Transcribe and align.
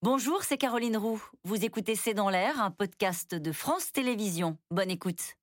Bonjour, 0.00 0.44
c'est 0.44 0.58
Caroline 0.58 0.96
Roux. 0.96 1.20
Vous 1.42 1.64
écoutez 1.64 1.96
C'est 1.96 2.14
dans 2.14 2.30
l'air, 2.30 2.62
un 2.62 2.70
podcast 2.70 3.34
de 3.34 3.50
France 3.50 3.90
Télévisions. 3.90 4.56
Bonne 4.70 4.92
écoute. 4.92 5.34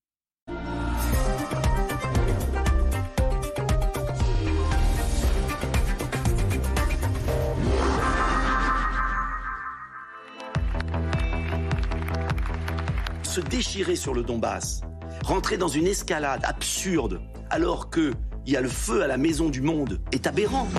Se 13.23 13.41
déchirer 13.41 13.97
sur 13.97 14.13
le 14.13 14.23
Donbass, 14.23 14.79
rentrer 15.25 15.57
dans 15.57 15.67
une 15.67 15.87
escalade 15.87 16.45
absurde, 16.45 17.19
alors 17.49 17.89
que 17.89 18.13
il 18.45 18.53
y 18.53 18.55
a 18.55 18.61
le 18.61 18.69
feu 18.69 19.03
à 19.03 19.07
la 19.07 19.17
maison 19.17 19.49
du 19.49 19.59
monde, 19.59 19.99
est 20.13 20.27
aberrant. 20.27 20.69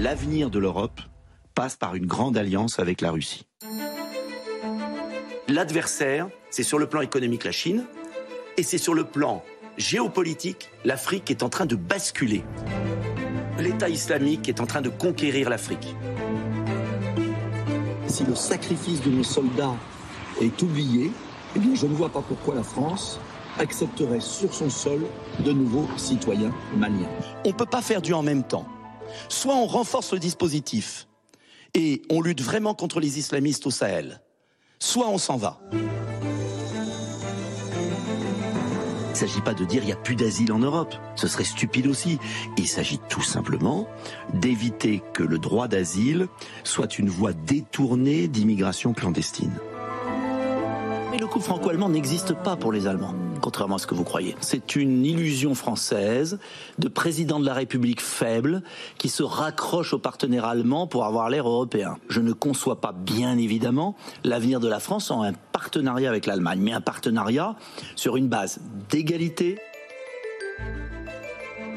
L'avenir 0.00 0.48
de 0.48 0.58
l'Europe 0.58 0.98
passe 1.54 1.76
par 1.76 1.94
une 1.94 2.06
grande 2.06 2.38
alliance 2.38 2.78
avec 2.78 3.02
la 3.02 3.10
Russie. 3.10 3.46
L'adversaire, 5.46 6.30
c'est 6.48 6.62
sur 6.62 6.78
le 6.78 6.86
plan 6.86 7.02
économique 7.02 7.44
la 7.44 7.52
Chine, 7.52 7.84
et 8.56 8.62
c'est 8.62 8.78
sur 8.78 8.94
le 8.94 9.04
plan 9.04 9.42
géopolitique, 9.76 10.70
l'Afrique 10.86 11.30
est 11.30 11.42
en 11.42 11.50
train 11.50 11.66
de 11.66 11.76
basculer. 11.76 12.42
L'État 13.58 13.90
islamique 13.90 14.48
est 14.48 14.62
en 14.62 14.66
train 14.66 14.80
de 14.80 14.88
conquérir 14.88 15.50
l'Afrique. 15.50 15.94
Si 18.06 18.24
le 18.24 18.34
sacrifice 18.34 19.02
de 19.02 19.10
nos 19.10 19.22
soldats 19.22 19.76
est 20.40 20.62
oublié, 20.62 21.12
eh 21.54 21.58
bien 21.58 21.74
je 21.74 21.86
ne 21.86 21.92
vois 21.92 22.08
pas 22.08 22.22
pourquoi 22.22 22.54
la 22.54 22.62
France 22.62 23.20
accepterait 23.58 24.20
sur 24.20 24.54
son 24.54 24.70
sol 24.70 25.00
de 25.40 25.52
nouveaux 25.52 25.90
citoyens 25.98 26.54
maliens. 26.74 27.10
On 27.44 27.50
ne 27.50 27.54
peut 27.54 27.66
pas 27.66 27.82
faire 27.82 28.00
du 28.00 28.14
en 28.14 28.22
même 28.22 28.44
temps. 28.44 28.66
Soit 29.28 29.54
on 29.54 29.66
renforce 29.66 30.12
le 30.12 30.18
dispositif 30.18 31.06
et 31.74 32.02
on 32.10 32.20
lutte 32.20 32.40
vraiment 32.40 32.74
contre 32.74 33.00
les 33.00 33.18
islamistes 33.18 33.66
au 33.66 33.70
Sahel, 33.70 34.20
soit 34.78 35.08
on 35.08 35.18
s'en 35.18 35.36
va. 35.36 35.60
Il 39.20 39.24
ne 39.24 39.28
s'agit 39.28 39.42
pas 39.42 39.54
de 39.54 39.64
dire 39.66 39.82
il 39.82 39.86
n'y 39.86 39.92
a 39.92 39.96
plus 39.96 40.16
d'asile 40.16 40.50
en 40.52 40.60
Europe. 40.60 40.94
Ce 41.14 41.28
serait 41.28 41.44
stupide 41.44 41.86
aussi. 41.86 42.18
Il 42.56 42.66
s'agit 42.66 42.98
tout 43.10 43.22
simplement 43.22 43.86
d'éviter 44.32 45.02
que 45.12 45.22
le 45.22 45.38
droit 45.38 45.68
d'asile 45.68 46.26
soit 46.64 46.98
une 46.98 47.10
voie 47.10 47.34
détournée 47.34 48.28
d'immigration 48.28 48.94
clandestine. 48.94 49.52
Mais 51.10 51.18
le 51.18 51.26
couple 51.26 51.44
franco-allemand 51.44 51.90
n'existe 51.90 52.32
pas 52.32 52.56
pour 52.56 52.72
les 52.72 52.86
Allemands 52.86 53.14
contrairement 53.40 53.76
à 53.76 53.78
ce 53.78 53.86
que 53.86 53.94
vous 53.94 54.04
croyez. 54.04 54.36
C'est 54.40 54.76
une 54.76 55.04
illusion 55.04 55.54
française 55.54 56.38
de 56.78 56.88
président 56.88 57.40
de 57.40 57.46
la 57.46 57.54
République 57.54 58.00
faible 58.00 58.62
qui 58.98 59.08
se 59.08 59.22
raccroche 59.22 59.92
aux 59.92 59.98
partenaires 59.98 60.44
allemands 60.44 60.86
pour 60.86 61.04
avoir 61.04 61.30
l'air 61.30 61.48
européen. 61.48 61.96
Je 62.08 62.20
ne 62.20 62.32
conçois 62.32 62.80
pas, 62.80 62.92
bien 62.92 63.36
évidemment, 63.38 63.96
l'avenir 64.24 64.60
de 64.60 64.68
la 64.68 64.80
France 64.80 65.10
en 65.10 65.22
un 65.22 65.32
partenariat 65.32 66.08
avec 66.08 66.26
l'Allemagne, 66.26 66.60
mais 66.60 66.72
un 66.72 66.80
partenariat 66.80 67.56
sur 67.96 68.16
une 68.16 68.28
base 68.28 68.60
d'égalité, 68.88 69.58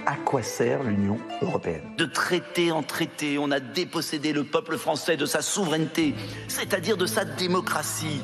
à 0.05 0.15
quoi 0.15 0.43
sert 0.43 0.83
l'Union 0.83 1.17
européenne? 1.41 1.81
De 1.97 2.05
traité 2.05 2.71
en 2.71 2.83
traité, 2.83 3.37
on 3.37 3.51
a 3.51 3.59
dépossédé 3.59 4.33
le 4.33 4.43
peuple 4.43 4.77
français 4.77 5.17
de 5.17 5.25
sa 5.25 5.41
souveraineté, 5.41 6.13
c'est-à-dire 6.47 6.97
de 6.97 7.05
sa 7.05 7.25
démocratie. 7.25 8.21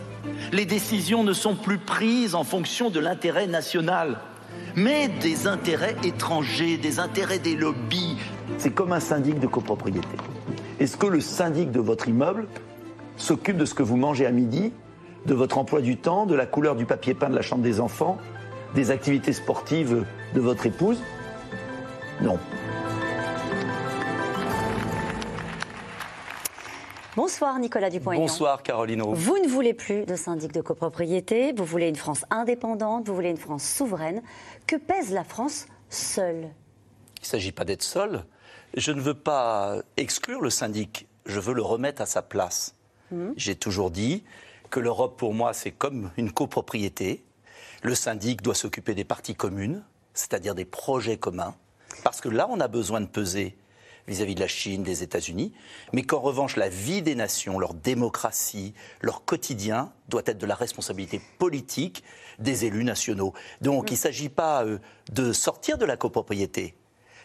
Les 0.51 0.65
décisions 0.65 1.23
ne 1.23 1.33
sont 1.33 1.55
plus 1.55 1.77
prises 1.77 2.35
en 2.35 2.43
fonction 2.43 2.89
de 2.89 2.99
l'intérêt 2.99 3.47
national, 3.47 4.19
mais 4.75 5.07
des 5.07 5.47
intérêts 5.47 5.95
étrangers, 6.03 6.77
des 6.77 6.99
intérêts 6.99 7.39
des 7.39 7.55
lobbies. 7.55 8.17
C'est 8.57 8.73
comme 8.73 8.93
un 8.93 8.99
syndic 8.99 9.39
de 9.39 9.47
copropriété. 9.47 10.07
Est-ce 10.79 10.97
que 10.97 11.07
le 11.07 11.21
syndic 11.21 11.71
de 11.71 11.79
votre 11.79 12.07
immeuble 12.07 12.47
s'occupe 13.17 13.57
de 13.57 13.65
ce 13.65 13.73
que 13.73 13.83
vous 13.83 13.97
mangez 13.97 14.25
à 14.25 14.31
midi, 14.31 14.71
de 15.25 15.33
votre 15.33 15.57
emploi 15.57 15.81
du 15.81 15.97
temps, 15.97 16.25
de 16.25 16.35
la 16.35 16.45
couleur 16.45 16.75
du 16.75 16.85
papier 16.85 17.13
peint 17.13 17.29
de 17.29 17.35
la 17.35 17.41
chambre 17.41 17.63
des 17.63 17.79
enfants, 17.79 18.17
des 18.75 18.91
activités 18.91 19.33
sportives 19.33 20.05
de 20.33 20.39
votre 20.39 20.65
épouse? 20.65 20.99
Non. 22.21 22.37
Bonsoir 27.15 27.57
Nicolas 27.59 27.89
Dupont-Aignan. 27.89 28.23
Bonsoir 28.23 28.61
Caroline 28.63 29.01
Roux. 29.01 29.13
Vous 29.13 29.37
ne 29.39 29.47
voulez 29.47 29.73
plus 29.73 30.05
de 30.05 30.15
syndic 30.15 30.51
de 30.51 30.61
copropriété, 30.61 31.53
vous 31.53 31.65
voulez 31.65 31.87
une 31.87 31.95
France 31.95 32.25
indépendante, 32.29 33.07
vous 33.07 33.15
voulez 33.15 33.29
une 33.29 33.37
France 33.37 33.63
souveraine. 33.63 34.21
Que 34.67 34.75
pèse 34.75 35.11
la 35.11 35.23
France 35.23 35.67
seule? 35.89 36.49
Il 37.17 37.23
ne 37.23 37.25
s'agit 37.25 37.51
pas 37.51 37.65
d'être 37.65 37.83
seul. 37.83 38.25
Je 38.75 38.91
ne 38.91 39.01
veux 39.01 39.15
pas 39.15 39.77
exclure 39.97 40.41
le 40.41 40.49
syndic, 40.49 41.07
je 41.25 41.39
veux 41.39 41.53
le 41.53 41.61
remettre 41.61 42.01
à 42.01 42.05
sa 42.05 42.21
place. 42.21 42.75
Hmm. 43.11 43.31
J'ai 43.35 43.55
toujours 43.55 43.91
dit 43.91 44.23
que 44.69 44.79
l'Europe, 44.79 45.17
pour 45.17 45.33
moi, 45.33 45.53
c'est 45.53 45.71
comme 45.71 46.11
une 46.17 46.31
copropriété. 46.31 47.23
Le 47.81 47.95
syndic 47.95 48.41
doit 48.41 48.55
s'occuper 48.55 48.93
des 48.93 49.03
parties 49.03 49.35
communes, 49.35 49.83
c'est-à-dire 50.13 50.53
des 50.53 50.65
projets 50.65 51.17
communs, 51.17 51.55
parce 52.03 52.21
que 52.21 52.29
là, 52.29 52.47
on 52.49 52.59
a 52.59 52.67
besoin 52.67 53.01
de 53.01 53.07
peser 53.07 53.57
vis-à-vis 54.07 54.35
de 54.35 54.39
la 54.39 54.47
Chine, 54.47 54.83
des 54.83 55.03
États-Unis, 55.03 55.53
mais 55.93 56.01
qu'en 56.01 56.19
revanche, 56.19 56.55
la 56.55 56.67
vie 56.67 57.01
des 57.01 57.15
nations, 57.15 57.59
leur 57.59 57.75
démocratie, 57.75 58.73
leur 59.01 59.23
quotidien 59.23 59.93
doit 60.09 60.23
être 60.25 60.39
de 60.39 60.47
la 60.47 60.55
responsabilité 60.55 61.21
politique 61.37 62.03
des 62.39 62.65
élus 62.65 62.83
nationaux. 62.83 63.33
Donc, 63.61 63.91
il 63.91 63.93
ne 63.93 63.99
s'agit 63.99 64.29
pas 64.29 64.65
euh, 64.65 64.79
de 65.11 65.31
sortir 65.31 65.77
de 65.77 65.85
la 65.85 65.95
copropriété. 65.95 66.75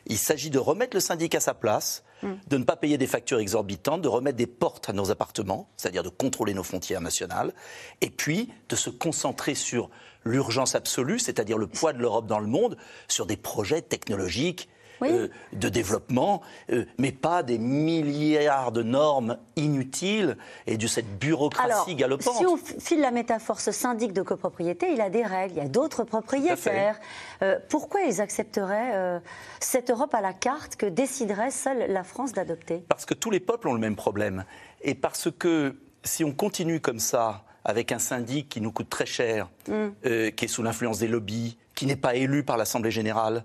Il 0.06 0.18
s'agit 0.18 0.50
de 0.50 0.58
remettre 0.58 0.94
le 0.94 1.00
syndic 1.00 1.34
à 1.34 1.40
sa 1.40 1.54
place, 1.54 2.04
de 2.22 2.56
ne 2.56 2.64
pas 2.64 2.76
payer 2.76 2.98
des 2.98 3.06
factures 3.06 3.38
exorbitantes, 3.38 4.02
de 4.02 4.08
remettre 4.08 4.36
des 4.36 4.46
portes 4.46 4.88
à 4.88 4.92
nos 4.92 5.10
appartements, 5.10 5.68
c'est-à-dire 5.76 6.02
de 6.02 6.08
contrôler 6.08 6.54
nos 6.54 6.62
frontières 6.62 7.00
nationales, 7.00 7.52
et 8.00 8.10
puis 8.10 8.50
de 8.68 8.76
se 8.76 8.90
concentrer 8.90 9.54
sur 9.54 9.90
l'urgence 10.24 10.74
absolue, 10.74 11.18
c'est-à-dire 11.18 11.58
le 11.58 11.66
poids 11.66 11.92
de 11.92 11.98
l'Europe 11.98 12.26
dans 12.26 12.40
le 12.40 12.46
monde, 12.46 12.76
sur 13.08 13.26
des 13.26 13.36
projets 13.36 13.82
technologiques 13.82 14.68
euh, 15.02 15.28
de 15.52 15.68
développement, 15.68 16.40
euh, 16.70 16.84
mais 16.98 17.12
pas 17.12 17.42
des 17.42 17.58
milliards 17.58 18.72
de 18.72 18.82
normes 18.82 19.38
inutiles 19.56 20.36
et 20.66 20.76
de 20.76 20.86
cette 20.86 21.18
bureaucratie 21.18 21.94
galopante. 21.94 22.36
Si 22.36 22.46
on 22.46 22.56
file 22.56 23.00
la 23.00 23.10
métaphore, 23.10 23.60
ce 23.60 23.72
syndic 23.72 24.12
de 24.12 24.22
copropriété, 24.22 24.92
il 24.92 25.00
a 25.00 25.10
des 25.10 25.24
règles, 25.24 25.54
il 25.54 25.58
y 25.58 25.66
a 25.66 25.68
d'autres 25.68 26.04
propriétaires. 26.04 26.98
Euh, 27.42 27.58
pourquoi 27.68 28.02
ils 28.02 28.20
accepteraient 28.20 29.20
cette 29.60 29.90
Europe 29.90 30.14
à 30.14 30.20
la 30.20 30.32
carte 30.32 30.76
que 30.76 30.86
déciderait 30.86 31.50
seule 31.50 31.90
la 31.90 32.04
France 32.04 32.32
d'adopter? 32.32 32.84
Parce 32.88 33.04
que 33.04 33.14
tous 33.14 33.30
les 33.30 33.40
peuples 33.40 33.68
ont 33.68 33.74
le 33.74 33.80
même 33.80 33.96
problème. 33.96 34.44
Et 34.82 34.94
parce 34.94 35.28
que 35.30 35.76
si 36.04 36.24
on 36.24 36.32
continue 36.32 36.80
comme 36.80 37.00
ça, 37.00 37.44
avec 37.64 37.92
un 37.92 37.98
syndic 37.98 38.48
qui 38.48 38.60
nous 38.60 38.72
coûte 38.72 38.90
très 38.90 39.06
cher, 39.06 39.50
mm. 39.68 40.30
qui 40.36 40.44
est 40.44 40.48
sous 40.48 40.62
l'influence 40.62 40.98
des 40.98 41.08
lobbies, 41.08 41.56
qui 41.74 41.86
n'est 41.86 41.96
pas 41.96 42.14
élu 42.14 42.42
par 42.42 42.56
l'Assemblée 42.56 42.90
générale, 42.90 43.44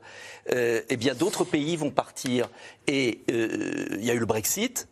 euh, 0.51 0.81
eh 0.89 0.97
bien 0.97 1.13
d'autres 1.13 1.43
pays 1.43 1.75
vont 1.75 1.91
partir. 1.91 2.49
Et 2.87 3.21
euh, 3.31 3.87
il 3.93 4.05
y 4.05 4.11
a 4.11 4.13
eu 4.13 4.19
le 4.19 4.25
Brexit. 4.25 4.87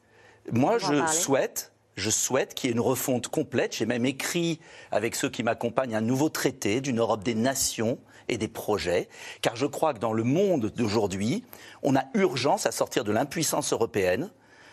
Moi, 0.52 0.78
je 0.78 1.06
souhaite, 1.08 1.72
je 1.96 2.10
souhaite 2.10 2.54
qu'il 2.54 2.70
y 2.70 2.72
ait 2.72 2.76
une 2.76 2.82
refonte 2.82 3.28
complète. 3.28 3.76
J'ai 3.76 3.86
même 3.86 4.06
écrit 4.06 4.60
avec 4.92 5.16
ceux 5.16 5.30
qui 5.30 5.44
m'accompagnent 5.44 5.96
un 5.96 6.02
nouveau 6.02 6.30
traité 6.30 6.82
d'une 6.82 7.00
Europe 7.00 7.24
des 7.24 7.36
nations 7.36 8.00
et 8.30 8.38
des 8.38 8.48
projets, 8.50 9.08
car 9.42 9.56
je 9.56 9.66
crois 9.66 9.94
que 9.94 10.00
dans 10.00 10.12
le 10.12 10.24
monde 10.24 10.72
d'aujourd'hui, 10.76 11.46
on 11.82 11.96
a 11.96 12.04
urgence 12.14 12.66
à 12.66 12.72
sortir 12.72 13.06
de 13.06 13.12
l'impuissance 13.14 13.72
européenne 13.72 14.30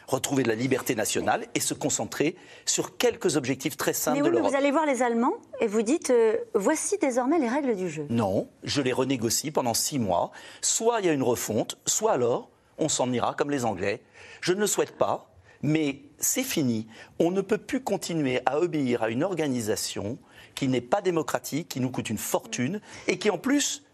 retrouver 0.06 0.42
de 0.42 0.48
la 0.48 0.54
liberté 0.54 0.94
nationale 0.94 1.46
et 1.54 1.60
se 1.60 1.74
concentrer 1.74 2.36
sur 2.64 2.96
quelques 2.96 3.36
objectifs 3.36 3.76
très 3.76 3.92
simples 3.92 4.18
mais 4.18 4.28
de 4.28 4.30
l'Europe. 4.30 4.50
Vous 4.50 4.56
allez 4.56 4.70
voir 4.70 4.86
les 4.86 5.02
Allemands 5.02 5.34
et 5.60 5.66
vous 5.66 5.82
dites 5.82 6.10
euh, 6.10 6.36
voici 6.54 6.98
désormais 6.98 7.38
les 7.38 7.48
règles 7.48 7.76
du 7.76 7.88
jeu. 7.88 8.06
Non, 8.10 8.48
je 8.62 8.82
les 8.82 8.92
renégocie 8.92 9.50
pendant 9.50 9.74
six 9.74 9.98
mois. 9.98 10.30
Soit 10.60 11.00
il 11.00 11.06
y 11.06 11.08
a 11.08 11.12
une 11.12 11.22
refonte, 11.22 11.78
soit 11.86 12.12
alors 12.12 12.50
on 12.78 12.88
s'en 12.88 13.12
ira 13.12 13.34
comme 13.34 13.50
les 13.50 13.64
Anglais. 13.64 14.02
Je 14.40 14.52
ne 14.52 14.60
le 14.60 14.66
souhaite 14.66 14.96
pas, 14.96 15.30
mais 15.62 16.02
c'est 16.18 16.42
fini. 16.42 16.86
On 17.18 17.30
ne 17.30 17.40
peut 17.40 17.58
plus 17.58 17.82
continuer 17.82 18.40
à 18.46 18.58
obéir 18.60 19.02
à 19.02 19.10
une 19.10 19.22
organisation 19.22 20.18
qui 20.54 20.68
n'est 20.68 20.80
pas 20.80 21.00
démocratique, 21.00 21.68
qui 21.68 21.80
nous 21.80 21.90
coûte 21.90 22.10
une 22.10 22.18
fortune 22.18 22.80
et 23.08 23.18
qui 23.18 23.30
en 23.30 23.38
plus 23.38 23.84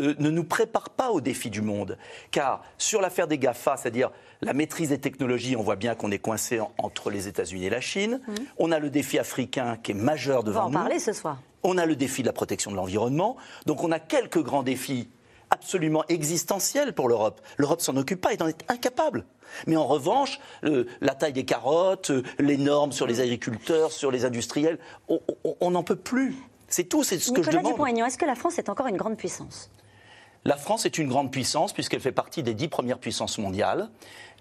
euh, 0.00 0.14
ne 0.18 0.30
nous 0.30 0.44
prépare 0.44 0.90
pas 0.90 1.10
aux 1.10 1.20
défis 1.20 1.50
du 1.50 1.62
monde. 1.62 1.98
Car 2.30 2.62
sur 2.78 3.00
l'affaire 3.00 3.28
des 3.28 3.38
GAFA, 3.38 3.76
c'est-à-dire 3.76 4.10
la 4.42 4.52
maîtrise 4.52 4.90
des 4.90 4.98
technologies, 4.98 5.56
on 5.56 5.62
voit 5.62 5.76
bien 5.76 5.94
qu'on 5.94 6.10
est 6.10 6.18
coincé 6.18 6.60
entre 6.78 7.10
les 7.10 7.28
États-Unis 7.28 7.66
et 7.66 7.70
la 7.70 7.80
Chine. 7.80 8.20
Mmh. 8.26 8.32
On 8.58 8.72
a 8.72 8.78
le 8.78 8.90
défi 8.90 9.18
africain 9.18 9.78
qui 9.82 9.92
est 9.92 9.94
majeur 9.94 10.44
devant 10.44 10.62
nous. 10.62 10.68
On 10.68 10.70
va 10.72 10.78
en 10.80 10.82
parler 10.82 10.98
ce 10.98 11.12
soir. 11.12 11.38
On 11.62 11.78
a 11.78 11.86
le 11.86 11.96
défi 11.96 12.22
de 12.22 12.26
la 12.26 12.32
protection 12.32 12.70
de 12.70 12.76
l'environnement. 12.76 13.36
Donc 13.66 13.84
on 13.84 13.92
a 13.92 14.00
quelques 14.00 14.42
grands 14.42 14.64
défis 14.64 15.08
absolument 15.50 16.04
existentiels 16.08 16.94
pour 16.94 17.08
l'Europe. 17.08 17.40
L'Europe 17.58 17.80
s'en 17.80 17.96
occupe 17.96 18.20
pas, 18.20 18.32
elle 18.32 18.42
en 18.42 18.48
est 18.48 18.64
incapable. 18.68 19.26
Mais 19.66 19.76
en 19.76 19.86
revanche, 19.86 20.40
la 20.62 21.14
taille 21.14 21.34
des 21.34 21.44
carottes, 21.44 22.10
les 22.38 22.56
normes 22.56 22.92
sur 22.92 23.06
les 23.06 23.20
agriculteurs, 23.20 23.92
sur 23.92 24.10
les 24.10 24.24
industriels, 24.24 24.78
on 25.60 25.70
n'en 25.70 25.82
peut 25.82 25.96
plus. 25.96 26.36
C'est 26.68 26.84
tout, 26.84 27.04
c'est 27.04 27.18
ce 27.18 27.32
que 27.32 27.42
je 27.42 27.50
demande. 27.50 27.72
Dupont-Aignan, 27.72 28.06
est-ce 28.06 28.16
que 28.16 28.24
la 28.24 28.34
France 28.34 28.58
est 28.58 28.70
encore 28.70 28.86
une 28.86 28.96
grande 28.96 29.18
puissance? 29.18 29.70
La 30.44 30.56
France 30.56 30.86
est 30.86 30.96
une 30.96 31.08
grande 31.08 31.30
puissance 31.30 31.74
puisqu'elle 31.74 32.00
fait 32.00 32.12
partie 32.12 32.42
des 32.42 32.54
dix 32.54 32.68
premières 32.68 32.98
puissances 32.98 33.36
mondiales. 33.36 33.90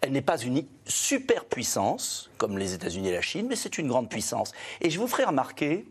Elle 0.01 0.11
n'est 0.11 0.21
pas 0.21 0.37
une 0.37 0.65
superpuissance 0.85 2.31
comme 2.37 2.57
les 2.57 2.73
États-Unis 2.73 3.09
et 3.09 3.13
la 3.13 3.21
Chine, 3.21 3.45
mais 3.47 3.55
c'est 3.55 3.77
une 3.77 3.87
grande 3.87 4.09
puissance. 4.09 4.51
Et 4.81 4.89
je 4.89 4.99
vous 4.99 5.07
ferai 5.07 5.25
remarquer 5.25 5.85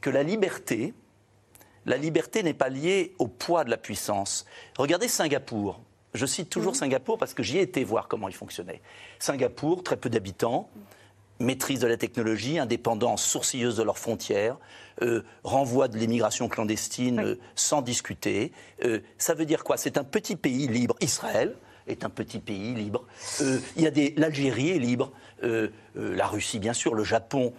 que 0.00 0.08
la 0.08 0.22
liberté, 0.22 0.94
la 1.84 1.96
liberté 1.96 2.44
n'est 2.44 2.54
pas 2.54 2.68
liée 2.68 3.14
au 3.18 3.26
poids 3.26 3.64
de 3.64 3.70
la 3.70 3.76
puissance. 3.76 4.46
Regardez 4.78 5.08
Singapour. 5.08 5.80
Je 6.14 6.26
cite 6.26 6.48
toujours 6.48 6.76
Singapour 6.76 7.18
parce 7.18 7.34
que 7.34 7.42
j'y 7.42 7.58
ai 7.58 7.62
été 7.62 7.84
voir 7.84 8.08
comment 8.08 8.28
il 8.28 8.34
fonctionnait. 8.34 8.80
Singapour, 9.18 9.82
très 9.82 9.96
peu 9.96 10.08
d'habitants, 10.08 10.70
maîtrise 11.40 11.80
de 11.80 11.86
la 11.86 11.96
technologie, 11.96 12.58
indépendance 12.58 13.24
sourcilleuse 13.24 13.76
de 13.76 13.82
leurs 13.82 13.98
frontières, 13.98 14.56
euh, 15.02 15.22
renvoi 15.44 15.88
de 15.88 15.98
l'immigration 15.98 16.48
clandestine 16.48 17.20
euh, 17.20 17.38
sans 17.54 17.82
discuter. 17.82 18.52
Euh, 18.84 19.00
ça 19.18 19.34
veut 19.34 19.44
dire 19.44 19.64
quoi? 19.64 19.76
C'est 19.76 19.98
un 19.98 20.04
petit 20.04 20.36
pays 20.36 20.66
libre. 20.66 20.96
Israël 21.00 21.54
est 21.88 22.04
un 22.04 22.10
petit 22.10 22.38
pays 22.38 22.74
libre. 22.74 23.04
il 23.40 23.82
y 23.82 23.86
a 23.86 23.90
des 23.90 24.14
l'Algérie 24.16 24.70
est 24.70 24.78
libre, 24.78 25.12
la 25.42 26.26
Russie 26.26 26.58
bien 26.58 26.72
sûr, 26.72 26.94
le 26.94 27.04
Japon. 27.04 27.52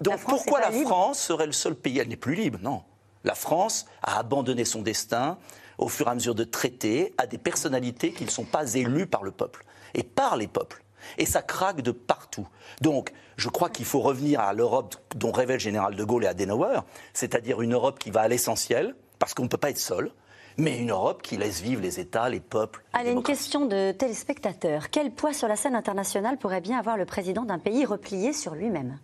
donc 0.00 0.20
pourquoi 0.22 0.60
la 0.60 0.72
France 0.72 1.20
serait 1.20 1.46
le 1.46 1.52
seul 1.52 1.74
pays 1.74 1.98
Elle 1.98 2.08
n'est 2.08 2.16
plus 2.16 2.34
libre, 2.34 2.58
non. 2.62 2.82
La 3.24 3.34
France 3.34 3.86
a 4.02 4.18
abandonné 4.18 4.64
son 4.64 4.82
destin 4.82 5.38
au 5.78 5.88
fur 5.88 6.08
et 6.08 6.10
à 6.10 6.14
mesure 6.14 6.34
de 6.34 6.44
traités 6.44 7.14
à 7.18 7.26
des 7.26 7.38
personnalités 7.38 8.12
qui 8.12 8.24
ne 8.24 8.30
sont 8.30 8.44
pas 8.44 8.74
élues 8.74 9.06
par 9.06 9.22
le 9.22 9.30
peuple 9.30 9.64
et 9.94 10.02
par 10.02 10.36
les 10.36 10.48
peuples. 10.48 10.82
Et 11.16 11.26
ça 11.26 11.42
craque 11.42 11.80
de 11.80 11.92
partout. 11.92 12.46
Donc, 12.80 13.12
je 13.36 13.48
crois 13.48 13.70
qu'il 13.70 13.84
faut 13.84 14.00
revenir 14.00 14.40
à 14.40 14.52
l'Europe 14.52 14.96
dont 15.14 15.30
rêvait 15.30 15.54
le 15.54 15.60
général 15.60 15.94
de 15.94 16.04
Gaulle 16.04 16.24
et 16.24 16.26
Adenauer, 16.26 16.80
c'est-à-dire 17.14 17.62
une 17.62 17.74
Europe 17.74 17.98
qui 17.98 18.10
va 18.10 18.22
à 18.22 18.28
l'essentiel, 18.28 18.94
parce 19.18 19.32
qu'on 19.32 19.44
ne 19.44 19.48
peut 19.48 19.56
pas 19.56 19.70
être 19.70 19.78
seul, 19.78 20.10
mais 20.58 20.78
une 20.78 20.90
Europe 20.90 21.22
qui 21.22 21.36
laisse 21.36 21.60
vivre 21.60 21.80
les 21.80 22.00
États, 22.00 22.28
les 22.28 22.40
peuples. 22.40 22.84
Allez, 22.92 23.12
une 23.12 23.22
question 23.22 23.66
de 23.66 23.92
téléspectateur. 23.92 24.90
Quel 24.90 25.12
poids 25.12 25.32
sur 25.32 25.48
la 25.48 25.56
scène 25.56 25.74
internationale 25.74 26.36
pourrait 26.36 26.60
bien 26.60 26.78
avoir 26.78 26.96
le 26.96 27.04
président 27.06 27.44
d'un 27.44 27.58
pays 27.58 27.84
replié 27.84 28.32
sur 28.32 28.54
lui-même? 28.54 28.98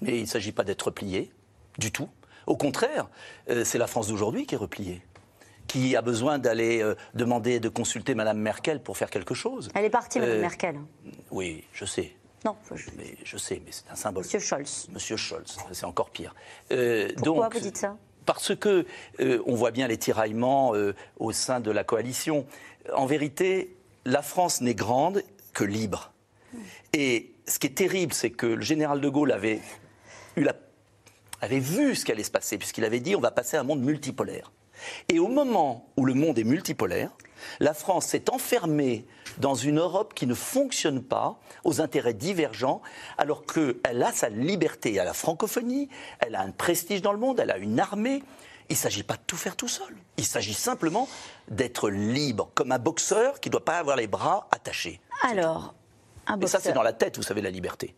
Mais 0.00 0.16
il 0.16 0.22
ne 0.22 0.26
s'agit 0.26 0.52
pas 0.52 0.64
d'être 0.64 0.82
replié, 0.82 1.30
du 1.78 1.92
tout. 1.92 2.08
Au 2.46 2.56
contraire, 2.56 3.08
euh, 3.48 3.64
c'est 3.64 3.78
la 3.78 3.86
France 3.86 4.08
d'aujourd'hui 4.08 4.46
qui 4.46 4.54
est 4.54 4.58
repliée 4.58 5.02
qui 5.66 5.96
a 5.96 6.02
besoin 6.02 6.38
d'aller 6.38 6.82
euh, 6.82 6.94
demander 7.14 7.58
de 7.58 7.70
consulter 7.70 8.14
Mme 8.14 8.38
Merkel 8.38 8.82
pour 8.82 8.98
faire 8.98 9.08
quelque 9.08 9.34
chose. 9.34 9.70
Elle 9.74 9.86
est 9.86 9.90
partie, 9.90 10.20
Mme 10.20 10.36
euh, 10.36 10.40
Merkel. 10.42 10.78
Oui, 11.30 11.64
je 11.72 11.84
sais. 11.86 12.14
Non, 12.44 12.54
je... 12.74 12.84
Mais 12.98 13.16
je 13.24 13.36
sais, 13.38 13.62
mais 13.64 13.72
c'est 13.72 13.90
un 13.90 13.94
symbole. 13.94 14.24
Monsieur 14.24 14.40
Scholz. 14.40 14.88
Monsieur 14.92 15.16
Scholz, 15.16 15.56
c'est 15.72 15.86
encore 15.86 16.10
pire. 16.10 16.34
Euh, 16.70 17.08
Pourquoi 17.16 17.48
vous 17.48 17.60
dites 17.60 17.78
ça? 17.78 17.96
Parce 18.26 18.54
que 18.54 18.86
on 19.18 19.54
voit 19.54 19.70
bien 19.70 19.88
les 19.88 19.98
tiraillements 19.98 20.72
au 21.18 21.32
sein 21.32 21.60
de 21.60 21.70
la 21.70 21.84
coalition. 21.84 22.46
En 22.94 23.06
vérité, 23.06 23.76
la 24.04 24.22
France 24.22 24.60
n'est 24.60 24.74
grande 24.74 25.22
que 25.52 25.64
libre. 25.64 26.12
Et 26.92 27.32
ce 27.46 27.58
qui 27.58 27.66
est 27.66 27.74
terrible, 27.74 28.12
c'est 28.12 28.30
que 28.30 28.46
le 28.46 28.62
général 28.62 29.00
de 29.00 29.08
Gaulle 29.08 29.32
avait, 29.32 29.60
avait 31.40 31.58
vu 31.58 31.94
ce 31.94 32.04
qui 32.04 32.12
allait 32.12 32.22
se 32.22 32.30
passer, 32.30 32.58
puisqu'il 32.58 32.84
avait 32.84 33.00
dit 33.00 33.16
on 33.16 33.20
va 33.20 33.30
passer 33.30 33.56
à 33.56 33.60
un 33.60 33.64
monde 33.64 33.82
multipolaire. 33.82 34.52
Et 35.08 35.18
au 35.18 35.28
moment 35.28 35.88
où 35.96 36.04
le 36.04 36.14
monde 36.14 36.38
est 36.38 36.44
multipolaire, 36.44 37.10
la 37.60 37.74
France 37.74 38.06
s'est 38.06 38.30
enfermée 38.30 39.06
dans 39.38 39.54
une 39.54 39.78
Europe 39.78 40.14
qui 40.14 40.26
ne 40.26 40.34
fonctionne 40.34 41.02
pas, 41.02 41.38
aux 41.64 41.80
intérêts 41.80 42.14
divergents, 42.14 42.82
alors 43.18 43.44
qu'elle 43.46 44.02
a 44.02 44.12
sa 44.12 44.28
liberté, 44.28 44.94
elle 44.94 45.00
a 45.00 45.04
la 45.04 45.14
francophonie, 45.14 45.88
elle 46.20 46.34
a 46.34 46.42
un 46.42 46.50
prestige 46.50 47.02
dans 47.02 47.12
le 47.12 47.18
monde, 47.18 47.40
elle 47.40 47.50
a 47.50 47.58
une 47.58 47.80
armée. 47.80 48.22
Il 48.68 48.74
ne 48.74 48.78
s'agit 48.78 49.02
pas 49.02 49.14
de 49.14 49.22
tout 49.26 49.36
faire 49.36 49.56
tout 49.56 49.68
seul. 49.68 49.94
Il 50.16 50.24
s'agit 50.24 50.54
simplement 50.54 51.08
d'être 51.48 51.90
libre, 51.90 52.50
comme 52.54 52.72
un 52.72 52.78
boxeur 52.78 53.40
qui 53.40 53.48
ne 53.48 53.52
doit 53.52 53.64
pas 53.64 53.78
avoir 53.78 53.96
les 53.96 54.06
bras 54.06 54.48
attachés. 54.50 55.00
Alors, 55.22 55.74
un 56.26 56.36
boxeur. 56.36 56.60
Et 56.60 56.62
ça, 56.62 56.68
c'est 56.68 56.74
dans 56.74 56.82
la 56.82 56.92
tête, 56.92 57.16
vous 57.16 57.22
savez, 57.22 57.42
la 57.42 57.50
liberté. 57.50 57.94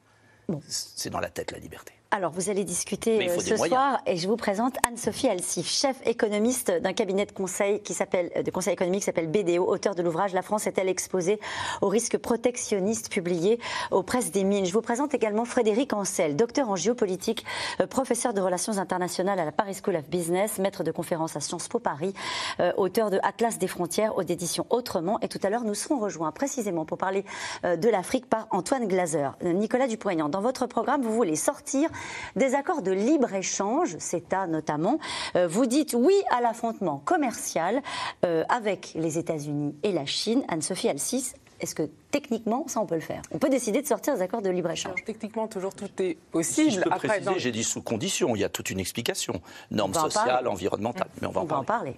C'est 0.68 1.10
dans 1.10 1.20
la 1.20 1.30
tête, 1.30 1.52
la 1.52 1.58
liberté. 1.58 1.92
Alors, 2.16 2.32
vous 2.32 2.48
allez 2.48 2.64
discuter 2.64 3.28
euh, 3.28 3.40
ce 3.40 3.58
soir 3.58 4.00
et 4.06 4.16
je 4.16 4.26
vous 4.26 4.36
présente 4.36 4.78
Anne-Sophie 4.88 5.28
Alsif, 5.28 5.68
chef 5.68 5.98
économiste 6.06 6.70
d'un 6.70 6.94
cabinet 6.94 7.26
de 7.26 7.32
conseil 7.32 7.82
qui 7.82 7.92
s'appelle 7.92 8.30
de 8.42 8.50
conseil 8.50 8.72
économique 8.72 9.00
qui 9.00 9.04
s'appelle 9.04 9.30
BDO, 9.30 9.62
auteur 9.62 9.94
de 9.94 10.00
l'ouvrage 10.00 10.32
La 10.32 10.40
France 10.40 10.66
est-elle 10.66 10.88
exposée 10.88 11.38
aux 11.82 11.88
risques 11.88 12.16
protectionnistes 12.16 13.12
publié 13.12 13.60
aux 13.90 14.02
presses 14.02 14.30
des 14.30 14.44
mines. 14.44 14.64
Je 14.64 14.72
vous 14.72 14.80
présente 14.80 15.12
également 15.12 15.44
Frédéric 15.44 15.92
Ancel, 15.92 16.36
docteur 16.36 16.70
en 16.70 16.76
géopolitique, 16.76 17.44
euh, 17.82 17.86
professeur 17.86 18.32
de 18.32 18.40
relations 18.40 18.78
internationales 18.78 19.38
à 19.38 19.44
la 19.44 19.52
Paris 19.52 19.78
School 19.84 19.96
of 19.96 20.08
Business, 20.08 20.58
maître 20.58 20.84
de 20.84 20.92
conférences 20.92 21.36
à 21.36 21.40
Sciences 21.40 21.68
Po 21.68 21.80
Paris, 21.80 22.14
euh, 22.60 22.72
auteur 22.78 23.10
de 23.10 23.20
Atlas 23.24 23.58
des 23.58 23.68
frontières 23.68 24.16
aux 24.16 24.22
éditions 24.22 24.64
Autrement. 24.70 25.20
Et 25.20 25.28
tout 25.28 25.40
à 25.42 25.50
l'heure, 25.50 25.64
nous 25.64 25.74
serons 25.74 25.98
rejoints 25.98 26.32
précisément 26.32 26.86
pour 26.86 26.96
parler 26.96 27.26
de 27.62 27.88
l'Afrique 27.90 28.26
par 28.26 28.46
Antoine 28.52 28.88
Glaser. 28.88 29.28
Nicolas 29.42 29.86
Dupont-Aignan, 29.86 30.30
dans 30.30 30.40
votre 30.40 30.66
programme, 30.66 31.02
vous 31.02 31.12
voulez 31.12 31.36
sortir 31.36 31.90
des 32.36 32.54
accords 32.54 32.82
de 32.82 32.92
libre-échange, 32.92 33.96
CETA 33.98 34.46
notamment. 34.46 34.98
Euh, 35.34 35.46
vous 35.48 35.66
dites 35.66 35.94
oui 35.98 36.14
à 36.30 36.40
l'affrontement 36.40 37.02
commercial 37.04 37.82
euh, 38.24 38.44
avec 38.48 38.92
les 38.94 39.18
États-Unis 39.18 39.74
et 39.82 39.92
la 39.92 40.06
Chine. 40.06 40.42
Anne-Sophie 40.48 40.88
Alcis, 40.88 41.32
est-ce 41.60 41.74
que 41.74 41.88
techniquement, 42.20 42.64
ça, 42.66 42.80
on 42.80 42.86
peut 42.86 42.94
le 42.94 43.00
faire 43.00 43.20
On 43.30 43.38
peut 43.38 43.50
décider 43.50 43.82
de 43.82 43.86
sortir 43.86 44.14
des 44.14 44.22
accords 44.22 44.42
de 44.42 44.48
libre-échange 44.48 45.04
Techniquement, 45.04 45.48
toujours 45.48 45.74
tout 45.74 45.90
est 45.98 46.16
possible. 46.30 46.70
Si 46.70 46.76
je 46.76 46.80
peux 46.80 46.90
préciser, 46.90 47.38
j'ai 47.38 47.52
dit 47.52 47.64
sous 47.64 47.82
condition. 47.82 48.34
Il 48.34 48.40
y 48.40 48.44
a 48.44 48.48
toute 48.48 48.70
une 48.70 48.80
explication. 48.80 49.40
Normes 49.70 49.94
sociales, 49.94 50.48
environnementales. 50.48 51.08
Mais 51.20 51.28
on 51.28 51.32
va, 51.32 51.58
en, 51.58 51.64
parler. 51.64 51.96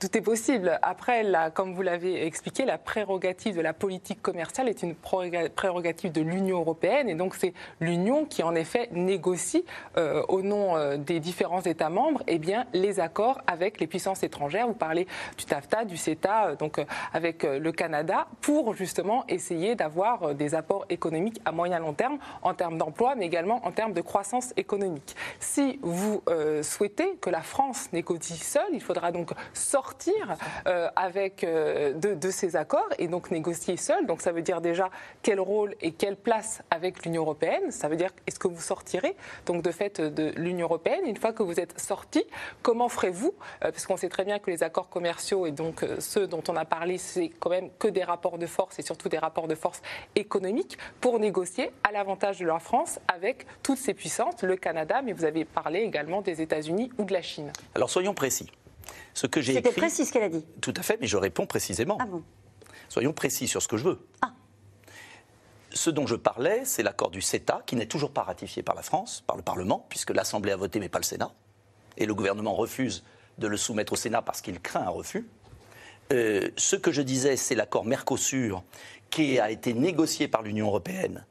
Tout 0.00 0.16
est 0.16 0.20
possible. 0.20 0.78
Après, 0.82 1.24
comme 1.54 1.74
vous 1.74 1.82
l'avez 1.82 2.24
expliqué, 2.24 2.64
la 2.64 2.78
prérogative 2.78 3.56
de 3.56 3.60
la 3.60 3.72
politique 3.72 4.22
commerciale 4.22 4.68
est 4.68 4.84
une 4.84 4.94
prérogative 4.94 6.12
de 6.12 6.20
l'Union 6.20 6.60
européenne. 6.60 7.08
Et 7.08 7.16
donc, 7.16 7.34
c'est 7.34 7.52
l'Union 7.80 8.24
qui, 8.24 8.44
en 8.44 8.54
effet, 8.54 8.88
négocie 8.92 9.64
euh, 9.96 10.22
au 10.28 10.42
nom 10.42 10.76
euh, 10.76 10.96
des 10.96 11.18
différents 11.18 11.62
États 11.62 11.88
membres 11.88 12.22
eh 12.28 12.38
bien, 12.38 12.66
les 12.74 13.00
accords 13.00 13.40
avec 13.48 13.80
les 13.80 13.88
puissances 13.88 14.22
étrangères. 14.22 14.68
Vous 14.68 14.74
parlez 14.74 15.08
du 15.36 15.44
TAFTA, 15.44 15.84
du 15.84 15.96
CETA, 15.96 16.50
euh, 16.50 16.56
donc 16.56 16.80
avec 17.12 17.42
le 17.42 17.72
Canada, 17.72 18.28
pour 18.40 18.74
justement 18.74 19.24
essayer 19.28 19.47
d'avoir 19.76 20.34
des 20.34 20.54
apports 20.54 20.86
économiques 20.88 21.40
à 21.44 21.52
moyen 21.52 21.78
long 21.78 21.92
terme, 21.92 22.18
en 22.42 22.54
termes 22.54 22.78
d'emploi, 22.78 23.14
mais 23.14 23.26
également 23.26 23.64
en 23.66 23.72
termes 23.72 23.92
de 23.92 24.00
croissance 24.00 24.52
économique. 24.56 25.16
Si 25.40 25.78
vous 25.82 26.22
souhaitez 26.62 27.16
que 27.20 27.30
la 27.30 27.42
France 27.42 27.92
négocie 27.92 28.36
seule, 28.36 28.62
il 28.72 28.80
faudra 28.80 29.12
donc 29.12 29.30
sortir 29.52 30.36
euh, 30.66 30.88
avec 30.96 31.44
euh, 31.44 31.92
de, 31.92 32.30
ces 32.30 32.56
accords 32.56 32.88
et 32.98 33.08
donc 33.08 33.30
négocier 33.30 33.76
seul. 33.76 34.06
Donc 34.06 34.20
ça 34.20 34.32
veut 34.32 34.42
dire 34.42 34.60
déjà 34.60 34.90
quel 35.22 35.40
rôle 35.40 35.74
et 35.80 35.92
quelle 35.92 36.16
place 36.16 36.62
avec 36.70 37.04
l'Union 37.04 37.22
européenne. 37.22 37.70
Ça 37.70 37.88
veut 37.88 37.96
dire 37.96 38.10
est-ce 38.26 38.38
que 38.38 38.48
vous 38.48 38.60
sortirez 38.60 39.16
donc 39.46 39.62
de 39.62 39.70
fait 39.70 40.00
de 40.00 40.32
l'Union 40.36 40.66
européenne? 40.66 41.00
Une 41.06 41.16
fois 41.16 41.32
que 41.32 41.42
vous 41.42 41.60
êtes 41.60 41.78
sorti, 41.80 42.24
comment 42.62 42.88
ferez-vous? 42.88 43.34
Euh, 43.64 43.70
Parce 43.70 43.86
qu'on 43.86 43.96
sait 43.96 44.08
très 44.08 44.24
bien 44.24 44.38
que 44.38 44.50
les 44.50 44.62
accords 44.62 44.88
commerciaux 44.88 45.46
et 45.46 45.52
donc 45.52 45.84
ceux 45.98 46.26
dont 46.26 46.42
on 46.48 46.56
a 46.56 46.64
parlé, 46.64 46.98
c'est 46.98 47.28
quand 47.28 47.50
même 47.50 47.70
que 47.78 47.88
des 47.88 48.04
rapports 48.04 48.38
de 48.38 48.46
force 48.46 48.78
et 48.78 48.82
surtout 48.82 49.08
des 49.08 49.18
rapports 49.18 49.27
de 49.48 49.54
force 49.54 49.82
économiques 50.16 50.78
pour 51.00 51.18
négocier 51.18 51.70
à 51.84 51.92
l'avantage 51.92 52.38
de 52.38 52.46
la 52.46 52.58
France 52.58 52.98
avec 53.08 53.46
toutes 53.62 53.78
ces 53.78 53.94
puissances, 53.94 54.42
le 54.42 54.56
Canada, 54.56 55.02
mais 55.02 55.12
vous 55.12 55.24
avez 55.24 55.44
parlé 55.44 55.80
également 55.80 56.22
des 56.22 56.40
États-Unis 56.40 56.90
ou 56.98 57.04
de 57.04 57.12
la 57.12 57.22
Chine. 57.22 57.52
Alors 57.74 57.90
soyons 57.90 58.14
précis. 58.14 58.50
Ce 59.14 59.26
que 59.26 59.40
j'ai 59.40 59.54
C'était 59.54 59.72
précis 59.72 60.06
ce 60.06 60.12
qu'elle 60.12 60.22
a 60.22 60.28
dit. 60.28 60.44
Tout 60.60 60.74
à 60.76 60.82
fait, 60.82 60.98
mais 61.00 61.06
je 61.06 61.16
réponds 61.16 61.46
précisément. 61.46 61.98
Ah 62.00 62.06
bon 62.06 62.22
Soyons 62.88 63.12
précis 63.12 63.46
sur 63.48 63.60
ce 63.60 63.68
que 63.68 63.76
je 63.76 63.84
veux. 63.84 64.06
Ah. 64.22 64.32
Ce 65.70 65.90
dont 65.90 66.06
je 66.06 66.14
parlais, 66.14 66.62
c'est 66.64 66.82
l'accord 66.82 67.10
du 67.10 67.20
CETA, 67.20 67.62
qui 67.66 67.76
n'est 67.76 67.86
toujours 67.86 68.12
pas 68.12 68.22
ratifié 68.22 68.62
par 68.62 68.74
la 68.74 68.82
France, 68.82 69.22
par 69.26 69.36
le 69.36 69.42
Parlement, 69.42 69.86
puisque 69.90 70.10
l'Assemblée 70.10 70.52
a 70.52 70.56
voté, 70.56 70.80
mais 70.80 70.88
pas 70.88 70.98
le 70.98 71.04
Sénat. 71.04 71.32
Et 71.98 72.06
le 72.06 72.14
gouvernement 72.14 72.54
refuse 72.54 73.04
de 73.36 73.46
le 73.46 73.56
soumettre 73.56 73.92
au 73.92 73.96
Sénat 73.96 74.22
parce 74.22 74.40
qu'il 74.40 74.58
craint 74.60 74.82
un 74.82 74.88
refus. 74.88 75.28
Euh, 76.12 76.48
ce 76.56 76.76
que 76.76 76.90
je 76.90 77.02
disais, 77.02 77.36
c'est 77.36 77.54
l'accord 77.54 77.84
Mercosur, 77.84 78.62
qui 79.10 79.38
a 79.38 79.50
été 79.50 79.74
négocié 79.74 80.28
par 80.28 80.42
l'Union 80.42 80.66
européenne. 80.66 81.24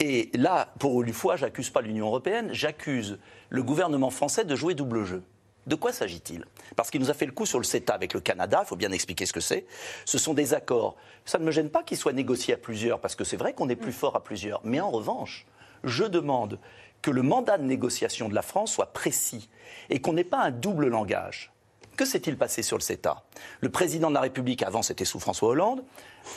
Et 0.00 0.30
là, 0.34 0.72
pour 0.78 1.02
une 1.02 1.12
fois, 1.12 1.36
j'accuse 1.36 1.70
pas 1.70 1.80
l'Union 1.80 2.06
européenne, 2.06 2.50
j'accuse 2.52 3.18
le 3.48 3.62
gouvernement 3.62 4.10
français 4.10 4.44
de 4.44 4.54
jouer 4.54 4.74
double 4.74 5.04
jeu. 5.04 5.22
De 5.66 5.74
quoi 5.74 5.92
s'agit-il? 5.92 6.44
Parce 6.76 6.90
qu'il 6.90 7.00
nous 7.00 7.10
a 7.10 7.14
fait 7.14 7.26
le 7.26 7.32
coup 7.32 7.44
sur 7.44 7.58
le 7.58 7.64
CETA 7.64 7.92
avec 7.92 8.14
le 8.14 8.20
Canada, 8.20 8.60
il 8.64 8.66
faut 8.66 8.76
bien 8.76 8.92
expliquer 8.92 9.26
ce 9.26 9.32
que 9.32 9.40
c'est. 9.40 9.66
Ce 10.06 10.16
sont 10.16 10.32
des 10.32 10.54
accords. 10.54 10.96
Ça 11.26 11.38
ne 11.38 11.44
me 11.44 11.50
gêne 11.50 11.68
pas 11.68 11.82
qu'ils 11.82 11.98
soient 11.98 12.14
négociés 12.14 12.54
à 12.54 12.56
plusieurs, 12.56 13.00
parce 13.00 13.14
que 13.16 13.24
c'est 13.24 13.36
vrai 13.36 13.52
qu'on 13.52 13.68
est 13.68 13.76
plus 13.76 13.92
fort 13.92 14.16
à 14.16 14.24
plusieurs. 14.24 14.60
Mais 14.64 14.80
en 14.80 14.90
revanche, 14.90 15.46
je 15.84 16.04
demande 16.04 16.58
que 17.02 17.10
le 17.10 17.22
mandat 17.22 17.58
de 17.58 17.64
négociation 17.64 18.28
de 18.28 18.34
la 18.34 18.42
France 18.42 18.72
soit 18.72 18.92
précis 18.92 19.50
et 19.90 20.00
qu'on 20.00 20.14
n'ait 20.14 20.24
pas 20.24 20.40
un 20.40 20.50
double 20.50 20.88
langage. 20.88 21.52
Que 21.98 22.04
s'est-il 22.04 22.38
passé 22.38 22.62
sur 22.62 22.76
le 22.76 22.82
CETA? 22.82 23.24
Le 23.60 23.70
président 23.70 24.08
de 24.08 24.14
la 24.14 24.20
République, 24.20 24.62
avant 24.62 24.82
c'était 24.82 25.04
sous 25.04 25.18
François 25.18 25.48
Hollande, 25.48 25.82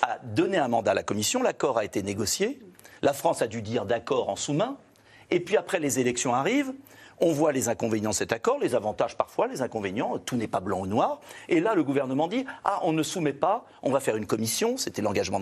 a 0.01 0.17
donné 0.23 0.57
un 0.57 0.67
mandat 0.67 0.89
à 0.89 0.93
la 0.95 1.03
Commission, 1.03 1.43
l'accord 1.43 1.77
a 1.77 1.85
été 1.85 2.01
négocié, 2.01 2.59
la 3.03 3.13
France 3.13 3.43
a 3.43 3.47
dû 3.47 3.61
dire 3.61 3.85
d'accord 3.85 4.29
en 4.29 4.35
sous-main, 4.35 4.77
et 5.29 5.39
puis 5.39 5.57
après 5.57 5.79
les 5.79 5.99
élections 5.99 6.33
arrivent, 6.33 6.73
On 7.23 7.31
voit 7.33 7.51
les 7.51 7.69
inconvénients 7.69 8.09
de 8.09 8.15
cet 8.15 8.33
accord, 8.33 8.57
les 8.57 8.73
avantages 8.73 9.15
parfois, 9.15 9.45
les 9.45 9.61
inconvénients, 9.61 10.17
tout 10.17 10.35
n'est 10.35 10.47
pas 10.47 10.59
blanc 10.59 10.79
ou 10.79 10.87
noir. 10.87 11.21
Et 11.49 11.59
là, 11.59 11.75
le 11.75 11.83
gouvernement 11.83 12.27
dit 12.27 12.45
Ah, 12.65 12.79
on 12.81 12.93
ne 12.93 13.03
soumet 13.03 13.31
pas, 13.31 13.63
on 13.83 13.91
va 13.91 13.99
faire 13.99 14.15
une 14.17 14.25
commission, 14.25 14.75
c'était 14.75 15.03
l'engagement 15.03 15.39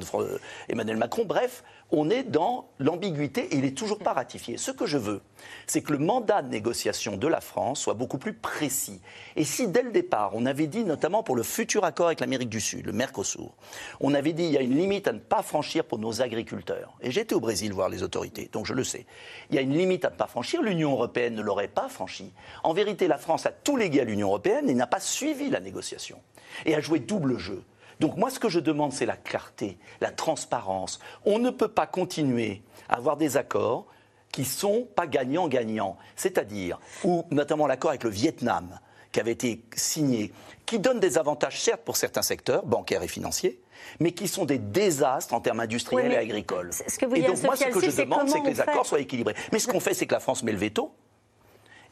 d'Emmanuel 0.68 0.98
Macron. 0.98 1.24
Bref, 1.26 1.64
on 1.92 2.10
est 2.10 2.24
dans 2.24 2.70
l'ambiguïté 2.78 3.42
et 3.46 3.56
il 3.56 3.62
n'est 3.62 3.72
toujours 3.72 4.00
pas 4.00 4.14
ratifié. 4.14 4.58
Ce 4.58 4.72
que 4.72 4.86
je 4.86 4.98
veux, 4.98 5.22
c'est 5.66 5.82
que 5.82 5.92
le 5.92 5.98
mandat 5.98 6.42
de 6.42 6.50
négociation 6.50 7.18
de 7.18 7.28
la 7.28 7.42
France 7.42 7.80
soit 7.80 7.96
beaucoup 7.96 8.18
plus 8.18 8.34
précis. 8.34 9.02
Et 9.36 9.44
si 9.44 9.68
dès 9.68 9.82
le 9.82 9.92
départ, 9.92 10.32
on 10.34 10.46
avait 10.46 10.68
dit, 10.68 10.84
notamment 10.84 11.24
pour 11.24 11.36
le 11.36 11.44
futur 11.44 11.84
accord 11.86 12.08
avec 12.08 12.20
l'Amérique 12.20 12.50
du 12.50 12.62
Sud, 12.62 12.86
le 12.86 12.92
Mercosur, 12.92 13.54
on 14.00 14.14
avait 14.14 14.34
dit 14.34 14.44
il 14.44 14.52
y 14.52 14.58
a 14.58 14.62
une 14.62 14.76
limite 14.76 15.08
à 15.08 15.14
ne 15.14 15.20
pas 15.20 15.42
franchir 15.42 15.84
pour 15.84 15.98
nos 15.98 16.22
agriculteurs. 16.22 16.94
Et 17.02 17.12
j'étais 17.12 17.34
au 17.34 17.40
Brésil 17.40 17.74
voir 17.74 17.90
les 17.90 18.04
autorités, 18.04 18.50
donc 18.52 18.66
je 18.66 18.74
le 18.74 18.84
sais. 18.84 19.06
Il 19.50 19.56
y 19.56 19.60
a 19.60 19.62
une 19.62 19.74
limite 19.74 20.06
à 20.06 20.12
ne 20.12 20.16
pas 20.16 20.28
franchir. 20.28 20.62
L'Union 20.62 20.92
européenne 20.92 21.36
ne 21.36 21.42
l'aurait 21.42 21.68
pas 21.68 21.90
franchie. 21.90 22.34
En 22.64 22.74
vérité, 22.74 23.08
la 23.08 23.18
France 23.18 23.46
a 23.46 23.52
tout 23.52 23.78
légué 23.78 24.02
à 24.02 24.04
l'Union 24.04 24.28
européenne 24.28 24.70
et 24.70 24.74
n'a 24.76 24.88
pas 24.88 25.00
suivi 25.00 25.50
la 25.50 25.60
négociation 25.60 26.20
et 26.66 26.76
a 26.76 26.80
joué 26.82 27.00
double 27.00 27.38
jeu. 27.38 27.64
Donc 28.00 28.16
moi, 28.18 28.30
ce 28.30 28.40
que 28.40 28.50
je 28.50 28.60
demande, 28.60 28.94
c'est 28.94 29.06
la 29.06 29.18
clarté, 29.18 29.78
la 30.02 30.12
transparence. 30.12 31.00
On 31.26 31.40
ne 31.40 31.50
peut 31.50 31.68
pas 31.68 31.88
continuer 31.88 32.62
à 32.88 32.96
avoir 32.96 33.18
des 33.18 33.38
accords 33.38 33.86
qui 34.32 34.46
sont 34.46 34.88
pas 34.96 35.08
gagnants-gagnants. 35.08 35.98
C'est-à-dire, 36.16 36.80
ou 37.04 37.26
notamment 37.32 37.68
l'accord 37.68 37.90
avec 37.90 38.04
le 38.04 38.10
Vietnam, 38.10 38.80
qui 39.12 39.20
avait 39.20 39.32
été 39.32 39.64
signé, 39.76 40.32
qui 40.66 40.80
donne 40.80 41.00
des 41.00 41.18
avantages, 41.18 41.60
certes, 41.60 41.82
pour 41.84 41.98
certains 41.98 42.22
secteurs, 42.22 42.64
bancaires 42.64 43.02
et 43.02 43.08
financiers, 43.08 43.60
mais 44.00 44.12
qui 44.12 44.28
sont 44.28 44.46
des 44.46 44.60
désastres 44.60 45.34
en 45.34 45.42
termes 45.42 45.60
industriels 45.60 46.12
et 46.12 46.18
agricoles. 46.18 46.72
Ce 46.74 46.98
que 46.98 47.06
vous 47.06 47.16
et 47.16 47.22
donc, 47.22 47.42
moi, 47.44 47.56
ce 47.56 47.66
que 47.66 47.80
je 47.80 48.02
demande, 48.02 48.30
c'est 48.30 48.42
que 48.42 48.48
les 48.48 48.62
accords 48.62 48.86
soient 48.86 49.00
équilibrés. 49.00 49.36
Mais 49.52 49.60
ce 49.60 49.68
qu'on 49.68 49.80
fait, 49.80 49.94
c'est 49.94 50.06
que 50.06 50.14
la 50.14 50.20
France 50.20 50.44
met 50.44 50.52
le 50.52 50.60
veto. 50.60 50.94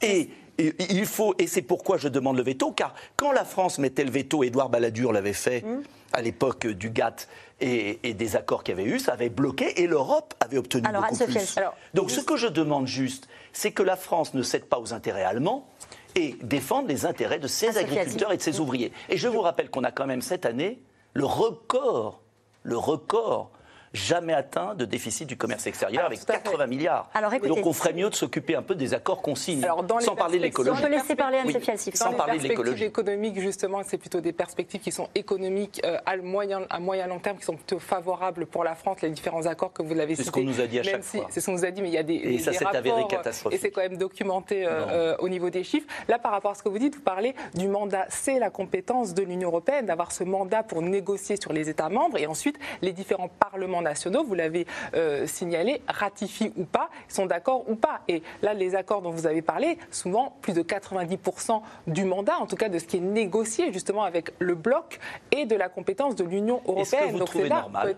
Et 0.01 0.29
il 0.57 1.05
faut, 1.05 1.35
et 1.37 1.47
c'est 1.47 1.61
pourquoi 1.61 1.97
je 1.97 2.07
demande 2.07 2.37
le 2.37 2.43
veto, 2.43 2.71
car 2.71 2.93
quand 3.15 3.31
la 3.31 3.45
France 3.45 3.77
mettait 3.79 4.03
le 4.03 4.11
veto, 4.11 4.43
Édouard 4.43 4.69
Balladur 4.69 5.13
l'avait 5.13 5.33
fait 5.33 5.61
hmm. 5.61 5.81
à 6.13 6.21
l'époque 6.21 6.67
du 6.67 6.89
GATT 6.89 7.27
et, 7.59 8.13
des 8.13 8.35
accords 8.35 8.63
qu'il 8.63 8.77
y 8.77 8.81
avait 8.81 8.89
eu, 8.89 8.99
ça 8.99 9.13
avait 9.13 9.29
bloqué 9.29 9.81
et 9.81 9.87
l'Europe 9.87 10.33
avait 10.39 10.57
obtenu 10.57 10.83
beaucoup 10.83 11.17
plus. 11.17 11.55
Donc 11.93 12.11
ce 12.11 12.21
que 12.21 12.35
je 12.35 12.47
demande 12.47 12.87
juste, 12.87 13.27
c'est 13.53 13.71
que 13.71 13.83
la 13.83 13.95
France 13.95 14.33
ne 14.33 14.41
cède 14.41 14.65
pas 14.65 14.79
aux 14.79 14.93
intérêts 14.93 15.23
allemands 15.23 15.67
et 16.15 16.35
défende 16.41 16.87
les 16.87 17.05
intérêts 17.05 17.39
de 17.39 17.47
ses 17.47 17.77
agriculteurs 17.77 18.31
et 18.31 18.37
de 18.37 18.41
ses 18.41 18.59
ouvriers. 18.59 18.91
Et 19.09 19.17
je 19.17 19.27
vous 19.27 19.41
rappelle 19.41 19.69
qu'on 19.69 19.83
a 19.83 19.91
quand 19.91 20.07
même 20.07 20.21
cette 20.21 20.45
année 20.45 20.79
le 21.13 21.25
record, 21.25 22.21
le 22.63 22.77
record 22.77 23.51
jamais 23.94 24.34
atteint 24.34 24.75
de 24.75 24.86
déficit 24.86 25.27
du 25.27 25.38
commerce 25.38 25.67
extérieur 25.67 26.06
avec 26.06 26.25
80 26.25 26.67
milliards. 26.67 27.10
Donc 27.44 27.65
on 27.65 27.74
ferait 27.74 27.94
mieux 27.94 28.10
de 28.10 28.15
s'occuper 28.15 28.56
un 28.56 28.62
peu 28.62 28.75
des 28.75 28.94
accords 28.94 29.22
qu'on 29.22 29.36
signe, 29.36 29.65
sans 30.00 30.15
parler 30.15 30.38
de 30.38 30.44
l'écologie. 30.44 30.82
Je 30.82 30.88
laisser 30.88 31.15
parler 31.15 31.38
Anne 31.39 31.77
Sans 31.94 32.13
parler 32.13 32.39
de 32.39 32.44
l'écologie. 32.44 32.86
économiques, 32.86 33.39
justement, 33.39 33.82
c'est 33.86 33.98
plutôt 33.98 34.22
des 34.22 34.34
perspectives 34.34 34.82
qui 34.82 34.91
sont 34.91 35.10
économiques 35.15 35.82
euh, 35.86 35.98
à, 36.06 36.17
moyen, 36.17 36.62
à 36.70 36.79
moyen 36.79 37.08
long 37.08 37.20
terme, 37.20 37.38
qui 37.38 37.46
sont 37.46 37.56
plutôt 37.56 37.79
favorables 37.79 38.46
pour 38.46 38.63
la 38.63 38.75
France, 38.75 39.01
les 39.01 39.10
différents 39.10 39.46
accords 39.46 39.74
que 39.74 39.84
vous 39.84 39.94
l'avez 39.94 40.15
cités. 40.15 40.24
C'est 40.24 40.29
ce 40.29 40.32
qu'on 40.32 40.44
nous 40.44 40.62
a 40.62 40.67
dit 40.67 40.79
à 40.79 40.84
chaque 40.84 41.03
fois. 41.03 41.27
C'est 41.29 41.41
ce 41.41 41.46
qu'on 41.46 41.53
nous 41.53 41.65
a 41.65 41.72
dit, 41.72 41.82
mais 41.82 41.89
il 41.89 41.94
y 41.94 41.98
a 41.98 42.03
des, 42.03 42.15
et 42.15 42.39
ça 42.39 42.53
s'est 42.53 42.65
avéré 42.65 43.06
catastrophique. 43.08 43.60
Et 43.60 43.62
c'est 43.62 43.72
quand 43.72 43.82
même 43.82 43.98
documenté 43.98 44.65
euh, 44.65 44.70
euh, 44.70 45.15
au 45.20 45.29
niveau 45.29 45.50
des 45.50 45.63
chiffres. 45.63 45.88
Là, 46.08 46.20
par 46.20 46.32
rapport 46.32 46.51
à 46.51 46.56
ce 46.56 46.63
que 46.63 46.70
vous 46.70 46.79
dites, 46.79 46.96
vous 46.96 47.01
parlez 47.01 47.36
du 47.56 47.67
mandat. 47.67 48.06
C'est 48.10 48.39
la 48.39 48.50
compétence 48.50 49.13
de 49.13 49.24
l'Union 49.24 49.50
européenne 49.50 49.86
d'avoir 49.86 50.12
ce 50.12 50.24
mandat 50.24 50.63
pour 50.63 50.82
négocier 50.82 51.38
sur 51.41 51.53
les 51.53 51.70
États 51.70 51.89
membres 51.89 52.17
et 52.17 52.27
ensuite 52.27 52.58
les 52.82 52.94
différents 52.94 53.29
parlements 53.29 53.76
nationaux. 53.81 54.24
Vous 54.24 54.36
l'avez 54.36 54.65
euh, 54.96 55.27
signalés 55.27 55.81
ratifient 55.88 56.53
ou 56.57 56.65
pas, 56.65 56.89
sont 57.07 57.25
d'accord 57.25 57.69
ou 57.69 57.75
pas. 57.75 58.01
Et 58.07 58.24
là, 58.41 58.53
les 58.53 58.75
accords 58.75 59.01
dont 59.01 59.12
vous 59.12 59.27
avez 59.27 59.41
parlé, 59.41 59.77
souvent 59.91 60.38
plus 60.41 60.53
de 60.53 60.62
90% 60.62 61.62
du 61.88 62.05
mandat, 62.05 62.38
en 62.39 62.46
tout 62.46 62.55
cas 62.55 62.69
de 62.69 62.79
ce 62.79 62.86
qui 62.86 62.98
est 62.98 63.01
négocié 63.01 63.72
justement 63.74 64.03
avec 64.03 64.31
le 64.39 64.55
bloc 64.55 65.00
et 65.31 65.46
de 65.46 65.55
la 65.55 65.69
compétence 65.69 66.15
de 66.15 66.24
l'Union 66.24 66.62
européenne. 66.67 67.15
Est-ce 67.15 67.31
que 67.31 67.38
vous 67.38 67.48
normal? 67.48 67.96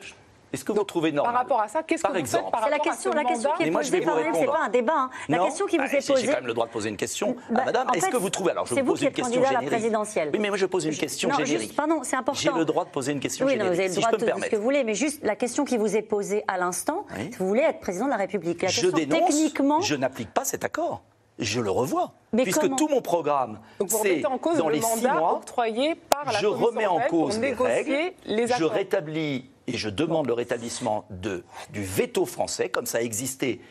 Est-ce 0.52 0.66
que 0.66 0.72
vous 0.72 0.84
trouvez 0.84 1.12
normal 1.12 1.34
Par 1.34 1.42
rapport 1.42 1.62
à 1.62 1.68
ça, 1.68 1.84
qu'est-ce 1.84 2.04
que 2.04 2.12
vous 2.12 2.18
exemple, 2.18 2.46
faites 2.46 2.52
par 2.52 2.64
C'est 2.64 2.70
la 2.70 2.80
question, 2.80 3.12
la 3.12 3.24
question 3.24 3.52
qui 3.58 3.64
est 3.64 3.72
posée 3.72 4.02
par 4.02 4.16
c'est 4.34 4.46
pas 4.46 4.64
un 4.66 4.70
débat. 4.70 4.94
Hein. 4.96 5.10
La 5.28 5.40
question 5.40 5.66
qui 5.66 5.78
vous 5.78 5.84
bah, 5.84 5.90
est 5.92 6.08
posée. 6.08 6.22
J'ai 6.22 6.28
quand 6.28 6.34
même 6.36 6.48
le 6.48 6.54
droit 6.54 6.66
de 6.66 6.72
poser 6.72 6.90
une 6.90 6.98
question 6.98 7.36
à 7.56 7.66
Madame. 7.66 7.88
Est-ce 7.94 8.10
que 8.10 8.18
vous 8.18 8.30
trouvez 8.30 8.52
Alors, 8.52 8.66
je 8.66 8.76
vous 8.76 8.84
pose 8.84 9.02
une 9.02 9.12
question 9.12 9.44
générique. 9.44 9.70
présidentielle. 9.70 10.30
Oui, 10.34 10.40
mais 10.40 10.50
moi 10.50 10.58
je 10.58 10.66
pose 10.66 10.86
une 10.86 10.96
question 10.96 11.32
générique. 11.32 11.76
Pardon, 11.76 12.02
c'est 12.04 12.16
important. 12.16 12.40
J'ai 12.40 12.52
le 12.52 12.66
droit 12.66 12.86
de 12.86 12.90
poser 12.90 13.12
une 13.12 13.20
question 13.20 13.46
oui, 13.46 13.54
générique. 13.54 13.74
vous 13.74 13.80
avez 13.80 13.90
le 13.90 13.96
droit 13.96 14.12
de 14.12 14.18
poser 14.18 14.46
ce 14.46 14.50
que 14.50 14.56
vous 14.56 14.64
voulez, 14.64 14.84
mais 14.84 14.96
juste 14.96 15.24
la 15.24 15.36
question 15.36 15.66
qui 15.66 15.78
vous 15.78 15.96
est 15.96 16.02
posée 16.02 16.44
à 16.48 16.58
l'instant, 16.58 17.06
vous 17.38 17.48
voulez 17.48 17.62
être 17.62 17.80
président 17.80 18.06
de 18.06 18.12
la 18.12 18.18
République. 18.18 18.62
La 18.62 18.70
je 18.70 18.88
dénonce. 18.88 19.20
Techniquement, 19.20 19.82
je 19.82 19.96
n'applique 19.96 20.34
pas 20.34 20.46
cet 20.46 20.64
accord 20.64 21.02
je 21.40 21.62
le 21.62 21.72
revois. 21.72 22.12
puisque 22.36 22.76
tout 22.76 22.88
mon 22.88 23.02
programme, 23.02 23.60
c'est 23.88 24.22
dans 24.22 24.70
les 24.70 24.82
six 24.82 25.08
mois, 25.08 25.36
octroyé 25.38 25.96
par 25.96 26.26
la 26.26 26.40
je 26.40 26.48
remets 26.48 26.86
en 26.86 27.00
cause 27.10 27.40
les 27.40 27.54
règles, 27.54 28.14
les 28.26 28.48
je 28.48 28.64
rétablis 28.64 29.50
et 29.70 29.78
je 29.78 29.90
demande 29.90 30.28
le 30.28 30.34
rétablissement 30.34 31.06
de, 31.10 31.44
du 31.72 31.84
veto 31.84 32.26
français, 32.26 32.70
comme 32.70 32.86
ça 32.86 32.98
a 32.98 33.02
existé 33.02 33.62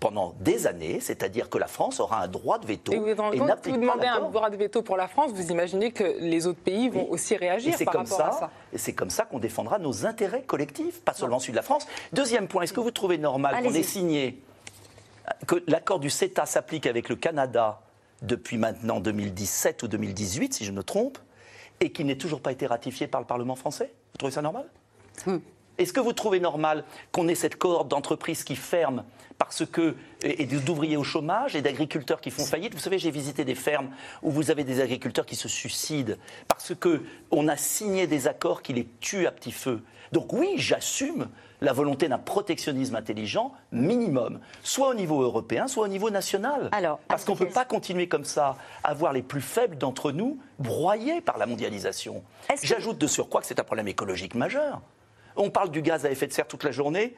pendant 0.00 0.34
des 0.40 0.66
années, 0.66 0.98
c'est-à-dire 0.98 1.48
que 1.48 1.58
la 1.58 1.66
France 1.66 2.00
aura 2.00 2.22
un 2.22 2.28
droit 2.28 2.58
de 2.58 2.66
veto. 2.66 2.92
Et, 2.92 2.98
vous, 2.98 3.08
et 3.08 3.38
vous 3.38 3.78
demandez 3.78 4.06
un 4.06 4.28
droit 4.30 4.50
de 4.50 4.56
veto 4.56 4.82
pour 4.82 4.96
la 4.96 5.06
France, 5.06 5.32
vous 5.32 5.50
imaginez 5.52 5.92
que 5.92 6.04
les 6.18 6.46
autres 6.46 6.58
pays 6.58 6.88
vont 6.88 7.08
aussi 7.10 7.36
réagir 7.36 7.76
par 7.84 7.94
rapport 7.94 8.16
ça, 8.16 8.28
à 8.28 8.32
ça. 8.32 8.50
Et 8.72 8.78
c'est 8.78 8.94
comme 8.94 9.10
ça 9.10 9.24
qu'on 9.24 9.38
défendra 9.38 9.78
nos 9.78 10.06
intérêts 10.06 10.42
collectifs, 10.42 11.00
pas 11.02 11.14
seulement 11.14 11.38
celui 11.38 11.52
de 11.52 11.56
la 11.58 11.62
France. 11.62 11.86
Deuxième 12.12 12.48
point, 12.48 12.62
est-ce 12.62 12.72
que 12.72 12.80
vous 12.80 12.90
trouvez 12.90 13.18
normal 13.18 13.62
qu'on 13.62 13.74
ait 13.74 13.82
signé 13.82 14.42
que 15.46 15.62
l'accord 15.68 16.00
du 16.00 16.10
CETA 16.10 16.46
s'applique 16.46 16.86
avec 16.86 17.08
le 17.08 17.16
Canada 17.16 17.80
depuis 18.22 18.56
maintenant 18.56 19.00
2017 19.00 19.82
ou 19.84 19.88
2018, 19.88 20.54
si 20.54 20.64
je 20.64 20.72
me 20.72 20.82
trompe, 20.82 21.18
et 21.80 21.92
qu'il 21.92 22.06
n'ait 22.06 22.18
toujours 22.18 22.40
pas 22.40 22.52
été 22.52 22.66
ratifié 22.66 23.06
par 23.06 23.20
le 23.20 23.26
Parlement 23.26 23.54
français? 23.54 23.92
Vous 24.12 24.18
trouvez 24.18 24.32
ça 24.32 24.42
normal? 24.42 24.66
Hmm. 25.26 25.38
Est-ce 25.76 25.92
que 25.92 26.00
vous 26.00 26.12
trouvez 26.12 26.38
normal 26.38 26.84
qu'on 27.10 27.26
ait 27.26 27.34
cette 27.34 27.56
cohorte 27.56 27.88
d'entreprises 27.88 28.44
qui 28.44 28.54
ferment 28.54 29.04
parce 29.38 29.66
que 29.66 29.96
et 30.22 30.46
d'ouvriers 30.46 30.96
au 30.96 31.02
chômage 31.02 31.56
et 31.56 31.62
d'agriculteurs 31.62 32.20
qui 32.20 32.30
font 32.30 32.44
faillite? 32.44 32.74
Vous 32.74 32.80
savez, 32.80 32.98
j'ai 32.98 33.10
visité 33.10 33.44
des 33.44 33.56
fermes 33.56 33.90
où 34.22 34.30
vous 34.30 34.52
avez 34.52 34.62
des 34.62 34.80
agriculteurs 34.80 35.26
qui 35.26 35.34
se 35.34 35.48
suicident 35.48 36.14
parce 36.46 36.74
que 36.76 37.02
on 37.32 37.48
a 37.48 37.56
signé 37.56 38.06
des 38.06 38.28
accords 38.28 38.62
qui 38.62 38.72
les 38.72 38.86
tuent 39.00 39.26
à 39.26 39.32
petit 39.32 39.50
feu. 39.50 39.82
Donc 40.12 40.32
oui, 40.32 40.54
j'assume 40.56 41.28
la 41.60 41.72
volonté 41.72 42.08
d'un 42.08 42.18
protectionnisme 42.18 42.94
intelligent 42.94 43.52
minimum, 43.72 44.38
soit 44.62 44.90
au 44.90 44.94
niveau 44.94 45.22
européen, 45.22 45.66
soit 45.66 45.84
au 45.84 45.88
niveau 45.88 46.10
national. 46.10 46.70
Parce 47.08 47.24
qu'on 47.24 47.32
ne 47.32 47.38
peut 47.38 47.48
pas 47.48 47.64
continuer 47.64 48.06
comme 48.06 48.24
ça, 48.24 48.56
à 48.84 48.94
voir 48.94 49.12
les 49.12 49.22
plus 49.22 49.40
faibles 49.40 49.76
d'entre 49.76 50.12
nous 50.12 50.38
broyés 50.60 51.20
par 51.20 51.38
la 51.38 51.46
mondialisation. 51.46 52.22
J'ajoute 52.62 52.98
de 52.98 53.08
surcroît 53.08 53.40
que 53.40 53.46
c'est 53.48 53.58
un 53.58 53.64
problème 53.64 53.88
écologique 53.88 54.36
majeur. 54.36 54.82
On 55.36 55.50
parle 55.50 55.70
du 55.70 55.82
gaz 55.82 56.06
à 56.06 56.10
effet 56.10 56.26
de 56.26 56.32
serre 56.32 56.46
toute 56.46 56.64
la 56.64 56.70
journée. 56.70 57.16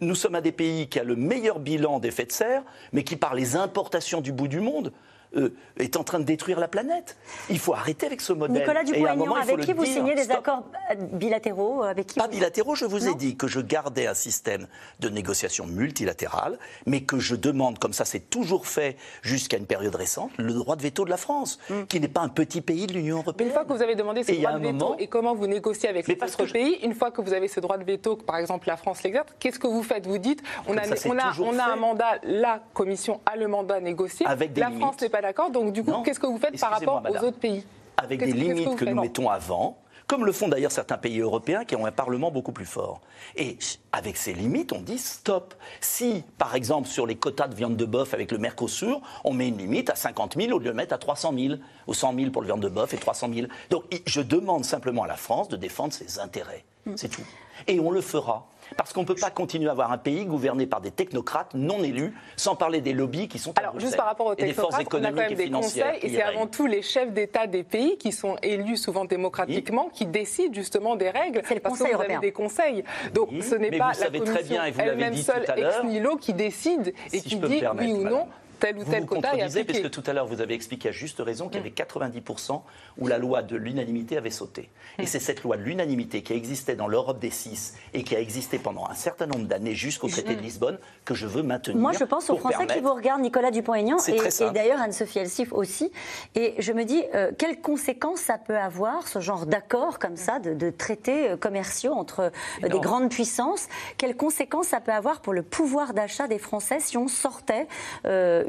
Nous 0.00 0.14
sommes 0.14 0.34
un 0.34 0.40
des 0.40 0.52
pays 0.52 0.88
qui 0.88 0.98
a 0.98 1.04
le 1.04 1.16
meilleur 1.16 1.58
bilan 1.58 1.98
d'effet 1.98 2.24
de 2.24 2.32
serre, 2.32 2.62
mais 2.92 3.04
qui, 3.04 3.16
par 3.16 3.34
les 3.34 3.56
importations 3.56 4.20
du 4.20 4.32
bout 4.32 4.48
du 4.48 4.60
monde, 4.60 4.92
euh, 5.36 5.50
est 5.78 5.96
en 5.96 6.04
train 6.04 6.18
de 6.18 6.24
détruire 6.24 6.58
la 6.58 6.68
planète. 6.68 7.16
Il 7.50 7.58
faut 7.58 7.72
arrêter 7.72 8.06
avec 8.06 8.20
ce 8.20 8.32
modèle. 8.32 8.62
Nicolas 8.62 8.82
Dupont-Aignan, 8.84 9.34
avec 9.34 9.60
qui 9.60 9.72
vous 9.72 9.84
signez 9.84 10.14
des 10.14 10.30
accords 10.30 10.64
bilatéraux 11.12 11.82
avec 11.82 12.08
qui 12.08 12.18
Pas 12.18 12.28
bilatéraux, 12.28 12.74
je 12.74 12.84
vous 12.84 13.08
ai 13.08 13.14
dit 13.14 13.36
que 13.36 13.46
je 13.46 13.60
gardais 13.60 14.06
un 14.06 14.14
système 14.14 14.66
de 14.98 15.08
négociation 15.08 15.66
multilatérale, 15.66 16.58
mais 16.86 17.02
que 17.02 17.18
je 17.18 17.36
demande, 17.36 17.78
comme 17.78 17.92
ça 17.92 18.04
c'est 18.04 18.28
toujours 18.28 18.66
fait 18.66 18.96
jusqu'à 19.22 19.56
une 19.56 19.66
période 19.66 19.94
récente, 19.94 20.32
le 20.36 20.52
droit 20.52 20.76
de 20.76 20.82
veto 20.82 21.04
de 21.04 21.10
la 21.10 21.16
France, 21.16 21.58
hmm. 21.70 21.84
qui 21.84 22.00
n'est 22.00 22.08
pas 22.08 22.22
un 22.22 22.28
petit 22.28 22.60
pays 22.60 22.86
de 22.86 22.94
l'Union 22.94 23.18
européenne. 23.18 23.48
Une 23.48 23.54
fois 23.54 23.64
que 23.64 23.72
vous 23.72 23.82
avez 23.82 23.94
demandé 23.94 24.24
ce 24.24 24.32
droit 24.32 24.52
de 24.52 24.66
veto 24.66 24.96
et 24.98 25.06
comment 25.06 25.34
vous 25.34 25.46
négociez 25.46 25.88
avec 25.88 26.08
les 26.08 26.14
autres 26.14 26.52
pays, 26.52 26.78
une 26.82 26.94
fois 26.94 27.10
que 27.10 27.20
vous 27.20 27.32
avez 27.32 27.48
ce 27.48 27.60
droit 27.60 27.78
de 27.78 27.84
veto, 27.84 28.16
par 28.16 28.36
exemple 28.36 28.66
la 28.66 28.76
France 28.76 29.02
l'exerce, 29.02 29.28
qu'est-ce 29.38 29.58
que 29.58 29.66
vous 29.66 29.82
faites? 29.82 30.06
Vous 30.06 30.18
dites, 30.18 30.42
on 30.66 30.76
a, 30.76 30.82
on 31.06 31.18
a, 31.18 31.32
on 31.40 31.58
a 31.58 31.64
un 31.64 31.76
mandat, 31.76 32.18
la 32.24 32.60
Commission 32.74 33.20
a 33.26 33.36
le 33.36 33.46
mandat 33.46 33.76
à 33.76 33.80
négocier, 33.80 34.26
avec 34.26 34.56
la 34.56 34.70
France 34.70 35.00
n'est 35.00 35.08
pas 35.08 35.19
d'accord. 35.20 35.50
Donc, 35.50 35.72
du 35.72 35.82
coup, 35.82 36.02
qu'est-ce 36.02 36.20
que 36.20 36.26
vous 36.26 36.38
faites 36.38 36.58
par 36.58 36.70
rapport 36.70 37.02
aux 37.08 37.24
autres 37.24 37.38
pays 37.38 37.64
Avec 37.96 38.20
des 38.20 38.32
limites 38.32 38.76
que, 38.76 38.84
nous 38.84 39.00
mettons 39.00 39.28
avant 39.28 39.78
comme 40.10 40.26
le 40.26 40.32
font 40.32 40.48
d'ailleurs 40.48 40.72
certains 40.72 40.98
pays 40.98 41.20
européens 41.20 41.64
qui 41.64 41.76
ont 41.76 41.86
un 41.86 41.92
Parlement 41.92 42.32
beaucoup 42.32 42.50
plus 42.50 42.66
fort. 42.66 43.00
Et 43.36 43.56
avec 43.92 44.16
ces 44.16 44.32
limites, 44.32 44.72
on 44.72 44.80
dit 44.80 44.98
stop. 44.98 45.54
Si, 45.80 46.24
par 46.36 46.56
exemple, 46.56 46.88
sur 46.88 47.06
les 47.06 47.14
quotas 47.14 47.46
de 47.46 47.54
viande 47.54 47.76
de 47.76 47.84
bœuf 47.84 48.12
avec 48.12 48.32
le 48.32 48.38
Mercosur, 48.38 49.00
on 49.22 49.32
met 49.32 49.46
une 49.46 49.58
limite 49.58 49.88
à 49.88 49.94
50 49.94 50.34
000 50.36 50.50
au 50.50 50.58
lieu 50.58 50.70
de 50.70 50.72
mettre 50.72 50.94
à 50.94 50.98
300 50.98 51.32
000, 51.38 51.54
ou 51.86 51.94
100 51.94 52.16
000 52.16 52.30
pour 52.32 52.42
le 52.42 52.46
viande 52.46 52.60
de 52.60 52.68
bœuf 52.68 52.92
et 52.92 52.96
300 52.96 53.28
000. 53.32 53.46
Donc 53.70 53.84
je 54.04 54.20
demande 54.20 54.64
simplement 54.64 55.04
à 55.04 55.06
la 55.06 55.14
France 55.14 55.48
de 55.48 55.56
défendre 55.56 55.92
ses 55.92 56.18
intérêts. 56.18 56.64
Hmm. 56.86 56.94
C'est 56.96 57.08
tout. 57.08 57.22
Et 57.68 57.78
on 57.78 57.92
le 57.92 58.00
fera. 58.00 58.48
Parce 58.76 58.92
qu'on 58.92 59.02
ne 59.02 59.06
peut 59.06 59.14
pas 59.14 59.30
continuer 59.30 59.68
à 59.68 59.72
avoir 59.72 59.92
un 59.92 59.98
pays 59.98 60.24
gouverné 60.24 60.66
par 60.66 60.80
des 60.80 60.90
technocrates 60.90 61.54
non 61.54 61.82
élus, 61.82 62.14
sans 62.36 62.56
parler 62.56 62.80
des 62.80 62.92
lobbies 62.92 63.28
qui 63.28 63.38
sont 63.38 63.52
Alors, 63.58 63.78
juste 63.78 63.96
par 63.96 64.06
rapport 64.06 64.26
aux 64.26 64.34
technocrates, 64.34 64.86
on 64.92 65.04
a 65.04 65.08
quand 65.10 65.12
même 65.12 65.34
des 65.34 65.50
conseils, 65.50 65.98
et 66.02 66.08
c'est 66.10 66.22
avant 66.22 66.46
tout 66.46 66.66
les 66.66 66.82
chefs 66.82 67.12
d'État 67.12 67.46
des 67.46 67.62
pays 67.62 67.98
qui 67.98 68.12
sont 68.12 68.36
élus 68.42 68.76
souvent 68.76 69.04
démocratiquement, 69.04 69.88
qui 69.92 70.06
décident 70.06 70.54
justement 70.54 70.96
des 70.96 71.10
règles. 71.10 71.42
C'est 71.46 71.54
le 71.54 71.60
parce 71.60 71.78
Conseil 71.78 71.92
que 71.92 71.96
vous 71.96 72.02
avez 72.02 72.18
des 72.18 72.32
conseils. 72.32 72.84
Donc 73.14 73.30
ce 73.42 73.54
n'est 73.54 73.70
pas 73.76 73.92
la 73.98 74.10
Commission 74.10 74.62
elle-même 74.78 75.14
seule 75.14 75.44
ex 75.56 75.84
nihilo 75.84 76.16
qui 76.16 76.32
décide 76.32 76.94
et 77.12 77.20
qui 77.20 77.36
dit 77.36 77.62
oui 77.78 77.92
ou 77.92 78.04
non 78.04 78.26
tel 78.60 78.78
ou 78.78 78.84
tel 78.84 79.00
vous 79.00 79.06
quota 79.06 79.34
est 79.34 79.42
appliqué. 79.42 79.64
Parce 79.64 79.80
que 79.80 79.88
tout 79.88 80.02
à 80.06 80.12
l'heure, 80.12 80.26
vous 80.26 80.40
avez 80.40 80.54
expliqué 80.54 80.88
à 80.88 80.92
juste 80.92 81.20
raison 81.20 81.48
qu'il 81.48 81.58
y 81.58 81.60
avait 81.60 81.70
90% 81.70 82.62
où 82.98 83.06
la 83.06 83.18
loi 83.18 83.42
de 83.42 83.56
l'unanimité 83.56 84.16
avait 84.16 84.30
sauté. 84.30 84.70
Et 84.98 85.06
c'est 85.06 85.20
cette 85.20 85.42
loi 85.42 85.56
de 85.56 85.62
l'unanimité 85.62 86.22
qui 86.22 86.32
existait 86.32 86.76
dans 86.76 86.88
l'Europe 86.88 87.18
des 87.18 87.30
six 87.30 87.74
et 87.94 88.02
qui 88.02 88.14
a 88.14 88.20
existé 88.20 88.58
pendant 88.58 88.86
un 88.86 88.94
certain 88.94 89.26
nombre 89.26 89.46
d'années 89.46 89.74
jusqu'au 89.74 90.08
traité 90.08 90.34
de 90.34 90.40
Lisbonne 90.40 90.78
que 91.04 91.14
je 91.14 91.26
veux 91.26 91.42
maintenir. 91.42 91.76
Moi, 91.78 91.92
je 91.92 92.04
pense 92.04 92.30
aux 92.30 92.36
Français 92.36 92.66
qui 92.66 92.80
vous 92.80 92.94
regardent, 92.94 93.22
Nicolas 93.22 93.50
Dupont-Aignan, 93.50 93.96
et, 94.08 94.12
et 94.12 94.50
d'ailleurs 94.50 94.80
Anne-Sophie 94.80 95.20
Elsif 95.20 95.52
aussi. 95.52 95.90
Et 96.34 96.54
je 96.58 96.72
me 96.72 96.84
dis, 96.84 97.02
euh, 97.14 97.32
quelles 97.36 97.60
conséquences 97.60 98.20
ça 98.20 98.38
peut 98.38 98.56
avoir, 98.56 99.08
ce 99.08 99.20
genre 99.20 99.46
d'accord 99.46 99.98
comme 99.98 100.16
ça, 100.16 100.38
de, 100.38 100.70
traités 100.70 101.30
euh, 101.30 101.36
commerciaux 101.36 101.92
entre 101.92 102.30
euh, 102.64 102.68
des 102.68 102.80
grandes 102.80 103.10
puissances? 103.10 103.68
Quelles 103.96 104.16
conséquences 104.16 104.68
ça 104.68 104.80
peut 104.80 104.92
avoir 104.92 105.20
pour 105.20 105.32
le 105.32 105.42
pouvoir 105.42 105.94
d'achat 105.94 106.28
des 106.28 106.38
Français 106.38 106.78
si 106.80 106.96
on 106.96 107.08
sortait 107.08 107.66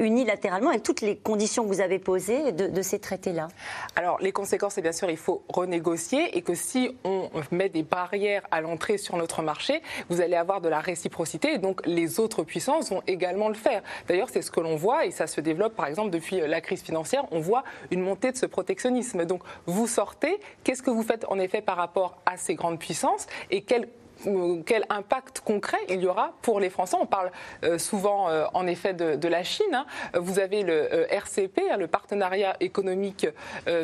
unilatéralement 0.02 0.70
avec 0.70 0.82
toutes 0.82 1.00
les 1.00 1.16
conditions 1.16 1.62
que 1.64 1.68
vous 1.68 1.80
avez 1.80 1.98
posées 1.98 2.52
de, 2.52 2.82
ces 2.82 2.98
traités-là 2.98 3.48
Alors, 3.96 4.18
les 4.20 4.32
conséquences, 4.32 4.74
c'est 4.74 4.82
bien 4.82 4.92
sûr, 4.92 5.08
il 5.08 5.16
faut 5.16 5.44
renégocier 5.48 6.36
et 6.36 6.42
que 6.42 6.54
si 6.54 6.96
on 7.04 7.30
met 7.50 7.68
des 7.68 7.82
barrières 7.82 8.42
à 8.50 8.60
l'entrée 8.60 8.98
sur 8.98 9.16
notre 9.16 9.42
marché, 9.42 9.82
vous 10.08 10.20
allez 10.20 10.36
avoir 10.36 10.60
de 10.60 10.68
la 10.68 10.80
réciprocité 10.80 11.54
et 11.54 11.58
donc 11.58 11.86
les 11.86 12.20
autres 12.20 12.42
puissances 12.42 12.90
vont 12.90 13.02
également 13.06 13.48
le 13.48 13.54
faire. 13.54 13.82
D'ailleurs, 14.08 14.28
c'est 14.30 14.42
ce 14.42 14.50
que 14.50 14.60
l'on 14.60 14.76
voit 14.76 15.06
et 15.06 15.10
ça 15.10 15.26
se 15.26 15.40
développe, 15.40 15.74
par 15.74 15.86
exemple, 15.86 16.10
depuis 16.10 16.40
la 16.40 16.60
crise 16.60 16.82
financière. 16.82 17.24
On 17.30 17.40
voit 17.40 17.62
une 17.90 18.00
montée 18.00 18.32
de 18.32 18.36
ce 18.36 18.46
protectionnisme. 18.46 19.24
Donc, 19.24 19.42
vous 19.66 19.86
sortez, 19.86 20.40
qu'est-ce 20.64 20.82
que 20.82 20.90
vous 20.90 21.02
faites 21.02 21.24
en 21.28 21.38
effet 21.38 21.60
par 21.60 21.76
rapport 21.76 22.18
à 22.26 22.36
ces 22.36 22.54
grandes 22.54 22.78
puissances 22.78 23.26
et 23.50 23.62
quel 23.62 23.84
euh, 23.84 23.86
quel 24.66 24.84
impact 24.88 25.40
concret 25.40 25.78
il 25.88 26.00
y 26.00 26.06
aura 26.06 26.32
pour 26.42 26.60
les 26.60 26.70
Français? 26.70 26.96
On 27.00 27.06
parle 27.06 27.30
euh, 27.64 27.78
souvent, 27.78 28.28
euh, 28.28 28.44
en 28.54 28.66
effet, 28.66 28.94
de, 28.94 29.28
la 29.28 29.42
Chine. 29.42 29.66
Hein. 29.72 29.86
Vous 30.14 30.38
avez 30.38 30.62
le 30.62 31.10
RCP, 31.12 31.62
hein, 31.70 31.76
le 31.78 31.86
partenariat 31.86 32.56
économique 32.60 33.26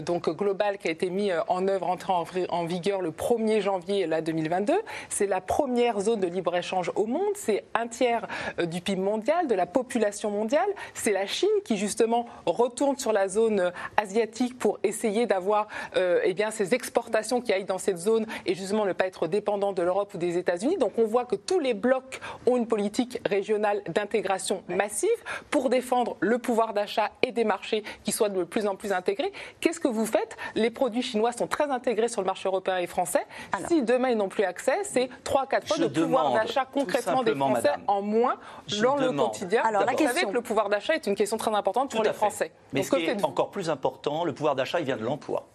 donc 0.02 0.28
global 0.28 0.76
qui 0.76 0.88
a 0.88 0.90
été 0.90 1.09
mis 1.09 1.30
en 1.47 1.66
œuvre, 1.68 1.88
entré 1.88 2.12
en, 2.50 2.64
vigueur 2.64 3.00
le 3.00 3.11
1er 3.11 3.61
janvier 3.61 4.07
là, 4.07 4.21
2022. 4.21 4.75
C'est 5.09 5.26
la 5.26 5.40
première 5.40 6.00
zone 6.00 6.21
de 6.21 6.26
libre-échange 6.26 6.92
au 6.97 7.07
monde. 7.07 7.33
C'est 7.35 7.64
un 7.75 7.87
tiers 7.87 8.26
du 8.62 8.80
PIB 8.83 9.00
mondial, 9.00 9.47
de 9.47 9.54
la 9.54 9.64
population 9.64 10.30
mondiale. 10.30 10.68
C'est 10.92 11.12
la 11.12 11.26
Chine 11.26 11.49
qui, 11.64 11.78
justement, 11.78 12.26
retourne 12.45 12.99
sur 12.99 13.12
la 13.12 13.28
zone 13.28 13.73
asiatique 13.97 14.59
pour 14.59 14.78
essayer 14.83 15.26
d'avoir 15.26 15.68
eh 15.97 16.35
bien, 16.35 16.50
ces 16.50 16.75
exportations 16.75 17.40
qui 17.40 17.52
aillent 17.52 17.64
dans 17.64 17.78
cette 17.78 17.99
zone 17.99 18.26
et 18.45 18.54
justement 18.54 18.85
ne 18.85 18.92
pas 18.92 19.07
être 19.07 19.26
dépendant 19.26 19.73
de 19.73 19.83
l'Europe 19.83 20.12
ou 20.14 20.18
des 20.18 20.27
États-Unis. 20.37 20.76
Donc 20.76 20.92
on 20.99 21.04
voit 21.04 21.25
que 21.25 21.37
tous 21.37 21.58
les 21.58 21.75
blocs 21.75 22.20
ont 22.47 22.56
une 22.56 22.66
politique 22.66 23.20
régionale 23.26 23.82
d'intégration 23.88 24.62
massive 24.68 25.08
pour 25.50 25.70
défendre 25.70 26.16
le 26.20 26.38
pouvoir 26.38 26.75
d'achat 26.75 27.11
et 27.23 27.32
des 27.32 27.44
marchés 27.44 27.82
qui 28.04 28.12
soient 28.12 28.28
de 28.28 28.44
plus 28.44 28.66
en 28.66 28.76
plus 28.76 28.92
intégrés. 28.92 29.32
Qu'est-ce 29.61 29.80
que 29.80 29.88
vous 29.88 30.06
faites? 30.06 30.37
Les 30.54 30.70
produits 30.70 31.02
chinois 31.02 31.32
sont 31.32 31.47
très 31.47 31.70
intégrés 31.70 32.08
sur 32.08 32.20
le 32.20 32.26
marché 32.26 32.49
européen 32.49 32.78
et 32.78 32.87
français. 32.87 33.26
si 33.68 33.82
demain 33.82 34.11
ils 34.11 34.16
n'ont 34.16 34.28
plus 34.28 34.44
accès, 34.44 34.78
c'est 34.85 35.08
3-4 35.25 35.66
fois 35.66 35.78
de 35.78 35.88
pouvoir 35.88 36.32
d'achat 36.32 36.64
concrètement 36.64 37.23
des 37.23 37.35
Français 37.35 37.70
en 37.87 38.02
moins 38.02 38.37
dans 38.82 38.97
le 38.97 39.12
quotidien. 39.12 39.62
Alors 39.64 39.85
la 39.85 39.92
vous 39.92 39.99
savez 39.99 40.23
que 40.23 40.32
le 40.32 40.42
pouvoir 40.42 40.68
d'achat 40.68 40.94
est 40.94 41.06
une 41.06 41.14
question 41.14 41.37
très 41.37 41.54
importante 41.54 41.90
pour 41.90 42.02
les 42.02 42.12
Français. 42.12 42.52
Mais 42.73 42.82
ce 42.82 42.90
qui 42.90 43.04
est 43.04 43.25
encore 43.25 43.50
plus 43.50 43.70
important, 43.70 44.25
le 44.25 44.32
pouvoir 44.32 44.54
d'achat, 44.54 44.80
il 44.80 44.87
vient 44.87 44.97
de 44.97 45.04
l'emploi. 45.04 45.47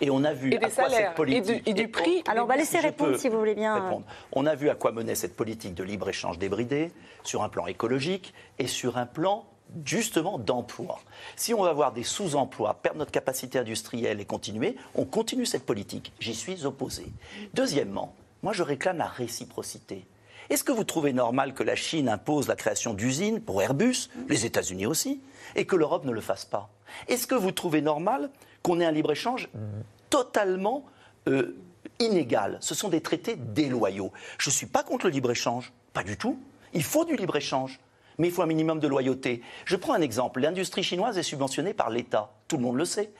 Et 0.00 0.10
on 0.10 0.24
a 0.24 0.32
vu 0.32 0.52
à 0.54 0.58
quoi 0.58 0.88
cette 0.90 1.14
politique. 1.14 1.62
Et 1.66 1.74
du, 1.74 1.88
prix. 1.88 2.22
Alors 2.28 2.44
on 2.44 2.48
va 2.48 2.56
laisser 2.56 2.78
répondre 2.78 3.16
si 3.16 3.28
vous 3.28 3.38
voulez 3.38 3.54
bien. 3.54 3.74
Répondre. 3.74 4.06
On 4.32 4.46
a 4.46 4.54
vu 4.54 4.68
à 4.68 4.74
quoi 4.74 4.92
menait 4.92 5.14
cette 5.14 5.36
politique 5.36 5.74
de 5.74 5.84
libre-échange 5.84 6.38
débridé 6.38 6.92
sur 7.22 7.42
un 7.42 7.48
plan 7.48 7.66
écologique 7.66 8.34
et 8.58 8.66
sur 8.66 8.96
un 8.96 9.06
plan 9.06 9.46
justement 9.84 10.38
d'emploi. 10.38 11.00
Si 11.36 11.54
on 11.54 11.62
va 11.62 11.70
avoir 11.70 11.92
des 11.92 12.02
sous-emplois, 12.02 12.74
perdre 12.74 12.98
notre 12.98 13.12
capacité 13.12 13.58
industrielle 13.58 14.20
et 14.20 14.24
continuer, 14.24 14.76
on 14.94 15.04
continue 15.04 15.46
cette 15.46 15.64
politique. 15.64 16.12
J'y 16.20 16.34
suis 16.34 16.66
opposé. 16.66 17.06
Deuxièmement, 17.54 18.14
moi 18.42 18.52
je 18.52 18.62
réclame 18.62 18.98
la 18.98 19.06
réciprocité. 19.06 20.06
Est-ce 20.50 20.64
que 20.64 20.72
vous 20.72 20.84
trouvez 20.84 21.12
normal 21.12 21.54
que 21.54 21.62
la 21.62 21.76
Chine 21.76 22.08
impose 22.08 22.48
la 22.48 22.56
création 22.56 22.92
d'usines 22.92 23.40
pour 23.40 23.62
Airbus, 23.62 24.10
les 24.28 24.44
États-Unis 24.44 24.86
aussi, 24.86 25.22
et 25.54 25.64
que 25.64 25.76
l'Europe 25.76 26.04
ne 26.04 26.12
le 26.12 26.20
fasse 26.20 26.44
pas? 26.44 26.68
Est-ce 27.08 27.26
que 27.26 27.34
vous 27.34 27.52
trouvez 27.52 27.80
normal 27.80 28.30
qu'on 28.62 28.80
ait 28.80 28.84
un 28.84 28.92
libre-échange 28.92 29.48
totalement 30.10 30.84
euh, 31.28 31.56
inégal. 31.98 32.58
Ce 32.60 32.74
sont 32.74 32.88
des 32.88 33.00
traités 33.00 33.36
déloyaux. 33.36 34.12
Je 34.38 34.50
ne 34.50 34.54
suis 34.54 34.66
pas 34.66 34.82
contre 34.82 35.06
le 35.06 35.12
libre-échange, 35.12 35.72
pas 35.92 36.02
du 36.02 36.16
tout. 36.16 36.38
Il 36.74 36.82
faut 36.82 37.04
du 37.04 37.16
libre-échange, 37.16 37.80
mais 38.18 38.28
il 38.28 38.32
faut 38.32 38.42
un 38.42 38.46
minimum 38.46 38.80
de 38.80 38.88
loyauté. 38.88 39.42
Je 39.64 39.76
prends 39.76 39.94
un 39.94 40.00
exemple. 40.00 40.40
L'industrie 40.40 40.82
chinoise 40.82 41.18
est 41.18 41.22
subventionnée 41.22 41.74
par 41.74 41.90
l'État. 41.90 42.30
Tout 42.48 42.56
le 42.56 42.62
monde 42.62 42.76
le 42.76 42.84
sait. 42.84 43.10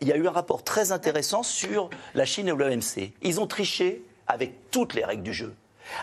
Il 0.00 0.08
y 0.08 0.12
a 0.12 0.16
eu 0.16 0.26
un 0.26 0.30
rapport 0.32 0.62
très 0.62 0.92
intéressant 0.92 1.42
sur 1.42 1.90
la 2.14 2.24
Chine 2.24 2.48
et 2.48 2.52
l'OMC. 2.52 3.12
Ils 3.22 3.40
ont 3.40 3.46
triché 3.46 4.02
avec 4.26 4.70
toutes 4.70 4.94
les 4.94 5.04
règles 5.04 5.22
du 5.22 5.32
jeu. 5.32 5.54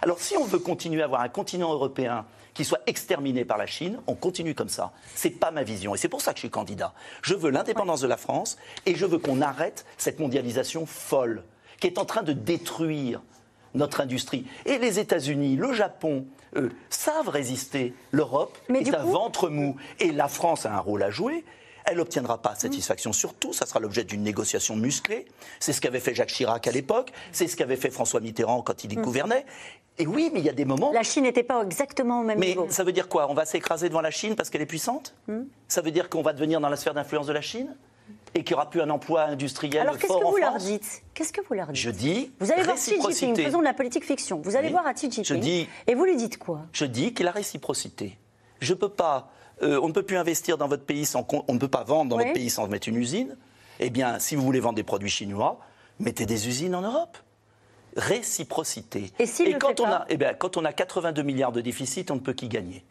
Alors 0.02 0.20
si 0.20 0.36
on 0.36 0.44
veut 0.44 0.60
continuer 0.60 1.02
à 1.02 1.06
avoir 1.06 1.22
un 1.22 1.30
continent 1.30 1.72
européen 1.72 2.26
qui 2.56 2.66
soit 2.66 2.82
exterminé 2.88 3.46
par 3.46 3.60
la 3.60 3.68
Chine, 3.68 4.00
on 4.08 4.16
continue 4.16 4.56
comme 4.56 4.70
ça. 4.70 4.94
Ce 5.14 5.28
n'est 5.28 5.36
pas 5.36 5.52
ma 5.52 5.62
vision 5.62 5.94
et 5.94 6.00
c'est 6.00 6.10
pour 6.10 6.22
ça 6.22 6.32
que 6.32 6.38
je 6.38 6.42
suis 6.42 6.50
candidat. 6.50 6.94
Je 7.22 7.36
veux 7.36 7.52
l'indépendance 7.52 8.02
de 8.02 8.08
la 8.08 8.18
France 8.18 8.58
et 8.88 8.96
je 8.96 9.06
veux 9.06 9.20
qu'on 9.20 9.42
arrête 9.42 9.86
cette 9.98 10.20
mondialisation 10.20 10.88
folle 10.88 11.44
qui 11.80 11.88
est 11.88 12.00
en 12.00 12.06
train 12.06 12.24
de 12.24 12.34
détruire 12.34 13.22
notre 13.76 14.02
industrie. 14.02 14.46
Et 14.66 14.78
les 14.78 15.00
États-Unis, 15.00 15.58
le 15.58 15.74
Japon, 15.74 16.26
eux, 16.56 16.72
savent 16.90 17.30
résister. 17.30 17.94
L'Europe 18.12 18.58
est 18.74 18.96
un 18.96 19.04
ventre 19.04 19.50
mou. 19.50 19.76
Et 20.00 20.12
la 20.12 20.30
France 20.30 20.66
a 20.66 20.74
un 20.74 20.80
rôle 20.80 21.04
à 21.04 21.12
jouer. 21.12 21.44
Elle 21.86 21.98
n'obtiendra 21.98 22.42
pas 22.42 22.56
satisfaction 22.56 23.14
sur 23.14 23.34
tout. 23.36 23.54
Ça 23.54 23.66
sera 23.66 23.80
l'objet 23.80 24.04
d'une 24.04 24.24
négociation 24.24 24.76
musclée. 24.76 25.26
C'est 25.60 25.72
ce 25.72 25.82
qu'avait 25.82 26.00
fait 26.00 26.16
Jacques 26.16 26.30
Chirac 26.30 26.68
à 26.68 26.72
l'époque. 26.72 27.12
C'est 27.32 27.48
ce 27.48 27.56
qu'avait 27.56 27.76
fait 27.76 27.92
François 27.92 28.22
Mitterrand 28.22 28.62
quand 28.62 28.84
il 28.84 28.94
y 28.94 28.96
gouvernait. 28.96 29.46
Et 29.98 30.08
oui, 30.08 30.30
mais 30.34 30.40
il 30.40 30.46
y 30.46 30.50
a 30.50 30.54
des 30.54 30.66
moments. 30.66 30.92
La 30.92 31.04
Chine 31.04 31.24
n'était 31.24 31.44
pas 31.44 31.64
exactement 31.64 32.22
au 32.22 32.24
même 32.24 32.40
niveau. 32.40 32.66
Mais 32.66 32.72
ça 32.72 32.84
veut 32.84 32.92
dire 32.92 33.08
quoi? 33.08 33.30
On 33.30 33.34
va 33.34 33.46
s'écraser 33.46 33.88
devant 33.88 34.02
la 34.02 34.12
Chine 34.12 34.36
parce 34.36 34.50
qu'elle 34.50 34.62
est 34.62 34.66
puissante? 34.66 35.16
Hmm. 35.28 35.44
Ça 35.68 35.82
veut 35.82 35.92
dire 35.92 36.10
qu'on 36.10 36.22
va 36.22 36.34
devenir 36.34 36.60
dans 36.60 36.70
la 36.70 36.76
sphère 36.76 36.94
d'influence 36.94 37.28
de 37.28 37.34
la 37.34 37.42
Chine? 37.42 37.76
Et 38.34 38.44
qu'il 38.44 38.54
n'y 38.54 38.56
aura 38.56 38.70
plus 38.70 38.82
un 38.82 38.90
emploi 38.90 39.24
industriel 39.24 39.84
Alors, 39.84 39.98
qu'est-ce 39.98 40.12
que 40.12 40.26
vous 40.26 40.38
leur 40.38 40.58
dites? 40.58 41.04
Qu'est-ce 41.14 41.32
que 41.32 41.40
vous 41.48 41.54
leur 41.54 41.68
dites? 41.68 41.78
Je 41.78 41.90
dis. 41.90 42.34
Vous 42.40 42.52
allez 42.52 42.64
voir 42.64 42.76
Xi 42.76 43.00
Jinping, 43.02 43.46
faisons 43.46 43.60
de 43.60 43.64
la 43.64 43.74
politique 43.74 44.06
fiction. 44.06 44.42
Vous 44.44 44.58
allez 44.58 44.70
voir 44.70 44.86
à 44.86 44.94
Xi 44.94 45.10
Jinping. 45.10 45.24
Je 45.24 45.36
dis, 45.36 45.70
et 45.88 45.96
vous 45.96 46.04
lui 46.04 46.18
dites 46.18 46.38
quoi? 46.38 46.64
Je 46.74 46.86
dis 46.86 47.14
qu'il 47.14 47.28
a 47.28 47.32
réciprocité. 47.32 48.18
Je 48.60 48.74
peux 48.74 48.90
pas. 48.90 49.32
Euh, 49.62 49.80
on 49.82 49.88
ne 49.88 49.94
peut 49.94 50.04
plus 50.04 50.18
investir 50.18 50.58
dans 50.58 50.68
votre 50.68 50.84
pays 50.84 51.06
sans. 51.06 51.26
On 51.48 51.54
ne 51.54 51.60
peut 51.60 51.68
pas 51.68 51.84
vendre 51.84 52.10
dans 52.10 52.18
votre 52.18 52.34
pays 52.34 52.50
sans 52.50 52.68
mettre 52.68 52.90
une 52.90 52.98
usine. 52.98 53.38
Eh 53.80 53.90
bien, 53.90 54.20
si 54.20 54.36
vous 54.36 54.44
voulez 54.44 54.60
vendre 54.60 54.76
des 54.76 54.84
produits 54.84 55.10
chinois, 55.10 55.60
mettez 56.00 56.26
des 56.26 56.48
usines 56.48 56.76
en 56.76 56.82
Europe 56.82 57.18
réciprocité. 57.96 59.12
Et, 59.20 59.54
quand, 59.54 59.80
on 59.80 59.86
a, 59.86 60.06
eh 60.10 60.18
bien, 60.18 60.34
quand 60.34 60.58
on 60.58 60.66
a 60.66 60.74
82 60.74 61.22
milliards 61.24 61.52
de 61.52 61.62
déficit, 61.62 62.12
on 62.12 62.16
ne 62.16 62.20
peut 62.20 62.34
qu'y 62.34 62.48
gagner. 62.48 62.84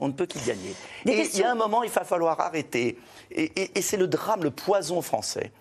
On 0.00 0.08
ne 0.08 0.12
peut 0.12 0.24
qu'y 0.24 0.38
gagner. 0.38 0.74
et 1.04 1.26
il 1.26 1.38
y 1.38 1.42
a 1.42 1.50
un 1.50 1.56
moment, 1.56 1.82
il 1.82 1.90
va 1.90 2.04
falloir 2.04 2.40
arrêter. 2.40 2.96
Et, 3.30 3.82
c'est 3.82 3.98
le 3.98 4.06
drame, 4.06 4.42
le 4.42 4.50
poison 4.50 5.02
français. 5.02 5.52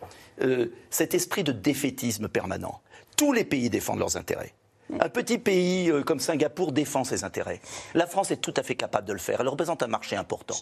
Euh, 0.41 0.67
cet 0.89 1.13
esprit 1.13 1.43
de 1.43 1.51
défaitisme 1.51 2.29
permanent. 2.29 2.81
Tous 3.17 3.33
les 3.33 3.43
pays 3.43 3.69
défendent 3.69 3.99
leurs 3.99 4.15
intérêts. 4.15 4.53
Un 4.99 5.09
petit 5.09 5.37
pays 5.37 5.89
euh, 5.89 6.03
comme 6.03 6.19
Singapour 6.19 6.71
défend 6.71 7.03
ses 7.03 7.23
intérêts. 7.23 7.61
La 7.93 8.05
France 8.05 8.31
est 8.31 8.37
tout 8.37 8.53
à 8.57 8.63
fait 8.63 8.75
capable 8.75 9.07
de 9.07 9.13
le 9.13 9.19
faire. 9.19 9.41
Elle 9.41 9.47
représente 9.47 9.81
un 9.81 9.87
marché 9.87 10.15
important. 10.15 10.55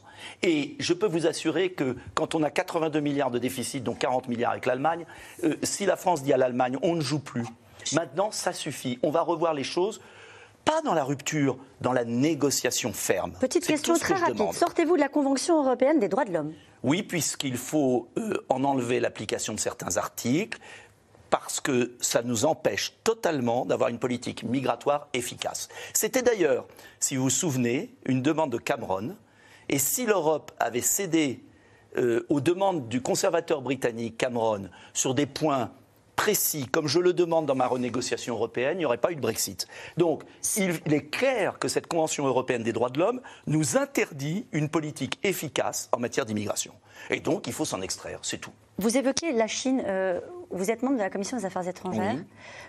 Et 0.44 0.76
je 0.80 0.94
peux 0.94 1.08
vous 1.08 1.28
assurer 1.28 1.72
que 1.72 1.96
quand 2.14 2.36
on 2.36 2.44
a 2.44 2.50
82 2.50 3.00
milliards 3.00 3.32
de 3.32 3.40
déficit, 3.40 3.84
dont 3.84 3.96
40 3.96 4.28
milliards 4.28 4.52
avec 4.52 4.66
l'Allemagne, 4.66 5.06
euh, 5.44 5.56
si 5.64 5.86
la 5.86 5.96
France 5.96 6.24
dit 6.24 6.34
à 6.34 6.38
l'Allemagne 6.38 6.78
on 6.82 6.96
ne 6.96 7.02
joue 7.02 7.20
plus, 7.20 7.46
Maintenant, 7.94 8.32
ça 8.32 8.54
suffit. 8.54 9.00
On 9.04 9.12
va 9.12 9.22
revoir 9.22 9.54
les 9.54 9.64
choses 9.64 10.02
pas 10.64 10.82
dans 10.84 10.94
la 10.94 11.04
rupture, 11.04 11.58
dans 11.82 11.92
la 11.92 12.06
négociation 12.06 12.94
ferme. 12.94 13.32
Petite 13.40 13.66
question 13.66 13.96
très 13.98 14.14
rapide. 14.14 14.54
Sortez-vous 14.54 14.96
de 14.96 15.02
la 15.02 15.10
Convention 15.10 15.64
européenne 15.64 15.98
des 15.98 16.08
droits 16.08 16.24
de 16.24 16.32
l'homme? 16.32 16.54
Oui, 16.84 17.02
puisqu'il 17.02 17.58
faut 17.58 18.10
euh, 18.18 18.46
en 18.48 18.64
enlever 18.64 19.00
l'application 19.00 19.54
de 19.54 19.60
certains 19.60 19.98
articles, 19.98 20.60
parce 21.32 21.62
que 21.62 21.96
ça 22.02 22.22
nous 22.22 22.46
empêche 22.46 22.94
totalement 23.04 23.65
d'avoir 23.65 23.89
une 23.89 23.98
politique 23.98 24.44
migratoire 24.44 25.08
efficace. 25.13 25.70
C'était 25.94 26.22
d'ailleurs, 26.22 26.67
si 27.00 27.15
vous 27.15 27.24
vous 27.24 27.30
souvenez, 27.32 27.96
une 28.06 28.22
demande 28.22 28.52
de 28.52 28.58
Cameron, 28.58 29.15
et 29.70 29.80
si 29.80 30.06
l'Europe 30.06 30.52
avait 30.60 30.82
cédé 30.82 31.44
euh, 31.98 32.26
aux 32.30 32.41
demandes 32.41 32.89
du 32.89 33.02
conservateur 33.02 33.62
britannique 33.62 34.17
Cameron 34.17 34.70
sur 34.94 35.15
des 35.15 35.26
points 35.26 35.72
précis, 36.17 36.67
comme 36.67 36.88
je 36.88 37.00
le 37.00 37.13
demande 37.13 37.46
dans 37.46 37.56
ma 37.56 37.65
renégociation 37.65 38.36
européenne, 38.36 38.76
il 38.76 38.80
n'y 38.80 38.86
aurait 38.86 38.98
pas 38.98 39.12
eu 39.12 39.15
de 39.15 39.22
Brexit. 39.22 39.67
Donc, 39.96 40.24
il, 40.58 40.94
est 40.94 41.10
clair 41.10 41.58
que 41.58 41.70
cette 41.70 41.88
Convention 41.88 42.28
européenne 42.28 42.62
des 42.62 42.74
droits 42.74 42.89
de 42.89 43.00
l'homme 43.00 43.22
nous 43.48 43.78
interdit 43.78 44.46
une 44.52 44.67
politique 44.67 45.17
efficace 45.24 45.89
en 45.94 46.00
matière 46.00 46.26
d'immigration. 46.26 46.74
Et 47.10 47.22
donc, 47.22 47.48
il 47.48 47.54
faut 47.54 47.65
s'en 47.65 47.82
extraire, 47.82 48.20
c'est 48.22 48.38
tout. 48.38 48.52
Vous 48.78 48.98
évoquez 48.98 49.32
la 49.32 49.48
Chine. 49.48 49.82
Euh, 49.86 50.20
vous 50.54 50.72
êtes 50.72 50.84
membre 50.84 50.98
de 50.98 51.02
la 51.02 51.10
Commission 51.10 51.38
des 51.38 51.46
Affaires 51.46 51.68
étrangères. 51.68 52.16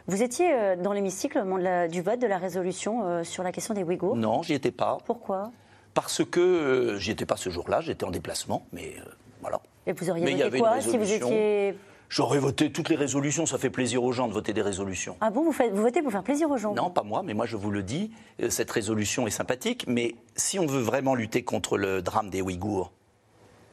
Vous 0.06 0.22
étiez 0.22 0.52
euh, 0.52 0.76
dans 0.76 0.92
l'hémicycle 0.92 1.38
au 1.38 1.44
moment 1.44 1.88
du 1.88 2.02
vote 2.02 2.20
de 2.20 2.26
la 2.26 2.38
résolution 2.38 3.04
euh, 3.04 3.24
sur 3.24 3.42
la 3.42 3.52
question 3.52 3.74
des 3.74 3.82
Ouïghours 3.82 4.16
Non, 4.16 4.42
j'y 4.42 4.54
étais 4.54 4.70
pas. 4.70 4.98
Pourquoi? 5.04 5.50
Parce 5.94 6.24
que 6.24 6.40
euh, 6.40 6.98
j'y 6.98 7.10
étais 7.10 7.26
pas 7.26 7.36
ce 7.36 7.50
jour-là, 7.50 7.80
j'étais 7.80 8.04
en 8.04 8.10
déplacement, 8.10 8.66
mais 8.72 8.94
voilà. 9.40 9.60
Et 9.86 9.92
vous 9.92 10.10
auriez 10.10 10.34
voté 10.34 10.58
quoi 10.58 10.80
si 10.80 10.96
vous 10.96 11.12
étiez 11.12 11.74
J'aurais 12.08 12.38
voté 12.38 12.70
toutes 12.70 12.90
les 12.90 12.96
résolutions. 12.96 13.46
Ça 13.46 13.56
fait 13.56 13.70
plaisir 13.70 14.04
aux 14.04 14.12
gens 14.12 14.28
de 14.28 14.34
voter 14.34 14.52
des 14.52 14.60
résolutions. 14.60 15.16
Ah 15.22 15.30
bon, 15.30 15.42
vous, 15.44 15.52
faites, 15.52 15.72
vous 15.72 15.80
votez 15.80 16.02
pour 16.02 16.12
faire 16.12 16.22
plaisir 16.22 16.50
aux 16.50 16.58
gens? 16.58 16.74
Non, 16.74 16.90
pas 16.90 17.02
moi, 17.02 17.22
mais 17.22 17.32
moi 17.32 17.46
je 17.46 17.56
vous 17.56 17.70
le 17.70 17.82
dis, 17.82 18.10
cette 18.50 18.70
résolution 18.70 19.26
est 19.26 19.30
sympathique. 19.30 19.86
Mais 19.88 20.14
si 20.36 20.58
on 20.58 20.66
veut 20.66 20.82
vraiment 20.82 21.14
lutter 21.14 21.42
contre 21.42 21.78
le 21.78 22.02
drame 22.02 22.28
des 22.28 22.42
Ouïghours, 22.42 22.92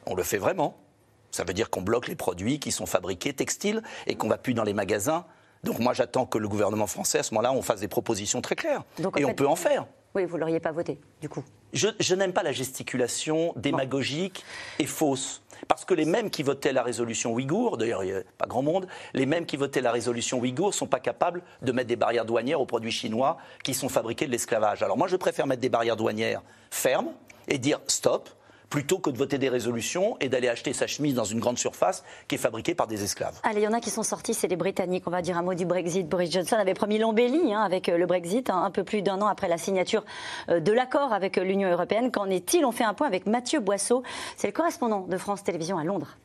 on 0.06 0.14
le 0.14 0.22
fait 0.22 0.38
vraiment. 0.38 0.74
Ça 1.30 1.44
veut 1.44 1.54
dire 1.54 1.70
qu'on 1.70 1.82
bloque 1.82 2.08
les 2.08 2.16
produits 2.16 2.58
qui 2.58 2.72
sont 2.72 2.86
fabriqués 2.86 3.32
textiles 3.32 3.82
et 4.06 4.14
qu'on 4.14 4.28
va 4.28 4.38
plus 4.38 4.54
dans 4.54 4.64
les 4.64 4.74
magasins. 4.74 5.24
Donc 5.64 5.78
moi 5.78 5.92
j'attends 5.92 6.26
que 6.26 6.38
le 6.38 6.48
gouvernement 6.48 6.86
français 6.86 7.18
à 7.18 7.22
ce 7.22 7.34
moment-là 7.34 7.52
on 7.52 7.62
fasse 7.62 7.80
des 7.80 7.88
propositions 7.88 8.40
très 8.40 8.56
claires. 8.56 8.82
et 9.16 9.24
on 9.24 9.34
peut 9.34 9.46
en 9.46 9.56
faire. 9.56 9.86
Oui, 10.14 10.24
vous 10.24 10.36
l'auriez 10.38 10.58
pas 10.58 10.72
voté, 10.72 10.98
du 11.20 11.28
coup. 11.28 11.44
Je, 11.72 12.14
n'aime 12.16 12.32
pas 12.32 12.42
la 12.42 12.50
gesticulation 12.50 13.52
démagogique 13.54 14.44
et 14.80 14.86
fausse. 14.86 15.42
Parce 15.68 15.84
que 15.84 15.94
les 15.94 16.04
mêmes 16.04 16.30
qui 16.30 16.42
votaient 16.42 16.72
la 16.72 16.82
résolution 16.82 17.32
ouïghour, 17.32 17.76
d'ailleurs 17.76 18.02
il 18.02 18.12
n'y 18.12 18.18
a 18.18 18.22
pas 18.36 18.46
grand 18.46 18.62
monde, 18.62 18.88
les 19.14 19.26
mêmes 19.26 19.46
qui 19.46 19.56
votaient 19.56 19.82
la 19.82 19.92
résolution 19.92 20.40
ouïghour 20.40 20.68
ne 20.68 20.72
sont 20.72 20.88
pas 20.88 20.98
capables 20.98 21.42
de 21.62 21.70
mettre 21.70 21.86
des 21.86 21.96
barrières 21.96 22.24
douanières 22.24 22.60
aux 22.60 22.66
produits 22.66 22.90
chinois 22.90 23.36
qui 23.62 23.72
sont 23.72 23.88
fabriqués 23.88 24.26
de 24.26 24.32
l'esclavage. 24.32 24.82
Alors 24.82 24.98
moi 24.98 25.06
je 25.06 25.16
préfère 25.16 25.46
mettre 25.46 25.60
des 25.60 25.68
barrières 25.68 25.96
douanières 25.96 26.42
fermes 26.70 27.12
et 27.46 27.58
dire 27.58 27.80
stop, 27.86 28.30
plutôt 28.70 29.00
que 29.00 29.10
de 29.10 29.18
voter 29.18 29.36
des 29.36 29.48
résolutions 29.48 30.16
et 30.20 30.28
d'aller 30.28 30.48
acheter 30.48 30.72
sa 30.72 30.86
chemise 30.86 31.14
dans 31.14 31.24
une 31.24 31.40
grande 31.40 31.58
surface 31.58 32.04
qui 32.28 32.36
est 32.36 32.38
fabriquée 32.38 32.74
par 32.74 32.86
des 32.86 33.02
esclaves. 33.02 33.38
Allez, 33.42 33.60
il 33.60 33.64
y 33.64 33.68
en 33.68 33.72
a 33.72 33.80
qui 33.80 33.90
sont 33.90 34.04
sortis, 34.04 34.32
c'est 34.32 34.48
les 34.48 34.56
Britanniques. 34.56 35.02
On 35.06 35.10
va 35.10 35.22
dire 35.22 35.36
un 35.36 35.42
mot 35.42 35.54
du 35.54 35.66
Brexit. 35.66 36.08
Boris 36.08 36.30
Johnson 36.30 36.56
avait 36.56 36.74
promis 36.74 36.98
l'embellie 36.98 37.52
hein, 37.52 37.60
avec 37.60 37.88
euh, 37.88 37.98
le 37.98 38.06
Brexit, 38.06 38.48
hein, 38.48 38.62
un 38.64 38.70
peu 38.70 38.84
plus 38.84 39.02
d'un 39.02 39.20
an 39.20 39.26
après 39.26 39.48
la 39.48 39.58
signature 39.58 40.04
euh, 40.48 40.60
de 40.60 40.72
l'accord 40.72 41.12
avec 41.12 41.36
euh, 41.36 41.42
l'Union 41.42 41.68
européenne. 41.68 42.12
Qu'en 42.12 42.30
est-il? 42.30 42.64
On 42.64 42.72
fait 42.72 42.84
un 42.84 42.94
point 42.94 43.08
avec 43.08 43.26
Mathieu 43.26 43.58
Boisseau. 43.60 44.02
C'est 44.36 44.46
le 44.46 44.52
correspondant 44.52 45.06
de 45.08 45.16
France 45.18 45.42
Télévisions 45.42 45.78
à 45.78 45.84
Londres. 45.84 46.16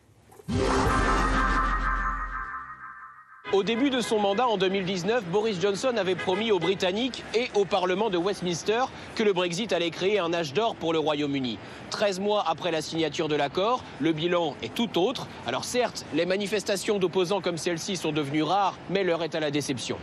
Au 3.54 3.62
début 3.62 3.92
de 3.92 4.02
son 4.02 4.18
mandat 4.18 4.48
en 4.48 4.58
2019, 4.58 5.26
Boris 5.26 5.62
Johnson 5.62 5.94
avait 5.98 6.16
promis 6.16 6.52
aux 6.52 6.58
Britanniques 6.58 7.24
et 7.36 7.52
au 7.54 7.64
Parlement 7.64 8.10
de 8.10 8.18
Westminster 8.18 8.86
que 9.14 9.22
le 9.22 9.34
Brexit 9.34 9.72
allait 9.72 9.92
créer 9.92 10.18
un 10.18 10.34
âge 10.34 10.52
d'or 10.52 10.76
pour 10.76 10.94
le 10.94 11.00
Royaume-Uni. 11.00 11.60
13 11.92 12.20
mois 12.22 12.44
après 12.48 12.72
la 12.72 12.82
signature 12.82 13.28
de 13.28 13.36
l'accord, 13.36 13.84
le 14.00 14.14
bilan 14.14 14.56
est 14.64 14.74
tout 14.74 14.98
autre. 14.98 15.28
Alors 15.46 15.64
certes, 15.64 16.08
les 16.16 16.26
manifestations 16.26 16.98
d'opposants 16.98 17.40
comme 17.40 17.58
celle-ci 17.58 17.98
sont 17.98 18.12
devenues 18.12 18.42
rares, 18.42 18.80
mais 18.90 19.04
l'heure 19.04 19.24
est 19.24 19.36
à 19.36 19.40
la 19.40 19.52
déception. 19.52 19.98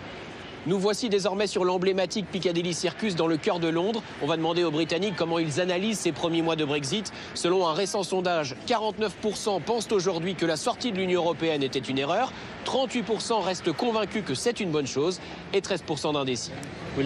Nous 0.65 0.79
voici 0.79 1.09
désormais 1.09 1.49
sur 1.49 1.65
l'emblématique 1.65 2.27
Piccadilly 2.31 2.73
Circus 2.73 3.17
dans 3.17 3.27
le 3.27 3.37
cœur 3.37 3.59
de 3.59 3.67
Londres. 3.67 4.01
On 4.23 4.29
va 4.29 4.37
demander 4.37 4.63
aux 4.63 4.71
Britanniques 4.71 5.17
comment 5.17 5.41
ils 5.41 5.61
analysent 5.61 5.99
ces 5.99 6.13
premiers 6.13 6.41
mois 6.41 6.55
de 6.55 6.65
Brexit. 6.65 7.13
Selon 7.35 7.67
un 7.67 7.73
récent 7.73 8.05
sondage, 8.05 8.55
49% 8.69 9.61
pensent 9.61 9.91
aujourd'hui 9.91 10.37
que 10.37 10.47
la 10.47 10.57
sortie 10.57 10.93
de 10.93 10.99
l'Union 10.99 11.21
européenne 11.21 11.65
était 11.65 11.81
une 11.81 11.99
erreur, 11.99 12.33
38% 12.65 13.43
restent 13.43 13.73
convaincus 13.73 14.23
que 14.25 14.35
c'est 14.35 14.61
une 14.61 14.71
bonne 14.71 14.87
chose 14.87 15.21
et 15.53 15.61
13% 15.61 16.13
d'indécis. 16.13 16.53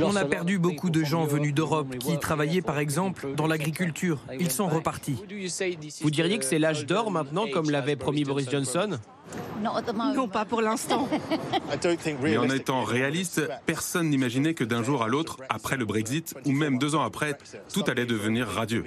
On 0.02 0.16
a 0.16 0.26
perdu 0.26 0.58
beaucoup 0.58 0.90
de 0.90 1.02
gens 1.02 1.24
venus 1.24 1.54
d'Europe 1.54 1.96
qui 1.96 2.18
travaillaient 2.18 2.60
par 2.60 2.78
exemple 2.78 3.34
dans 3.36 3.46
l'agriculture. 3.46 4.18
Ils 4.38 4.50
sont 4.50 4.68
repartis. 4.68 5.16
Vous 6.02 6.10
diriez 6.10 6.38
que 6.38 6.44
c'est 6.44 6.58
l'âge 6.58 6.84
d'or 6.84 7.10
maintenant 7.10 7.46
comme 7.50 7.70
l'avait 7.70 7.96
promis 7.96 8.24
Boris 8.24 8.50
Johnson? 8.50 8.98
Non, 10.14 10.28
pas 10.28 10.44
pour 10.44 10.60
l'instant. 10.62 11.08
Mais 12.22 12.36
en 12.36 12.48
étant 12.48 12.82
réaliste, 12.82 13.42
personne 13.66 14.10
n'imaginait 14.10 14.54
que 14.54 14.64
d'un 14.64 14.82
jour 14.82 15.02
à 15.02 15.08
l'autre, 15.08 15.38
après 15.48 15.76
le 15.76 15.84
Brexit, 15.84 16.34
ou 16.44 16.52
même 16.52 16.78
deux 16.78 16.94
ans 16.94 17.02
après, 17.02 17.36
tout 17.72 17.84
allait 17.88 18.06
devenir 18.06 18.46
radieux. 18.46 18.84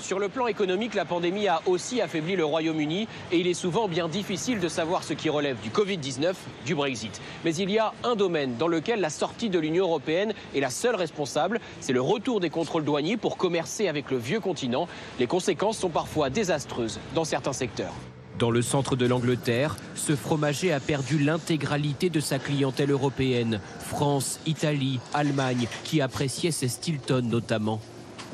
Sur 0.00 0.18
le 0.18 0.28
plan 0.28 0.46
économique, 0.46 0.94
la 0.94 1.04
pandémie 1.04 1.48
a 1.48 1.60
aussi 1.66 2.00
affaibli 2.00 2.36
le 2.36 2.44
Royaume-Uni 2.44 3.08
et 3.32 3.38
il 3.38 3.46
est 3.46 3.54
souvent 3.54 3.88
bien 3.88 4.08
difficile 4.08 4.60
de 4.60 4.68
savoir 4.68 5.02
ce 5.02 5.12
qui 5.12 5.28
relève 5.28 5.56
du 5.60 5.70
Covid-19, 5.70 6.34
du 6.64 6.74
Brexit. 6.74 7.20
Mais 7.44 7.54
il 7.56 7.70
y 7.70 7.78
a 7.78 7.92
un 8.04 8.14
domaine 8.14 8.56
dans 8.56 8.68
lequel 8.68 9.00
la 9.00 9.10
sortie 9.10 9.50
de 9.50 9.58
l'Union 9.58 9.86
européenne 9.86 10.34
est 10.54 10.60
la 10.60 10.70
seule 10.70 10.94
responsable, 10.94 11.60
c'est 11.80 11.92
le 11.92 12.00
retour 12.00 12.38
des 12.40 12.48
contrôles 12.48 12.84
douaniers 12.84 13.16
pour 13.16 13.36
commercer 13.36 13.88
avec 13.88 14.10
le 14.10 14.18
vieux 14.18 14.40
continent. 14.40 14.88
Les 15.18 15.26
conséquences 15.26 15.78
sont 15.78 15.90
parfois 15.90 16.30
désastreuses 16.30 17.00
dans 17.14 17.24
certains 17.24 17.52
secteurs. 17.52 17.92
Dans 18.38 18.52
le 18.52 18.62
centre 18.62 18.94
de 18.94 19.04
l'Angleterre, 19.04 19.76
ce 19.96 20.14
fromager 20.14 20.72
a 20.72 20.78
perdu 20.78 21.18
l'intégralité 21.18 22.08
de 22.08 22.20
sa 22.20 22.38
clientèle 22.38 22.92
européenne. 22.92 23.60
France, 23.80 24.38
Italie, 24.46 25.00
Allemagne, 25.12 25.66
qui 25.82 26.00
appréciaient 26.00 26.52
ses 26.52 26.68
Stilton 26.68 27.22
notamment. 27.22 27.80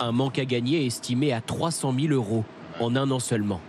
Un 0.01 0.13
manque 0.13 0.39
à 0.39 0.45
gagner 0.45 0.87
estimé 0.87 1.33
à 1.33 1.41
300 1.41 1.95
000 1.99 2.13
euros 2.13 2.45
en 2.81 2.97
un 2.97 3.11
an 3.11 3.21
seulement. 3.21 3.61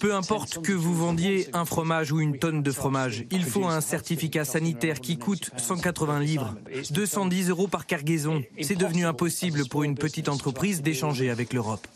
Peu 0.00 0.14
importe 0.14 0.62
que 0.62 0.72
vous 0.72 0.94
vendiez 0.94 1.48
un 1.52 1.64
fromage 1.64 2.10
ou 2.12 2.20
une 2.20 2.38
tonne 2.38 2.62
de 2.62 2.72
fromage, 2.72 3.24
il 3.30 3.44
faut 3.44 3.66
un 3.66 3.80
certificat 3.80 4.44
sanitaire 4.44 5.00
qui 5.00 5.18
coûte 5.18 5.50
180 5.56 6.20
livres, 6.20 6.54
210 6.90 7.50
euros 7.50 7.68
par 7.68 7.86
cargaison. 7.86 8.42
C'est 8.60 8.76
devenu 8.76 9.06
impossible 9.06 9.68
pour 9.68 9.84
une 9.84 9.94
petite 9.94 10.28
entreprise 10.28 10.82
d'échanger 10.82 11.30
avec 11.30 11.52
l'Europe. 11.52 11.86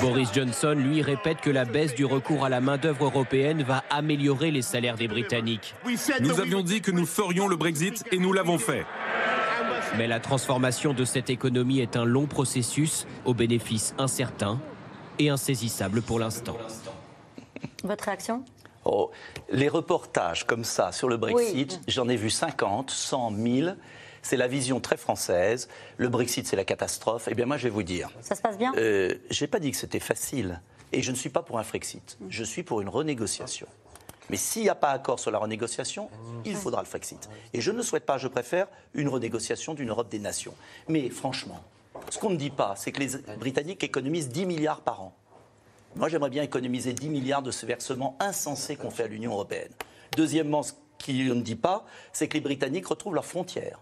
Boris 0.00 0.28
Johnson, 0.32 0.74
lui, 0.76 1.02
répète 1.02 1.40
que 1.40 1.50
la 1.50 1.64
baisse 1.64 1.94
du 1.94 2.04
recours 2.04 2.44
à 2.44 2.48
la 2.48 2.60
main-d'œuvre 2.60 3.06
européenne 3.06 3.62
va 3.62 3.84
améliorer 3.90 4.50
les 4.50 4.62
salaires 4.62 4.96
des 4.96 5.08
Britanniques. 5.08 5.74
Nous 6.20 6.40
avions 6.40 6.62
dit 6.62 6.80
que 6.80 6.90
nous 6.90 7.06
ferions 7.06 7.48
le 7.48 7.56
Brexit 7.56 8.04
et 8.12 8.18
nous 8.18 8.32
l'avons 8.32 8.58
fait. 8.58 8.84
Mais 9.98 10.06
la 10.06 10.20
transformation 10.20 10.92
de 10.94 11.04
cette 11.04 11.30
économie 11.30 11.80
est 11.80 11.96
un 11.96 12.04
long 12.04 12.26
processus 12.26 13.06
aux 13.24 13.34
bénéfices 13.34 13.94
incertains 13.98 14.60
et 15.18 15.28
insaisissables 15.30 16.00
pour 16.02 16.18
l'instant. 16.18 16.56
Votre 17.84 18.04
réaction? 18.04 18.44
Oh, 18.84 19.10
Les 19.50 19.68
reportages 19.68 20.46
comme 20.46 20.64
ça 20.64 20.92
sur 20.92 21.08
le 21.08 21.16
Brexit, 21.16 21.80
j'en 21.88 22.08
ai 22.08 22.16
vu 22.16 22.30
50, 22.30 22.90
100, 22.90 23.30
1000. 23.32 23.76
C'est 24.22 24.36
la 24.36 24.48
vision 24.48 24.80
très 24.80 24.96
française. 24.96 25.68
Le 25.96 26.08
Brexit, 26.08 26.46
c'est 26.46 26.56
la 26.56 26.64
catastrophe. 26.64 27.28
Eh 27.30 27.34
bien, 27.34 27.46
moi, 27.46 27.56
je 27.56 27.64
vais 27.64 27.70
vous 27.70 27.82
dire. 27.82 28.10
Ça 28.20 28.34
se 28.34 28.42
passe 28.42 28.58
bien? 28.58 28.72
Euh, 28.76 29.14
Je 29.30 29.44
n'ai 29.44 29.48
pas 29.48 29.58
dit 29.58 29.70
que 29.70 29.76
c'était 29.76 30.00
facile. 30.00 30.60
Et 30.92 31.02
je 31.02 31.10
ne 31.10 31.16
suis 31.16 31.30
pas 31.30 31.42
pour 31.42 31.58
un 31.58 31.62
Frexit. 31.62 32.18
Je 32.28 32.44
suis 32.44 32.62
pour 32.62 32.80
une 32.80 32.88
renégociation. 32.88 33.66
Mais 34.30 34.36
s'il 34.36 34.62
n'y 34.62 34.68
a 34.68 34.76
pas 34.76 34.90
accord 34.90 35.18
sur 35.18 35.32
la 35.32 35.38
renégociation, 35.38 36.08
il 36.44 36.54
faudra 36.54 36.80
le 36.80 36.86
Frexit. 36.86 37.28
Et 37.52 37.60
je 37.60 37.72
ne 37.72 37.82
souhaite 37.82 38.06
pas, 38.06 38.16
je 38.16 38.28
préfère 38.28 38.68
une 38.94 39.08
renégociation 39.08 39.74
d'une 39.74 39.90
Europe 39.90 40.08
des 40.08 40.20
nations. 40.20 40.54
Mais 40.88 41.10
franchement, 41.10 41.60
ce 42.10 42.18
qu'on 42.18 42.30
ne 42.30 42.36
dit 42.36 42.50
pas, 42.50 42.74
c'est 42.76 42.92
que 42.92 43.00
les 43.00 43.08
Britanniques 43.38 43.82
économisent 43.82 44.28
10 44.28 44.46
milliards 44.46 44.82
par 44.82 45.02
an. 45.02 45.16
Moi, 45.96 46.08
j'aimerais 46.08 46.30
bien 46.30 46.44
économiser 46.44 46.92
10 46.92 47.08
milliards 47.08 47.42
de 47.42 47.50
ce 47.50 47.66
versement 47.66 48.16
insensé 48.20 48.76
qu'on 48.76 48.90
fait 48.90 49.02
à 49.02 49.08
l'Union 49.08 49.32
européenne. 49.32 49.72
Deuxièmement, 50.16 50.62
ce 50.62 50.72
qu'on 50.72 51.12
ne 51.12 51.42
dit 51.42 51.56
pas, 51.56 51.84
c'est 52.12 52.28
que 52.28 52.34
les 52.34 52.40
Britanniques 52.40 52.86
retrouvent 52.86 53.14
leurs 53.14 53.26
frontières. 53.26 53.80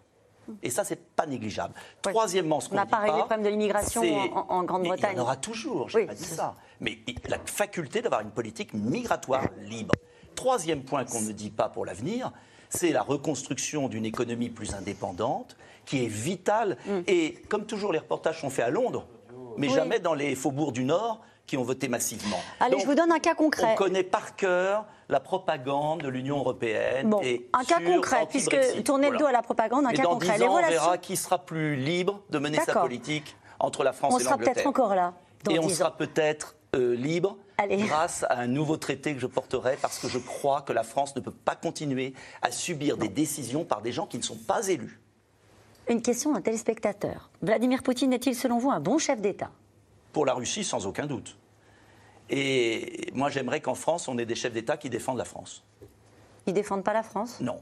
Et 0.63 0.71
ça, 0.71 0.83
c'est 0.83 1.15
pas 1.15 1.27
négligeable. 1.27 1.75
Troisièmement, 2.01 2.61
ce 2.61 2.71
qu'on 2.71 2.77
n'a 2.77 2.87
pas 2.87 3.01
réglé 3.01 3.19
le 3.19 3.27
problème 3.27 3.43
de 3.43 3.51
l'immigration 3.51 4.03
en, 4.33 4.65
Grande-Bretagne. 4.65 5.13
Il 5.13 5.19
y 5.19 5.21
en 5.21 5.25
aura 5.25 5.37
toujours, 5.37 5.91
je 5.91 5.99
n'ai 5.99 6.07
pas 6.07 6.15
dit 6.15 6.25
ça. 6.25 6.55
Mais 6.81 6.99
la 7.29 7.39
faculté 7.39 8.01
d'avoir 8.01 8.23
une 8.23 8.31
politique 8.31 8.73
migratoire 8.73 9.45
libre. 9.61 9.95
Troisième 10.39 10.85
point 10.85 11.05
qu'on 11.05 11.21
ne 11.21 11.33
dit 11.33 11.51
pas 11.51 11.69
pour 11.69 11.85
l'avenir, 11.85 12.31
c'est 12.69 12.93
la 12.93 13.03
reconstruction 13.03 13.89
d'une 13.89 14.07
économie 14.07 14.51
plus 14.51 14.73
indépendante, 14.73 15.57
qui 15.85 16.05
est 16.05 16.09
vitale. 16.09 16.77
Mm. 16.87 17.01
Et 17.09 17.33
comme 17.49 17.67
toujours, 17.67 17.93
les 17.93 17.99
reportages 17.99 18.41
sont 18.41 18.49
faits 18.49 18.67
à 18.67 18.71
Londres, 18.71 19.09
mais 19.57 19.69
jamais 19.69 19.99
dans 19.99 20.15
les 20.15 20.37
faubourgs 20.37 20.71
du 20.71 20.85
Nord 20.85 21.21
qui 21.45 21.57
ont 21.57 21.65
voté 21.65 21.89
massivement. 21.89 22.39
Allez, 22.61 22.79
je 22.79 22.87
vous 22.87 22.95
donne 22.95 23.11
un 23.11 23.19
cas 23.19 23.35
concret. 23.35 23.73
On 23.73 23.75
connaît 23.75 24.05
par 24.05 24.37
cœur 24.37 24.85
la 25.09 25.19
propagande 25.19 26.03
de 26.03 26.09
l'Union 26.09 26.39
européenne. 26.39 27.11
Bon, 27.11 27.21
et 27.21 27.49
un 27.53 27.65
cas 27.65 27.81
concret, 27.81 28.29
puisque 28.31 28.85
tourner 28.85 29.11
le 29.11 29.19
dos 29.19 29.27
à 29.27 29.33
la 29.33 29.43
propagande, 29.43 29.87
un 29.87 29.93
cas 29.93 30.05
concret. 30.05 30.39
Dans 30.39 30.47
ans, 30.47 30.61
on 30.63 30.69
verra 30.69 30.99
qui 30.99 31.17
sera 31.17 31.39
plus 31.39 31.75
libre 31.75 32.21
de 32.31 32.39
mener 32.39 32.61
sa 32.61 32.75
politique 32.75 33.37
entre 33.59 33.83
la 33.83 33.93
France 33.93 34.21
et 34.21 34.25
l'Angleterre. 34.25 34.37
On 34.37 34.45
sera 34.45 34.55
peut-être 34.55 34.67
encore 34.69 34.95
là. 34.95 35.15
et 35.51 35.59
on 35.59 35.69
sera 35.69 35.97
peut-être 35.97 36.55
euh, 36.77 36.95
libre 36.95 37.37
grâce 37.59 38.25
à 38.25 38.39
un 38.39 38.47
nouveau 38.47 38.77
traité 38.77 39.15
que 39.15 39.21
je 39.21 39.27
porterai 39.27 39.77
parce 39.81 39.99
que 39.99 40.09
je 40.09 40.19
crois 40.19 40.63
que 40.63 40.73
la 40.73 40.83
France 40.83 41.17
ne 41.17 41.21
peut 41.21 41.33
pas 41.33 41.57
continuer 41.57 42.15
à 42.43 42.51
subir 42.51 42.97
des 42.97 43.09
décisions 43.09 43.65
par 43.65 43.83
des 43.83 43.93
gens 43.93 44.07
qui 44.07 44.19
ne 44.19 44.23
sont 44.23 44.37
pas 44.37 44.69
élus. 44.69 45.01
Une 45.89 46.03
question 46.03 46.33
d'un 46.33 46.43
téléspectateur. 46.43 47.31
Vladimir 47.41 47.83
Poutine 47.83 48.13
est-il 48.13 48.35
selon 48.35 48.59
vous 48.59 48.71
un 48.71 48.81
bon 48.81 48.99
chef 48.99 49.21
d'État? 49.21 49.51
Pour 50.13 50.27
la 50.27 50.35
Russie, 50.35 50.63
sans 50.63 50.87
aucun 50.87 51.07
doute. 51.07 51.37
Et 52.31 53.11
moi, 53.15 53.31
j'aimerais 53.31 53.61
qu'en 53.61 53.75
France, 53.75 54.07
on 54.07 54.19
ait 54.19 54.27
des 54.27 54.35
chefs 54.35 54.53
d'État 54.53 54.77
qui 54.77 54.91
défendent 54.91 55.19
la 55.19 55.25
France. 55.25 55.65
Ils 56.47 56.53
défendent 56.53 56.85
pas 56.85 56.93
la 56.93 57.03
France? 57.03 57.41
Non. 57.41 57.61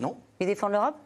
Non. 0.00 0.18
Ils 0.40 0.46
défendent 0.46 0.72
l'Europe? 0.72 0.96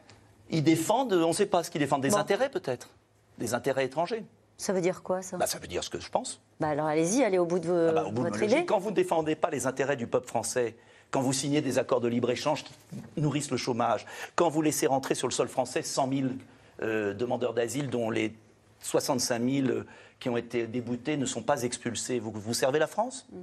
Ils 0.50 0.62
défendent, 0.62 1.12
on 1.12 1.28
ne 1.28 1.32
sait 1.34 1.46
pas 1.46 1.62
ce 1.62 1.70
qu'ils 1.70 1.80
défendent, 1.80 2.00
des 2.00 2.14
intérêts 2.14 2.50
peut-être, 2.50 2.88
des 3.36 3.52
intérêts 3.52 3.84
étrangers. 3.84 4.24
Ça 4.58 4.72
veut 4.72 4.80
dire 4.80 5.02
quoi, 5.02 5.22
ça 5.22 5.36
bah, 5.36 5.46
Ça 5.46 5.58
veut 5.58 5.68
dire 5.68 5.82
ce 5.84 5.90
que 5.90 6.00
je 6.00 6.10
pense. 6.10 6.40
Bah, 6.60 6.68
alors 6.68 6.86
allez-y, 6.86 7.22
allez 7.22 7.38
au 7.38 7.46
bout 7.46 7.60
de, 7.60 7.88
ah 7.90 7.92
bah, 7.92 8.06
votre 8.12 8.42
idée. 8.42 8.64
Quand 8.66 8.78
vous 8.78 8.90
ne 8.90 8.96
défendez 8.96 9.36
pas 9.36 9.50
les 9.50 9.66
intérêts 9.66 9.96
du 9.96 10.06
peuple 10.06 10.26
français, 10.26 10.76
quand 11.10 11.22
vous 11.22 11.32
signez 11.32 11.62
des 11.62 11.78
accords 11.78 12.00
de 12.00 12.08
libre-échange 12.08 12.64
qui 12.64 12.72
nourrissent 13.16 13.50
le 13.50 13.56
chômage, 13.56 14.04
quand 14.34 14.48
vous 14.48 14.60
laissez 14.60 14.86
rentrer 14.86 15.14
sur 15.14 15.28
le 15.28 15.32
sol 15.32 15.48
français 15.48 15.82
100 15.82 16.10
000 16.12 16.28
demandeurs 17.14 17.54
d'asile 17.54 17.88
dont 17.88 18.10
les 18.10 18.34
65 18.80 19.42
000 19.42 19.68
qui 20.18 20.28
ont 20.28 20.36
été 20.36 20.66
déboutés 20.66 21.16
ne 21.16 21.26
sont 21.26 21.42
pas 21.42 21.62
expulsés. 21.62 22.18
Vous, 22.18 22.32
vous 22.32 22.54
servez 22.54 22.78
la 22.78 22.86
France? 22.86 23.26
Mm. 23.30 23.36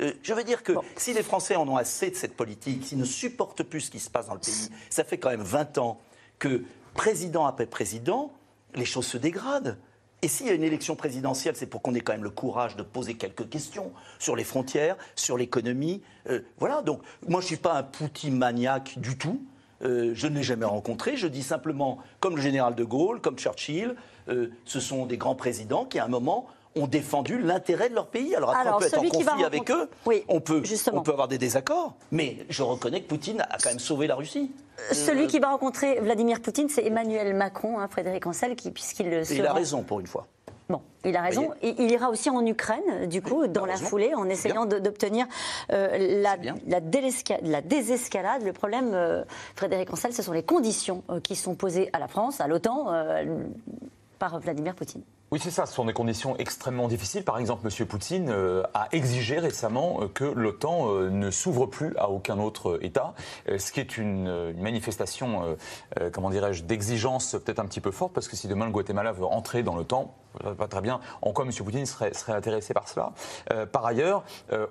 Euh, 0.00 0.12
je 0.22 0.32
veux 0.32 0.44
dire 0.44 0.62
que 0.62 0.72
si 0.96 1.12
les 1.12 1.22
Français 1.22 1.56
en 1.56 1.68
ont 1.68 1.76
assez 1.76 2.10
de 2.10 2.14
cette 2.14 2.36
politique, 2.36 2.86
s'ils 2.86 2.98
ne 2.98 3.04
supportent 3.04 3.64
plus 3.64 3.82
ce 3.82 3.90
qui 3.90 3.98
se 3.98 4.08
passe 4.08 4.28
dans 4.28 4.34
le 4.34 4.40
pays, 4.40 4.70
ça 4.90 5.04
fait 5.04 5.18
quand 5.18 5.30
même 5.30 5.42
20 5.42 5.78
ans 5.78 6.00
que 6.38 6.62
président 6.94 7.46
après 7.46 7.66
président, 7.66 8.32
les 8.74 8.84
choses 8.84 9.06
se 9.06 9.18
dégradent. 9.18 9.76
Et 10.22 10.28
s'il 10.28 10.46
y 10.46 10.50
a 10.50 10.54
une 10.54 10.64
élection 10.64 10.96
présidentielle, 10.96 11.54
c'est 11.56 11.66
pour 11.66 11.80
qu'on 11.80 11.94
ait 11.94 12.00
quand 12.00 12.12
même 12.12 12.24
le 12.24 12.30
courage 12.30 12.76
de 12.76 12.82
poser 12.82 13.14
quelques 13.14 13.48
questions 13.48 13.92
sur 14.18 14.34
les 14.34 14.44
frontières, 14.44 14.96
sur 15.14 15.36
l'économie. 15.38 16.02
Euh, 16.28 16.40
voilà, 16.58 16.82
donc 16.82 17.02
moi 17.28 17.40
je 17.40 17.44
ne 17.44 17.48
suis 17.48 17.56
pas 17.56 17.74
un 17.74 17.82
Poutine 17.84 18.36
maniaque 18.36 18.98
du 18.98 19.16
tout. 19.16 19.40
Euh, 19.82 20.10
je 20.14 20.26
ne 20.26 20.34
l'ai 20.36 20.42
jamais 20.42 20.64
rencontré. 20.64 21.16
Je 21.16 21.28
dis 21.28 21.44
simplement, 21.44 21.98
comme 22.18 22.34
le 22.34 22.42
général 22.42 22.74
de 22.74 22.82
Gaulle, 22.82 23.20
comme 23.20 23.38
Churchill, 23.38 23.94
ce 24.66 24.78
sont 24.78 25.06
des 25.06 25.16
grands 25.16 25.34
présidents 25.34 25.86
qui, 25.86 25.98
à 25.98 26.04
un 26.04 26.08
moment, 26.08 26.48
ont 26.76 26.86
défendu 26.86 27.38
l'intérêt 27.38 27.88
de 27.88 27.94
leur 27.94 28.06
pays. 28.06 28.34
Alors 28.34 28.50
après, 28.50 28.70
on 28.70 28.78
peut 28.78 28.86
être 28.86 28.98
en 28.98 29.08
conflit 29.08 29.44
avec 29.44 29.70
eux, 29.70 29.88
on, 30.28 30.40
peut, 30.40 30.62
on 30.92 31.02
peut 31.02 31.12
avoir 31.12 31.28
des 31.28 31.38
désaccords, 31.38 31.94
mais 32.10 32.38
je 32.48 32.62
reconnais 32.62 33.02
que 33.02 33.08
Poutine 33.08 33.40
a 33.40 33.58
quand 33.62 33.70
même 33.70 33.78
sauvé 33.78 34.06
la 34.06 34.14
Russie. 34.14 34.50
Euh, 34.78 34.94
celui 34.94 35.26
qui 35.26 35.38
va 35.38 35.48
rencontrer 35.48 36.00
Vladimir 36.00 36.40
Poutine, 36.40 36.68
c'est 36.68 36.84
Emmanuel 36.84 37.34
Macron, 37.34 37.78
hein, 37.78 37.88
Frédéric 37.88 38.26
Ancel, 38.26 38.54
puisqu'il 38.54 39.10
le 39.10 39.30
Il 39.32 39.46
a 39.46 39.52
raison 39.52 39.82
pour 39.82 40.00
une 40.00 40.06
fois. 40.06 40.26
Bon, 40.68 40.82
il 41.02 41.16
a 41.16 41.22
raison. 41.22 41.50
il 41.62 41.90
ira 41.90 42.10
aussi 42.10 42.28
en 42.28 42.44
Ukraine, 42.44 43.06
du 43.06 43.22
coup, 43.22 43.46
dans 43.46 43.64
la 43.64 43.76
foulée, 43.76 44.14
en 44.14 44.28
essayant 44.28 44.66
d'obtenir 44.66 45.26
euh, 45.72 46.20
la, 46.22 46.36
la, 46.66 46.80
désescalade. 47.62 48.42
Le 48.44 48.52
problème, 48.52 48.90
euh, 48.92 49.24
Frédéric 49.56 49.90
Ancel, 49.90 50.12
ce 50.12 50.22
sont 50.22 50.32
les 50.32 50.42
conditions 50.42 51.02
qui 51.22 51.36
sont 51.36 51.54
posées 51.54 51.88
à 51.94 51.98
la 51.98 52.06
France, 52.06 52.42
à 52.42 52.46
l'OTAN, 52.46 52.92
Oui, 55.30 55.38
c'est 55.42 55.50
ça. 55.50 55.66
Ce 55.66 55.74
sont 55.74 55.84
des 55.84 55.92
conditions 55.92 56.36
extrêmement 56.38 56.88
difficiles. 56.88 57.22
Par 57.22 57.38
exemple, 57.38 57.66
M. 57.66 57.86
Poutine 57.86 58.30
euh, 58.30 58.62
a 58.72 58.88
exigé 58.92 59.38
récemment 59.38 60.00
euh, 60.00 60.08
que 60.08 60.24
l'OTAN 60.24 60.88
euh, 60.88 61.10
ne 61.10 61.30
s'ouvre 61.30 61.66
plus 61.66 61.94
à 61.98 62.08
aucun 62.08 62.38
autre 62.38 62.78
État, 62.80 63.12
ce 63.46 63.70
qui 63.70 63.80
est 63.80 63.98
une, 63.98 64.54
manifestation, 64.54 65.56
comment 66.12 66.30
dirais-je, 66.30 66.64
d'exigence 66.64 67.32
peut-être 67.32 67.58
un 67.58 67.66
petit 67.66 67.80
peu 67.80 67.90
forte, 67.90 68.12
parce 68.12 68.28
que 68.28 68.36
si 68.36 68.48
demain 68.48 68.66
le 68.66 68.72
Guatemala 68.72 69.12
veut 69.12 69.24
entrer 69.24 69.62
dans 69.62 69.76
l'OTAN, 69.76 70.14
pas 70.56 70.68
très 70.68 70.80
bien 70.80 71.00
en 71.22 71.32
quoi 71.32 71.44
M. 71.44 71.52
Poutine 71.52 71.86
serait, 71.86 72.12
intéressé 72.28 72.74
par 72.74 72.88
cela. 72.88 73.12
par 73.72 73.86
ailleurs, 73.86 74.24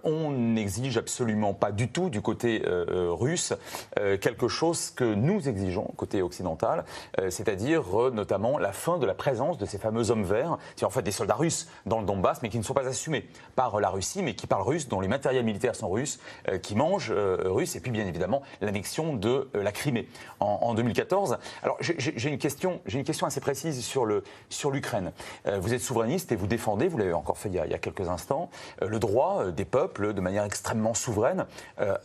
on 0.04 0.32
n'exige 0.32 0.98
absolument 0.98 1.54
pas 1.54 1.72
du 1.72 1.90
tout 1.90 2.10
du 2.10 2.22
côté 2.22 2.64
russe 2.66 3.54
quelque 3.96 4.48
chose 4.48 4.92
que 4.92 5.04
nous 5.04 5.50
exigeons 5.50 5.92
côté 5.98 6.22
occidental, 6.22 6.86
c'est-à-dire 7.30 7.84
notamment 8.14 8.58
la 8.58 8.72
fin 8.72 8.98
de 8.98 9.06
la 9.06 9.14
présence 9.14 9.58
de 9.58 9.66
ces 9.66 9.78
fameux 9.78 10.12
hommes 10.12 10.24
verts 10.24 10.58
c'est 10.76 10.86
en 10.86 10.90
fait 10.90 11.02
des 11.02 11.12
soldats 11.12 11.36
russes 11.36 11.68
dans 11.86 12.00
le 12.00 12.06
Donbass, 12.06 12.42
mais 12.42 12.50
qui 12.50 12.58
ne 12.58 12.64
sont 12.64 12.74
pas 12.74 12.88
assumés 12.88 13.26
par 13.56 13.80
la 13.80 13.90
Russie, 13.90 14.22
mais 14.24 14.36
qui 14.36 14.48
parlent 14.48 14.68
russe, 14.68 14.88
dont 14.88 15.00
les 15.00 15.08
matériels 15.08 15.44
militaires 15.44 15.76
sont 15.76 15.90
russes, 15.90 16.20
euh, 16.50 16.58
qui 16.58 16.76
mangent 16.76 17.12
euh, 17.12 17.38
russe, 17.46 17.76
et 17.76 17.80
puis 17.80 17.92
bien 17.92 18.06
évidemment 18.06 18.42
l'annexion 18.62 19.16
de 19.16 19.50
euh, 19.56 19.64
la 19.64 19.72
Crimée 19.72 20.08
en, 20.40 20.74
2014. 20.74 21.38
Alors 21.64 21.78
j'ai 21.80 22.30
une 22.30 22.38
question, 22.38 22.82
une 22.86 23.04
question 23.04 23.26
assez 23.26 23.40
précise 23.40 23.84
sur 23.84 24.06
le 24.06 24.24
sur 24.50 24.72
l'Ukraine. 24.72 25.12
Vous 25.60 25.74
êtes 25.74 25.82
souverainiste 25.82 26.32
et 26.32 26.36
vous 26.36 26.48
défendez, 26.48 26.88
vous 26.88 26.98
l'avez 26.98 27.14
encore 27.14 27.38
fait 27.38 27.50
il 27.50 27.56
y, 27.56 27.60
a, 27.60 27.78
quelques 27.78 28.10
instants, 28.10 28.50
le 28.82 29.00
droit 29.00 29.52
des 29.52 29.66
peuples, 29.66 30.14
de 30.14 30.22
manière 30.22 30.44
extrêmement 30.44 30.94
souveraine, 30.94 31.46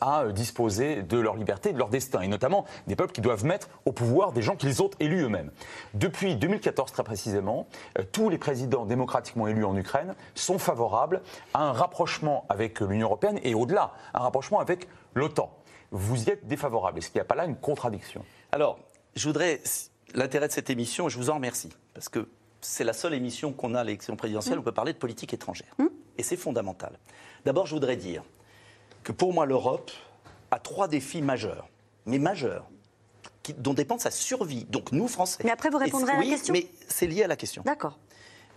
à 0.00 0.24
disposer 0.28 1.02
de 1.02 1.18
leur 1.18 1.36
liberté, 1.36 1.72
de 1.72 1.78
leur 1.78 1.88
destin, 1.88 2.20
et 2.20 2.28
notamment 2.28 2.64
des 2.86 2.96
peuples 2.96 3.12
qui 3.12 3.20
doivent 3.20 3.44
mettre 3.44 3.68
au 3.84 3.92
pouvoir 3.92 4.32
des 4.32 4.42
gens 4.42 4.56
qu'ils 4.56 4.82
ont 4.82 4.90
élus 5.00 5.22
eux-mêmes. 5.22 5.50
Depuis 5.94 6.36
2014 6.36 6.92
très 6.92 7.04
précisément, 7.04 7.66
tous 8.12 8.28
les 8.28 8.38
présidents 8.38 8.86
démocratiquement 8.86 9.46
élus 9.46 9.64
en 9.64 9.76
Ukraine 9.76 10.14
sont 10.34 10.58
favorables 10.58 11.22
à 11.54 11.64
un 11.64 11.72
rapprochement 11.72 12.44
avec 12.48 12.80
l'Union 12.80 13.06
européenne 13.06 13.38
et 13.42 13.54
au-delà, 13.54 13.92
un 14.14 14.20
rapprochement 14.20 14.60
avec 14.60 14.88
l'OTAN. 15.14 15.50
Vous 15.90 16.24
y 16.24 16.30
êtes 16.30 16.46
défavorable. 16.46 16.98
Est-ce 16.98 17.10
qu'il 17.10 17.18
n'y 17.18 17.22
a 17.22 17.26
pas 17.26 17.34
là 17.34 17.44
une 17.44 17.56
contradiction? 17.56 18.24
Alors, 18.50 18.78
je 19.14 19.26
voudrais. 19.26 19.60
L'intérêt 20.14 20.46
de 20.46 20.52
cette 20.52 20.68
émission, 20.68 21.08
je 21.08 21.16
vous 21.16 21.30
en 21.30 21.36
remercie, 21.36 21.70
parce 21.94 22.10
que 22.10 22.28
c'est 22.62 22.84
la 22.84 22.92
seule 22.92 23.12
émission 23.12 23.52
qu'on 23.52 23.74
a 23.74 23.80
à 23.80 23.84
l'élection 23.84 24.16
présidentielle 24.16 24.58
où 24.58 24.60
on 24.60 24.64
peut 24.64 24.72
parler 24.72 24.92
de 24.92 24.98
politique 24.98 25.34
étrangère. 25.34 25.74
Mmh. 25.78 25.86
Et 26.16 26.22
c'est 26.22 26.36
fondamental. 26.36 26.98
D'abord, 27.44 27.66
je 27.66 27.74
voudrais 27.74 27.96
dire 27.96 28.22
que 29.02 29.12
pour 29.12 29.32
moi, 29.32 29.46
l'Europe 29.46 29.90
a 30.50 30.58
trois 30.58 30.86
défis 30.88 31.22
majeurs, 31.22 31.68
mais 32.06 32.18
majeurs, 32.18 32.66
dont 33.58 33.74
dépend 33.74 33.98
sa 33.98 34.12
survie. 34.12 34.64
Donc 34.64 34.92
nous, 34.92 35.08
Français. 35.08 35.42
Mais 35.44 35.50
après, 35.50 35.70
vous 35.70 35.78
répondrez 35.78 36.12
à 36.12 36.18
la 36.18 36.24
question. 36.24 36.52
Mais 36.52 36.68
c'est 36.88 37.06
lié 37.06 37.24
à 37.24 37.26
la 37.26 37.36
question. 37.36 37.62
D'accord. 37.64 37.98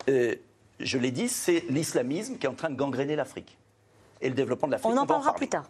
Euh, 0.08 0.36
je 0.80 0.98
l'ai 0.98 1.12
dit, 1.12 1.28
c'est 1.28 1.66
l'islamisme 1.70 2.38
qui 2.38 2.46
est 2.46 2.50
en 2.50 2.54
train 2.54 2.70
de 2.70 2.76
gangréner 2.76 3.16
l'Afrique. 3.16 3.58
Et 4.22 4.30
le 4.30 4.36
développement 4.36 4.68
de 4.68 4.74
l'Afrique. 4.74 4.92
On 4.94 4.98
en 4.98 5.08
parlera 5.08 5.34
plus 5.34 5.48
tard. 5.48 5.68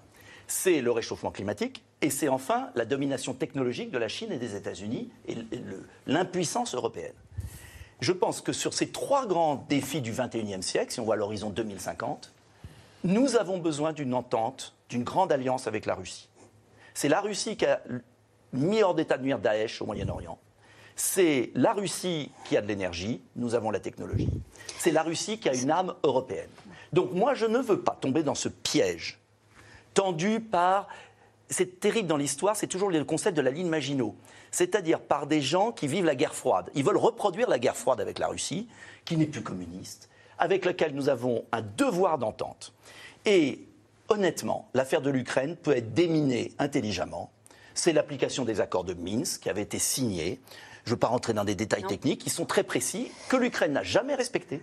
C'est 0.47 0.81
le 0.81 0.91
réchauffement 0.91 1.31
climatique 1.31 1.83
et 2.01 2.11
c'est 2.11 2.27
enfin 2.27 2.69
la 2.75 2.85
domination 2.85 3.33
technologique 3.33 3.89
de 3.89 3.97
la 3.97 4.07
Chine 4.07 4.31
et 4.31 4.37
des 4.37 4.55
États-Unis 4.55 5.09
et 5.27 5.37
l'impuissance 6.05 6.75
européenne. 6.75 7.15
Je 8.01 8.11
pense 8.11 8.41
que 8.41 8.53
sur 8.53 8.73
ces 8.73 8.89
trois 8.89 9.25
grands 9.25 9.65
défis 9.69 10.01
du 10.01 10.11
XXIe 10.11 10.61
siècle, 10.61 10.91
si 10.91 10.99
on 10.99 11.05
voit 11.05 11.15
l'horizon 11.15 11.49
2050, 11.49 12.33
nous 13.03 13.35
avons 13.35 13.57
besoin 13.57 13.93
d'une 13.93 14.13
entente, 14.13 14.73
d'une 14.89 15.03
grande 15.03 15.31
alliance 15.31 15.67
avec 15.67 15.85
la 15.85 15.95
Russie. 15.95 16.29
C'est 16.93 17.09
la 17.09 17.21
Russie 17.21 17.57
qui 17.57 17.65
a 17.65 17.81
mis 18.53 18.81
hors 18.81 18.95
d'état 18.95 19.17
de 19.17 19.23
nuire 19.23 19.39
Daesh 19.39 19.81
au 19.81 19.85
Moyen-Orient. 19.85 20.39
C'est 20.95 21.51
la 21.55 21.73
Russie 21.73 22.31
qui 22.45 22.55
a 22.55 22.61
de 22.61 22.67
l'énergie, 22.67 23.21
nous 23.35 23.53
avons 23.53 23.69
la 23.69 23.79
technologie. 23.79 24.29
C'est 24.77 24.91
la 24.91 25.03
Russie 25.03 25.39
qui 25.39 25.49
a 25.49 25.53
une 25.53 25.69
âme 25.69 25.93
européenne. 26.03 26.49
Donc 26.93 27.11
moi, 27.11 27.33
je 27.33 27.45
ne 27.45 27.59
veux 27.59 27.81
pas 27.81 27.97
tomber 27.99 28.23
dans 28.23 28.35
ce 28.35 28.49
piège 28.49 29.19
tendu 29.93 30.39
par... 30.39 30.87
C'est 31.49 31.79
terrible 31.79 32.07
dans 32.07 32.17
l'histoire, 32.17 32.55
c'est 32.55 32.67
toujours 32.67 32.89
le 32.89 33.03
concept 33.03 33.37
de 33.37 33.41
la 33.41 33.51
ligne 33.51 33.67
Maginot. 33.67 34.15
C'est-à-dire 34.55 35.01
par 35.01 35.27
des 35.27 35.41
gens 35.41 35.73
qui 35.73 35.85
vivent 35.85 36.05
la 36.05 36.15
guerre 36.15 36.33
froide. 36.33 36.71
Ils 36.75 36.83
veulent 36.85 36.95
reproduire 36.95 37.49
la 37.49 37.59
guerre 37.59 37.75
froide 37.75 37.99
avec 37.99 38.19
la 38.19 38.27
Russie, 38.27 38.69
qui 39.03 39.17
n'est 39.17 39.25
plus 39.25 39.43
communiste, 39.43 40.07
avec 40.37 40.63
laquelle 40.63 40.95
nous 40.95 41.09
avons 41.09 41.43
un 41.51 41.61
devoir 41.61 42.17
d'entente. 42.17 42.71
Et 43.25 43.59
honnêtement, 44.07 44.69
l'affaire 44.73 45.01
de 45.01 45.09
l'Ukraine 45.09 45.57
peut 45.57 45.75
être 45.75 45.93
déminée 45.93 46.53
intelligemment. 46.57 47.31
C'est 47.73 47.91
l'application 47.91 48.45
des 48.45 48.61
accords 48.61 48.85
de 48.85 48.93
Minsk 48.93 49.41
qui 49.41 49.49
avaient 49.49 49.61
été 49.61 49.77
signés. 49.77 50.39
Je 50.85 50.91
ne 50.91 50.95
veux 50.95 50.99
pas 50.99 51.07
rentrer 51.07 51.33
dans 51.33 51.43
des 51.43 51.55
détails 51.55 51.83
techniques, 51.83 52.21
qui 52.21 52.29
sont 52.29 52.45
très 52.45 52.63
précis, 52.63 53.11
que 53.27 53.35
l'Ukraine 53.35 53.73
n'a 53.73 53.83
jamais 53.83 54.15
respecté 54.15 54.61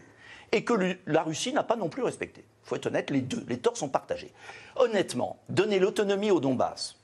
et 0.52 0.64
que 0.64 0.96
la 1.06 1.22
Russie 1.22 1.52
n'a 1.52 1.64
pas 1.64 1.76
non 1.76 1.90
plus 1.90 2.02
respecté. 2.02 2.46
Il 2.64 2.68
faut 2.68 2.76
être 2.76 2.86
honnête, 2.86 3.10
les 3.10 3.20
deux, 3.20 3.44
les 3.46 3.58
torts 3.58 3.76
sont 3.76 3.90
partagés. 3.90 4.32
Honnêtement, 4.76 5.38
donner 5.50 5.78
l'autonomie 5.78 6.30
au 6.30 6.40
Donbass, 6.40 6.96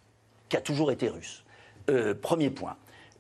qui 0.49 0.57
a 0.57 0.63
toujours 0.63 0.91
été 0.91 1.11
russe, 1.11 1.45
euh, 1.89 2.15
premier 2.15 2.51
point. 2.51 2.77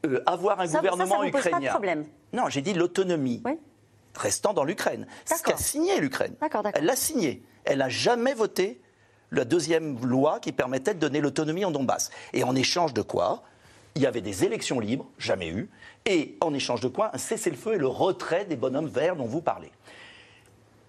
Euh, 0.06 0.22
avoir 0.26 0.60
un 0.60 0.66
gouvernement 0.66 1.24
ukrainien. 1.24 1.58
Pas 1.58 1.60
de 1.60 1.70
problème. 1.70 2.06
Non, 2.32 2.48
j'ai 2.48 2.60
dit 2.60 2.74
l'autonomie. 2.74 3.42
Restant 4.14 4.52
dans 4.52 4.64
l'Ukraine. 4.64 5.06
C'est 5.24 5.36
ce 5.36 5.42
qu'a 5.42 5.56
signé 5.56 6.00
l'Ukraine. 6.00 6.34
Elle 6.74 6.84
l'a 6.84 6.96
signé. 6.96 7.42
Elle 7.64 7.78
n'a 7.78 7.88
jamais 7.88 8.34
voté 8.34 8.80
la 9.30 9.44
deuxième 9.44 10.04
loi 10.04 10.40
qui 10.40 10.52
permettait 10.52 10.94
de 10.94 10.98
donner 10.98 11.20
l'autonomie 11.20 11.64
en 11.64 11.70
Donbass. 11.70 12.10
Et 12.32 12.42
en 12.42 12.56
échange 12.56 12.94
de 12.94 13.02
quoi 13.02 13.44
il 13.94 14.02
y 14.02 14.06
avait 14.06 14.20
des 14.20 14.44
élections 14.44 14.78
libres, 14.78 15.06
jamais 15.18 15.48
eues, 15.48 15.68
et 16.06 16.36
en 16.40 16.54
échange 16.54 16.80
de 16.80 16.88
quoi 16.88 17.10
un 17.14 17.18
cessez-le-feu 17.18 17.74
et 17.74 17.78
le 17.78 17.88
retrait 17.88 18.44
des 18.44 18.54
bonhommes 18.54 18.86
verts 18.86 19.16
dont 19.16 19.26
vous 19.26 19.40
parlez. 19.40 19.72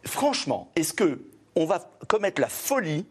Franchement, 0.06 0.70
est-ce 0.76 0.94
que 0.94 1.20
on 1.56 1.66
va 1.66 1.90
commettre 2.08 2.40
la 2.40 2.50
folie 2.50 3.08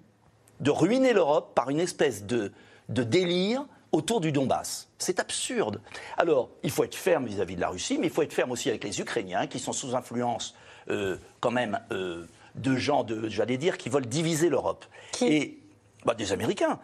de 0.61 0.71
ruiner 0.71 1.13
l'Europe 1.13 1.53
par 1.55 1.69
une 1.71 1.81
espèce 1.81 2.25
de, 2.25 2.53
délire 2.89 3.67
autour 3.93 4.21
du 4.21 4.33
Donbass. 4.33 4.89
C'est 4.99 5.21
absurde. 5.21 5.81
Alors, 6.17 6.51
il 6.63 6.71
faut 6.71 6.85
être 6.85 6.95
ferme 6.95 7.27
vis-à-vis 7.27 7.57
de 7.57 7.61
la 7.61 7.69
Russie, 7.69 7.99
mais 7.99 8.09
il 8.09 8.13
faut 8.13 8.23
être 8.23 8.33
ferme 8.33 8.51
aussi 8.51 8.69
avec 8.69 8.85
les 8.85 9.01
Ukrainiens, 9.01 9.47
qui 9.47 9.59
sont 9.59 9.73
sous 9.73 9.95
influence 9.95 10.55
euh, 10.91 11.17
quand 11.41 11.51
même 11.51 11.81
euh, 11.93 12.25
de 12.55 12.77
gens, 12.77 13.05
de, 13.05 13.29
j'allais 13.29 13.57
dire, 13.57 13.79
qui 13.79 13.89
veulent 13.89 14.07
diviser 14.07 14.49
l'Europe. 14.49 14.85
Et 15.23 15.59
bah, 16.05 16.15
Des 16.15 16.33
Américains. 16.33 16.79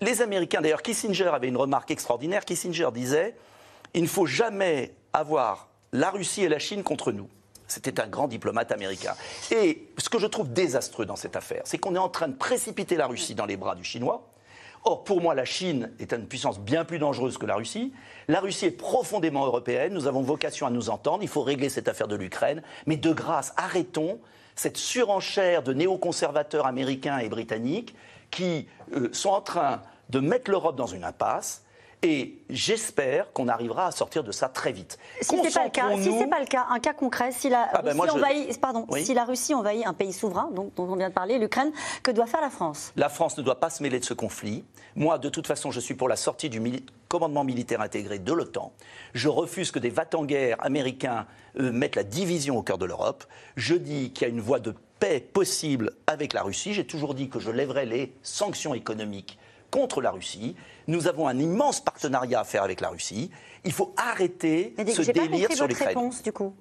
Les, 0.00 0.22
Américains, 0.22 0.60
d'ailleurs, 0.60 0.82
Kissinger 0.82 1.28
avait 1.28 1.48
une 1.48 1.56
remarque 1.56 1.90
extraordinaire. 1.90 2.44
Kissinger 2.44 2.88
disait 2.92 3.34
il 3.94 4.02
ne 4.02 4.08
faut 4.08 4.26
jamais 4.26 4.94
avoir 5.12 5.68
la 5.92 6.10
Russie 6.10 6.42
et 6.42 6.48
la 6.48 6.58
Chine 6.58 6.82
contre 6.82 7.12
nous. 7.12 7.28
C'était 7.68 8.00
un 8.00 8.06
grand 8.06 8.28
diplomate 8.28 8.70
américain. 8.70 9.14
Et 9.50 9.88
ce 9.98 10.08
que 10.08 10.18
je 10.18 10.26
trouve 10.26 10.52
désastreux 10.52 11.06
dans 11.06 11.16
cette 11.16 11.34
affaire, 11.34 11.62
c'est 11.64 11.78
qu'on 11.78 11.94
est 11.94 11.98
en 11.98 12.08
train 12.08 12.28
de 12.28 12.36
précipiter 12.36 12.96
la 12.96 13.06
Russie 13.06 13.34
dans 13.34 13.46
les 13.46 13.56
bras 13.56 13.74
du 13.74 13.82
Chinois. 13.82 14.28
Or, 14.88 15.02
pour 15.02 15.20
moi, 15.20 15.34
la 15.34 15.44
Chine 15.44 15.90
est 15.98 16.12
une 16.12 16.28
puissance 16.28 16.60
bien 16.60 16.84
plus 16.84 17.00
dangereuse 17.00 17.38
que 17.38 17.46
la 17.46 17.56
Russie. 17.56 17.92
La 18.28 18.38
Russie 18.38 18.66
est 18.66 18.70
profondément 18.70 19.44
européenne. 19.44 19.92
Nous 19.92 20.06
avons 20.06 20.22
vocation 20.22 20.64
à 20.64 20.70
nous 20.70 20.90
entendre. 20.90 21.24
Il 21.24 21.28
faut 21.28 21.42
régler 21.42 21.68
cette 21.68 21.88
affaire 21.88 22.06
de 22.06 22.14
l'Ukraine. 22.14 22.62
Mais 22.86 22.96
de 22.96 23.12
grâce, 23.12 23.52
arrêtons 23.56 24.20
cette 24.54 24.76
surenchère 24.76 25.64
de 25.64 25.72
néoconservateurs 25.72 26.66
américains 26.66 27.18
et 27.18 27.28
britanniques 27.28 27.96
qui 28.30 28.68
euh, 28.94 29.08
sont 29.12 29.30
en 29.30 29.40
train 29.40 29.82
de 30.10 30.20
mettre 30.20 30.52
l'Europe 30.52 30.76
dans 30.76 30.86
une 30.86 31.02
impasse 31.02 31.65
Et 32.02 32.38
j'espère 32.50 33.32
qu'on 33.32 33.48
arrivera 33.48 33.86
à 33.86 33.90
sortir 33.90 34.22
de 34.22 34.30
ça 34.30 34.48
très 34.48 34.72
vite. 34.72 34.98
Si 35.20 35.28
ce 35.28 35.42
n'est 35.42 35.50
pas, 35.50 35.64
le 35.64 35.70
cas, 35.70 35.96
si 35.98 36.26
pas 36.26 36.40
le 36.40 36.46
cas, 36.46 36.66
un 36.70 36.78
cas 36.78 36.92
concret, 36.92 37.32
si 37.32 37.48
la, 37.48 37.68
ah 37.72 37.80
Russie, 37.80 38.10
envahit, 38.10 38.60
pardon, 38.60 38.86
si 38.98 39.14
la 39.14 39.24
Russie 39.24 39.54
envahit 39.54 39.86
un 39.86 39.94
pays 39.94 40.12
souverain, 40.12 40.50
dont, 40.52 40.70
dont 40.76 40.84
on 40.84 40.96
vient 40.96 41.08
de 41.08 41.14
parler, 41.14 41.38
l'Ukraine, 41.38 41.72
que 42.02 42.10
doit 42.10 42.26
faire 42.26 42.42
la 42.42 42.50
France? 42.50 42.92
La 42.96 43.08
France 43.08 43.38
ne 43.38 43.42
doit 43.42 43.60
pas 43.60 43.70
se 43.70 43.82
mêler 43.82 43.98
de 43.98 44.04
ce 44.04 44.14
conflit. 44.14 44.64
Moi, 44.94 45.18
de 45.18 45.28
toute 45.28 45.46
façon, 45.46 45.70
je 45.70 45.80
suis 45.80 45.94
pour 45.94 46.08
la 46.08 46.16
sortie 46.16 46.48
du 46.48 46.60
commandement 47.08 47.44
militaire 47.44 47.80
intégré 47.80 48.18
de 48.18 48.32
l'OTAN. 48.32 48.72
Je 49.14 49.28
refuse 49.28 49.70
que 49.70 49.78
des 49.78 49.90
va-t-en-guerre 49.90 50.56
américains 50.64 51.26
euh, 51.58 51.72
mettent 51.72 51.96
la 51.96 52.04
division 52.04 52.58
au 52.58 52.62
cœur 52.62 52.78
de 52.78 52.84
l'Europe. 52.84 53.24
Je 53.56 53.74
dis 53.74 54.12
qu'il 54.12 54.26
y 54.26 54.30
a 54.30 54.32
une 54.32 54.40
voie 54.40 54.60
de 54.60 54.74
paix 54.98 55.20
possible 55.20 55.92
avec 56.06 56.32
la 56.32 56.42
Russie. 56.42 56.74
J'ai 56.74 56.86
toujours 56.86 57.14
dit 57.14 57.28
que 57.28 57.40
je 57.40 57.50
lèverais 57.50 57.86
les 57.86 58.14
sanctions 58.22 58.74
économiques 58.74 59.38
contre 59.76 60.00
la 60.00 60.10
Russie. 60.10 60.56
Nous 60.86 61.06
avons 61.06 61.28
un 61.28 61.38
immense 61.38 61.80
partenariat 61.80 62.40
à 62.40 62.44
faire 62.44 62.62
avec 62.62 62.80
la 62.80 62.88
Russie. 62.88 63.30
Il 63.64 63.72
faut 63.72 63.92
arrêter 63.98 64.74
ce 64.78 65.12
délire 65.12 65.52
sur 65.52 65.66
l'Ukraine. 65.66 65.88
réponse 65.88 66.22
du 66.22 66.32
coup. 66.32 66.54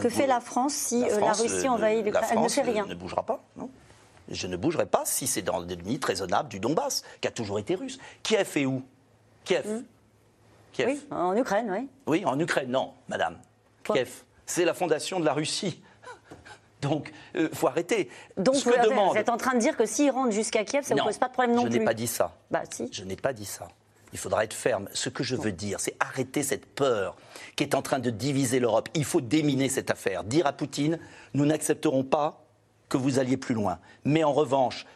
que 0.00 0.08
fait 0.08 0.28
la 0.28 0.40
France 0.40 0.72
si 0.72 1.00
la, 1.00 1.08
euh, 1.08 1.32
Russie 1.32 1.68
envahit 1.68 2.04
l'Ukraine 2.04 2.28
Elle 2.30 2.40
ne 2.40 2.48
fait 2.48 2.62
rien. 2.62 2.86
ne 2.86 2.94
bougera 2.94 3.24
pas, 3.24 3.42
non 3.56 3.68
Je 4.28 4.46
ne 4.46 4.56
bougerai 4.56 4.86
pas 4.86 5.02
si 5.04 5.26
c'est 5.26 5.42
dans 5.42 5.58
les 5.58 5.74
limites 5.74 6.04
raisonnables 6.04 6.48
du 6.48 6.60
Donbass, 6.60 7.02
qui 7.20 7.26
a 7.26 7.32
toujours 7.32 7.58
été 7.58 7.74
russe. 7.74 7.98
A 8.38 8.44
fait 8.44 8.64
où? 8.64 8.82
Kiev. 9.42 9.66
Hmm. 9.66 9.84
Kiev. 10.72 10.88
Oui, 10.88 11.06
en 11.10 11.36
Ukraine, 11.36 11.68
oui. 11.70 11.88
Oui, 12.06 12.24
en 12.24 12.38
Ukraine, 12.38 12.70
non, 12.70 12.92
madame. 13.08 13.38
Kiev. 13.82 14.22
C'est 14.44 14.64
la 14.64 14.74
fondation 14.74 15.18
de 15.18 15.24
la 15.24 15.32
Russie. 15.32 15.82
Donc, 16.82 17.12
il 17.34 17.42
euh, 17.42 17.48
faut 17.52 17.68
arrêter. 17.68 18.10
Donc, 18.36 18.56
vous, 18.56 18.70
êtes 19.16 19.28
en 19.28 19.36
train 19.36 19.54
de 19.54 19.60
dire 19.60 19.76
que 19.76 19.86
s'ils 19.86 20.10
rentrent 20.10 20.32
jusqu'à 20.32 20.64
Kiev, 20.64 20.84
ça 20.84 20.94
ne 20.94 21.02
pose 21.02 21.18
pas 21.18 21.28
de 21.28 21.32
problème 21.32 21.54
non 21.56 21.62
plus 21.62 21.72
Je 21.72 21.78
n'ai 21.78 21.84
pas 21.84 21.94
dit 21.94 22.06
ça. 22.06 22.36
Bah, 22.50 22.62
si. 22.70 22.88
Je 22.92 23.04
n'ai 23.04 23.16
pas 23.16 23.32
dit 23.32 23.46
ça. 23.46 23.68
Il 24.12 24.18
faudra 24.18 24.44
être 24.44 24.54
ferme. 24.54 24.88
Ce 24.92 25.08
que 25.08 25.24
je 25.24 25.36
veux 25.36 25.52
dire, 25.52 25.80
c'est 25.80 25.96
arrêter 26.00 26.42
cette 26.42 26.66
peur 26.66 27.16
qui 27.56 27.64
est 27.64 27.74
en 27.74 27.82
train 27.82 27.98
de 27.98 28.10
diviser 28.10 28.60
l'Europe. 28.60 28.88
Il 28.94 29.04
faut 29.04 29.20
déminer 29.20 29.68
cette 29.68 29.90
affaire. 29.90 30.24
Dire 30.24 30.46
à 30.46 30.52
Poutine, 30.52 30.98
nous 31.34 31.44
n'accepterons 31.46 32.04
pas 32.04 32.44
que 32.88 32.96
vous 32.96 33.18
alliez 33.18 33.36
plus 33.36 33.54
loin. 33.54 33.78
Mais 34.04 34.22
en 34.22 34.32
revanche, 34.32 34.86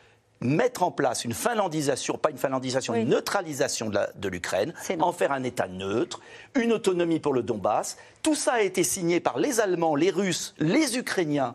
mettre 0.40 0.83
en 0.83 0.90
place 0.90 1.24
une 1.24 1.35
finlandisation, 1.35 2.16
pas 2.16 2.31
une 2.31 2.38
finlandisation, 2.38 2.94
une 2.94 3.11
neutralisation 3.11 3.90
de 3.90 4.29
l'Ukraine, 4.29 4.72
en 5.00 5.12
faire 5.12 5.33
un 5.33 5.42
État 5.42 5.68
neutre, 5.68 6.20
une 6.55 6.72
autonomie 6.72 7.20
pour 7.20 7.33
le 7.33 7.42
Donbass. 7.42 7.96
Tout 8.22 8.35
ça 8.35 8.55
a 8.55 8.61
été 8.62 8.83
signé 8.83 9.20
par 9.20 9.38
les 9.38 9.61
Allemands, 9.61 9.94
les 9.94 10.11
Russes, 10.11 10.55
les 10.59 10.96
Ukrainiens 10.96 11.55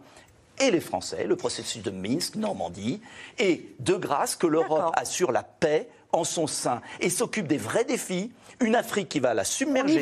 et 0.60 0.72
les 0.72 0.80
Français, 0.80 1.26
le 1.26 1.36
processus 1.36 1.84
de 1.84 1.92
Minsk, 1.92 2.36
Normandie, 2.36 3.02
et 3.40 3.70
de 3.80 3.96
grâce 3.96 4.36
que 4.36 4.48
l'Europe 4.48 4.94
assure 4.96 5.32
la 5.32 5.44
paix 5.44 5.90
en 6.12 6.24
son 6.24 6.48
sein 6.48 6.82
et 7.02 7.10
s'occupe 7.10 7.48
des 7.48 7.58
vrais 7.58 7.84
défis. 7.84 8.32
Une 8.62 8.76
Afrique 8.76 9.10
qui 9.10 9.20
va 9.20 9.34
la 9.34 9.44
submerger, 9.44 10.02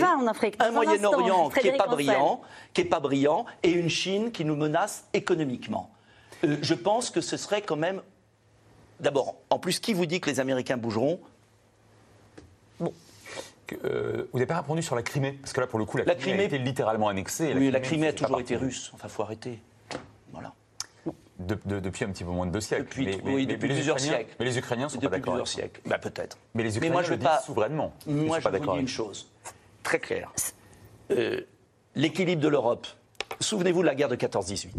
un 0.59 0.71
Moyen-Orient 0.71 1.49
qui 1.49 1.71
n'est 1.71 1.77
pas 1.77 1.87
brillant, 1.87 2.41
qui 2.73 2.81
est 2.81 2.85
pas 2.85 2.99
brillant, 2.99 3.47
et 3.63 3.71
une 3.71 3.89
Chine 3.89 4.31
qui 4.31 4.45
nous 4.45 4.55
menace 4.55 5.05
économiquement. 5.13 5.89
Euh, 6.43 6.57
je 6.61 6.75
pense 6.75 7.09
que 7.09 7.19
ce 7.19 7.35
serait 7.35 7.63
quand 7.63 7.75
même, 7.75 8.01
d'abord, 8.99 9.35
en 9.49 9.59
plus, 9.59 9.79
qui 9.79 9.93
vous 9.93 10.05
dit 10.05 10.19
que 10.19 10.29
les 10.29 10.39
Américains 10.39 10.77
bougeront? 10.77 11.19
Bon. 12.79 12.93
Euh, 13.85 14.27
vous 14.31 14.39
n'avez 14.39 14.45
pas 14.45 14.57
répondu 14.57 14.83
sur 14.83 14.95
la 14.95 15.03
Crimée, 15.03 15.33
parce 15.41 15.53
que 15.53 15.61
là, 15.61 15.67
pour 15.67 15.79
le 15.79 15.85
coup, 15.85 15.97
la, 15.97 16.15
Crimée, 16.15 16.41
a 16.41 16.43
été 16.43 16.57
littéralement 16.59 17.07
annexée. 17.07 17.53
Oui, 17.55 17.71
la 17.71 17.79
Crimée 17.79 18.07
a 18.07 18.13
toujours 18.13 18.39
été 18.39 18.55
russe. 18.55 18.91
Enfin, 18.93 19.07
faut 19.07 19.23
arrêter 19.23 19.59
depuis 21.39 22.05
un 22.05 22.09
petit 22.09 22.23
peu 22.23 22.31
moins 22.31 22.45
de 22.45 22.51
deux 22.51 22.61
siècles. 22.61 22.83
Depuis, 22.83 23.05
mais, 23.05 23.21
oui, 23.23 23.45
depuis 23.45 23.69
plusieurs 23.69 23.99
siècles. 23.99 24.33
Mais 24.39 24.45
les 24.45 24.57
Ukrainiens 24.57 24.89
sont 24.89 24.99
pas 24.99 25.07
d'accord. 25.07 25.17
Depuis 25.17 25.29
plusieurs 25.31 25.47
siècles. 25.47 25.81
Bah, 25.85 25.97
peut-être. 25.97 26.37
Mais 26.53 26.63
les 26.63 26.77
Ukrainiens 26.77 26.93
moi, 26.93 27.03
je 27.03 27.11
le 27.11 27.17
disent 27.17 27.27
pas... 27.27 27.39
souverainement. 27.39 27.93
Moi, 28.07 28.39
je, 28.39 28.49
je 28.49 28.57
vous 28.57 28.73
dis 28.73 28.79
une 28.79 28.87
chose 28.87 29.29
très 29.81 29.99
claire. 29.99 30.31
Euh, 31.11 31.41
l'équilibre 31.95 32.41
de 32.41 32.47
l'Europe. 32.47 32.87
Souvenez-vous 33.39 33.81
de 33.81 33.87
la 33.87 33.95
guerre 33.95 34.09
de 34.09 34.15
14-18. 34.15 34.69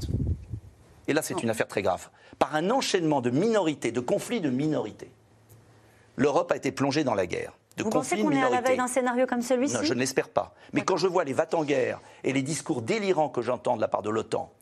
Et 1.08 1.12
là, 1.12 1.22
c'est 1.22 1.42
une 1.42 1.50
affaire 1.50 1.68
très 1.68 1.82
grave. 1.82 2.08
Par 2.38 2.54
un 2.54 2.70
enchaînement 2.70 3.20
de 3.20 3.30
minorités, 3.30 3.92
de 3.92 4.00
conflits 4.00 4.40
de 4.40 4.50
minorités, 4.50 5.10
l'Europe 6.16 6.52
a 6.52 6.56
été 6.56 6.72
plongée 6.72 7.04
dans 7.04 7.14
la 7.14 7.26
guerre. 7.26 7.52
De 7.76 7.82
Vous 7.82 7.90
pensez 7.90 8.16
qu'on 8.18 8.30
est 8.30 8.42
à 8.42 8.50
la 8.50 8.60
veille 8.60 8.76
d'un 8.76 8.86
scénario 8.86 9.26
comme 9.26 9.42
celui-ci 9.42 9.74
Non, 9.74 9.82
je 9.82 9.94
ne 9.94 9.98
l'espère 9.98 10.28
pas. 10.28 10.54
Mais 10.72 10.82
quand 10.82 10.96
je 10.96 11.08
vois 11.08 11.24
les 11.24 11.32
va-t-en-guerre 11.32 12.00
et 12.22 12.32
les 12.32 12.42
discours 12.42 12.82
délirants 12.82 13.28
que 13.28 13.42
j'entends 13.42 13.76
de 13.76 13.80
la 13.80 13.88
part 13.88 14.02
de 14.02 14.10
l'OTAN, 14.10 14.52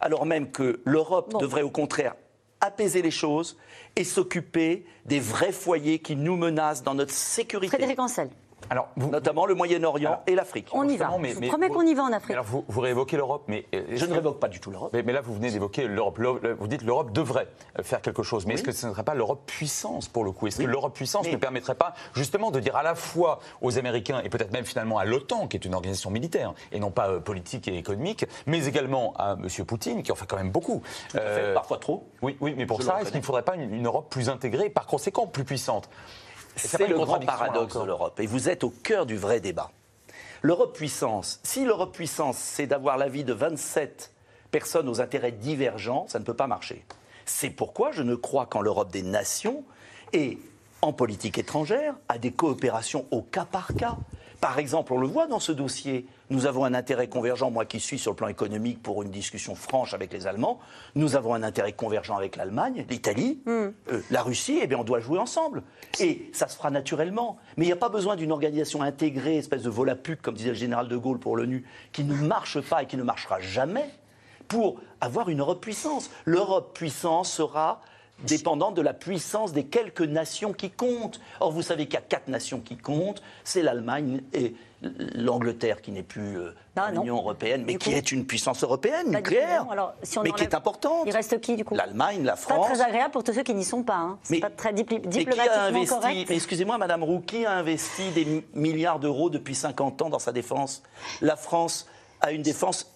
alors 0.00 0.24
même 0.24 0.50
que 0.50 0.80
l'Europe 0.84 1.38
devrait 1.38 1.62
au 1.62 1.70
contraire 1.70 2.14
apaiser 2.60 3.02
les 3.02 3.10
choses 3.10 3.58
et 3.96 4.04
s'occuper 4.04 4.86
des 5.04 5.20
vrais 5.20 5.52
foyers 5.52 5.98
qui 5.98 6.16
nous 6.16 6.36
menacent 6.36 6.82
dans 6.82 6.94
notre 6.94 7.12
sécurité. 7.12 7.76
Frédéric 7.76 7.98
Ancel. 7.98 8.30
Alors, 8.70 8.88
notamment 8.96 9.46
le 9.46 9.54
Moyen-Orient 9.54 10.22
et 10.26 10.34
l'Afrique. 10.34 10.68
On 10.72 10.88
y 10.88 10.96
va. 10.96 11.10
Mais, 11.18 11.30
je 11.30 11.34
vous 11.36 11.48
promets 11.48 11.68
qu'on 11.68 11.82
y 11.82 11.94
va 11.94 12.04
en 12.04 12.12
Afrique. 12.12 12.32
Alors 12.32 12.44
vous, 12.44 12.64
vous 12.68 12.80
réévoquez 12.80 13.16
l'Europe, 13.16 13.44
mais 13.48 13.66
euh, 13.74 13.84
je 13.94 14.04
ne 14.06 14.14
révoque 14.14 14.40
pas 14.40 14.48
du 14.48 14.60
tout 14.60 14.70
l'Europe. 14.70 14.92
Mais, 14.92 15.12
là, 15.12 15.20
vous 15.20 15.34
venez 15.34 15.50
d'évoquer 15.50 15.86
l'Europe. 15.86 16.20
Vous 16.58 16.66
dites 16.66 16.82
l'Europe 16.82 17.12
devrait 17.12 17.48
euh, 17.78 17.82
faire 17.82 18.00
quelque 18.00 18.22
chose. 18.22 18.46
Mais 18.46 18.54
est-ce 18.54 18.62
que 18.62 18.72
ce 18.72 18.86
ne 18.86 18.92
serait 18.92 19.04
pas 19.04 19.14
l'Europe 19.14 19.42
puissance 19.46 20.08
pour 20.08 20.24
le 20.24 20.32
coup? 20.32 20.46
Est-ce 20.46 20.58
que 20.58 20.66
l'Europe 20.66 20.94
puissance 20.94 21.30
ne 21.30 21.36
permettrait 21.36 21.74
pas 21.74 21.94
justement 22.14 22.50
de 22.50 22.60
dire 22.60 22.76
à 22.76 22.82
la 22.82 22.94
fois 22.94 23.40
aux 23.60 23.78
Américains 23.78 24.20
et 24.24 24.28
peut-être 24.28 24.52
même 24.52 24.64
finalement 24.64 24.98
à 24.98 25.04
l'OTAN, 25.04 25.48
qui 25.48 25.56
est 25.56 25.64
une 25.64 25.74
organisation 25.74 26.10
militaire 26.10 26.54
et 26.72 26.80
non 26.80 26.90
pas 26.90 27.08
euh, 27.08 27.20
politique 27.20 27.68
et 27.68 27.76
économique, 27.76 28.26
mais 28.46 28.66
également 28.66 29.14
à 29.18 29.36
M. 29.40 29.64
Poutine, 29.66 30.02
qui 30.02 30.12
en 30.12 30.14
fait 30.14 30.26
quand 30.26 30.36
même 30.36 30.50
beaucoup. 30.50 30.82
parfois 31.54 31.78
trop. 31.78 32.06
Oui, 32.22 32.36
oui, 32.40 32.54
mais 32.56 32.66
pour 32.66 32.82
ça, 32.82 33.00
est-ce 33.00 33.10
qu'il 33.10 33.20
ne 33.20 33.24
faudrait 33.24 33.42
pas 33.42 33.56
une 33.56 33.86
Europe 33.86 34.08
plus 34.10 34.28
intégrée, 34.28 34.70
par 34.70 34.86
conséquent 34.86 35.26
plus 35.26 35.44
puissante? 35.44 35.88
C'est 36.56 36.86
le 36.86 36.98
grand 36.98 37.20
paradoxe 37.20 37.74
de 37.74 37.84
l'Europe. 37.84 38.20
Et 38.20 38.26
vous 38.26 38.48
êtes 38.48 38.64
au 38.64 38.70
cœur 38.70 39.06
du 39.06 39.16
vrai 39.16 39.40
débat. 39.40 39.70
L'Europe 40.42 40.74
puissance, 40.74 41.40
si 41.44 41.64
l'Europe 41.64 41.92
puissance, 41.92 42.36
c'est 42.36 42.66
d'avoir 42.66 42.98
l'avis 42.98 43.24
de 43.24 43.32
27 43.32 44.12
personnes 44.50 44.88
aux 44.88 45.00
intérêts 45.00 45.32
divergents, 45.32 46.06
ça 46.08 46.18
ne 46.18 46.24
peut 46.24 46.34
pas 46.34 46.48
marcher. 46.48 46.84
C'est 47.24 47.50
pourquoi 47.50 47.92
je 47.92 48.02
ne 48.02 48.14
crois 48.14 48.46
qu'en 48.46 48.60
l'Europe 48.60 48.90
des 48.90 49.02
nations 49.02 49.64
et 50.12 50.38
en 50.82 50.92
politique 50.92 51.38
étrangère, 51.38 51.94
à 52.08 52.18
des 52.18 52.32
coopérations 52.32 53.06
au 53.12 53.22
cas 53.22 53.44
par 53.44 53.68
cas. 53.74 53.96
Par 54.40 54.58
exemple, 54.58 54.92
on 54.92 54.98
le 54.98 55.06
voit 55.06 55.28
dans 55.28 55.38
ce 55.38 55.52
dossier, 55.52 56.06
nous 56.32 56.46
avons 56.46 56.64
un 56.64 56.74
intérêt 56.74 57.08
convergent, 57.08 57.50
moi 57.50 57.66
qui 57.66 57.78
suis 57.78 57.98
sur 57.98 58.12
le 58.12 58.16
plan 58.16 58.28
économique 58.28 58.82
pour 58.82 59.02
une 59.02 59.10
discussion 59.10 59.54
franche 59.54 59.92
avec 59.92 60.12
les 60.12 60.26
Allemands, 60.26 60.58
nous 60.94 61.14
avons 61.14 61.34
un 61.34 61.42
intérêt 61.42 61.72
convergent 61.72 62.16
avec 62.16 62.36
l'Allemagne, 62.36 62.86
l'Italie, 62.88 63.40
hmm. 63.44 63.50
euh, 63.50 63.72
la 64.10 64.22
Russie, 64.22 64.54
et 64.54 64.60
eh 64.62 64.66
bien 64.66 64.78
on 64.78 64.84
doit 64.84 65.00
jouer 65.00 65.18
ensemble. 65.18 65.62
Et 66.00 66.30
ça 66.32 66.48
se 66.48 66.56
fera 66.56 66.70
naturellement. 66.70 67.36
Mais 67.56 67.66
il 67.66 67.68
n'y 67.68 67.72
a 67.72 67.76
pas 67.76 67.90
besoin 67.90 68.16
d'une 68.16 68.32
organisation 68.32 68.82
intégrée, 68.82 69.36
espèce 69.36 69.62
de 69.62 69.70
volapuc, 69.70 70.22
comme 70.22 70.34
disait 70.34 70.50
le 70.50 70.54
général 70.54 70.88
de 70.88 70.96
Gaulle 70.96 71.18
pour 71.18 71.36
l'ONU, 71.36 71.64
qui 71.92 72.02
ne 72.02 72.14
marche 72.14 72.60
pas 72.62 72.82
et 72.82 72.86
qui 72.86 72.96
ne 72.96 73.02
marchera 73.02 73.40
jamais 73.40 73.90
pour 74.48 74.80
avoir 75.00 75.28
une 75.28 75.40
Europe 75.40 75.60
puissance. 75.60 76.10
L'Europe 76.24 76.74
puissance 76.74 77.30
sera 77.30 77.82
dépendant 78.26 78.72
de 78.72 78.82
la 78.82 78.94
puissance 78.94 79.52
des 79.52 79.64
quelques 79.64 80.02
nations 80.02 80.52
qui 80.52 80.70
comptent. 80.70 81.20
Or, 81.40 81.52
vous 81.52 81.62
savez 81.62 81.86
qu'il 81.86 81.94
y 81.94 81.98
a 81.98 82.02
quatre 82.02 82.28
nations 82.28 82.60
qui 82.60 82.76
comptent, 82.76 83.22
c'est 83.44 83.62
l'Allemagne 83.62 84.22
et 84.32 84.54
l'Angleterre 85.14 85.80
qui 85.80 85.92
n'est 85.92 86.02
plus 86.02 86.38
euh, 86.38 86.54
ah, 86.76 86.90
l'Union 86.90 87.16
européenne, 87.16 87.64
mais 87.64 87.76
qui 87.76 87.92
est 87.92 88.10
une 88.10 88.26
puissance 88.26 88.64
européenne 88.64 89.10
nucléaire, 89.10 89.66
mais 90.22 90.32
qui 90.32 90.42
est 90.42 90.54
importante. 90.54 91.04
Il 91.06 91.12
reste 91.12 91.40
qui 91.40 91.56
du 91.56 91.64
coup? 91.64 91.74
L'Allemagne, 91.74 92.24
la 92.24 92.36
France. 92.36 92.68
Pas 92.68 92.74
très 92.74 92.82
agréable 92.82 93.12
pour 93.12 93.22
tous 93.22 93.32
ceux 93.32 93.42
qui 93.42 93.54
n'y 93.54 93.64
sont 93.64 93.82
pas. 93.82 93.96
Hein. 93.96 94.18
C'est 94.22 94.40
pas 94.40 94.50
très 94.50 94.72
diplomatiquement 94.72 95.84
correct. 95.86 96.30
Excusez-moi, 96.30 96.78
Madame 96.78 97.04
Roux, 97.04 97.20
qui 97.20 97.46
a 97.46 97.52
investi 97.52 98.10
des 98.10 98.44
milliards 98.54 98.98
d'euros 98.98 99.30
depuis 99.30 99.54
50 99.54 100.02
ans 100.02 100.10
dans 100.10 100.18
sa 100.18 100.32
défense? 100.32 100.82
La 101.20 101.36
France 101.36 101.86
a 102.20 102.32
une 102.32 102.42
défense 102.42 102.91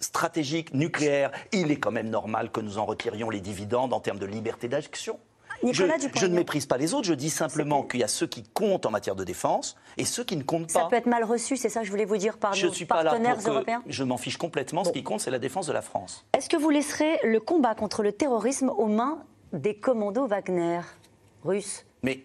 stratégique 0.00 0.74
nucléaire, 0.74 1.30
il 1.52 1.70
est 1.70 1.78
quand 1.78 1.90
même 1.90 2.10
normal 2.10 2.50
que 2.50 2.60
nous 2.60 2.78
en 2.78 2.86
retirions 2.86 3.30
les 3.30 3.40
dividendes 3.40 3.92
en 3.92 4.00
termes 4.00 4.18
de 4.18 4.26
liberté 4.26 4.68
d'action. 4.68 5.18
Je, 5.64 6.26
ne 6.26 6.34
méprise 6.34 6.66
pas 6.66 6.76
les 6.76 6.94
autres, 6.94 7.06
je 7.06 7.14
dis 7.14 7.30
simplement 7.30 7.82
qu'il 7.82 8.00
y 8.00 8.04
a 8.04 8.08
ceux 8.08 8.26
qui 8.26 8.44
comptent 8.44 8.86
en 8.86 8.90
matière 8.90 9.16
de 9.16 9.24
défense 9.24 9.76
et 9.96 10.04
ceux 10.04 10.22
qui 10.22 10.36
ne 10.36 10.44
comptent 10.44 10.72
pas. 10.72 10.82
Ça 10.82 10.86
peut 10.86 10.96
être 10.96 11.06
mal 11.06 11.24
reçu, 11.24 11.56
c'est 11.56 11.68
ça 11.68 11.80
que 11.80 11.86
je 11.86 11.90
voulais 11.90 12.04
vous 12.04 12.16
dire 12.16 12.38
par 12.38 12.54
je 12.54 12.66
nos 12.66 12.86
partenaires 12.86 13.38
européens? 13.44 13.82
Je 13.86 14.04
m'en 14.04 14.18
fiche 14.18 14.36
complètement, 14.36 14.84
ce 14.84 14.92
qui 14.92 15.02
compte 15.02 15.20
c'est 15.20 15.32
la 15.32 15.40
défense 15.40 15.66
de 15.66 15.72
la 15.72 15.82
France. 15.82 16.24
Est-ce 16.32 16.48
que 16.48 16.56
vous 16.56 16.70
laisserez 16.70 17.18
le 17.24 17.40
combat 17.40 17.74
contre 17.74 18.02
le 18.02 18.12
terrorisme 18.12 18.70
aux 18.70 18.86
mains 18.86 19.24
des 19.52 19.74
commandos 19.74 20.26
Wagner 20.26 20.80
russes? 21.44 21.84
Mais 22.02 22.22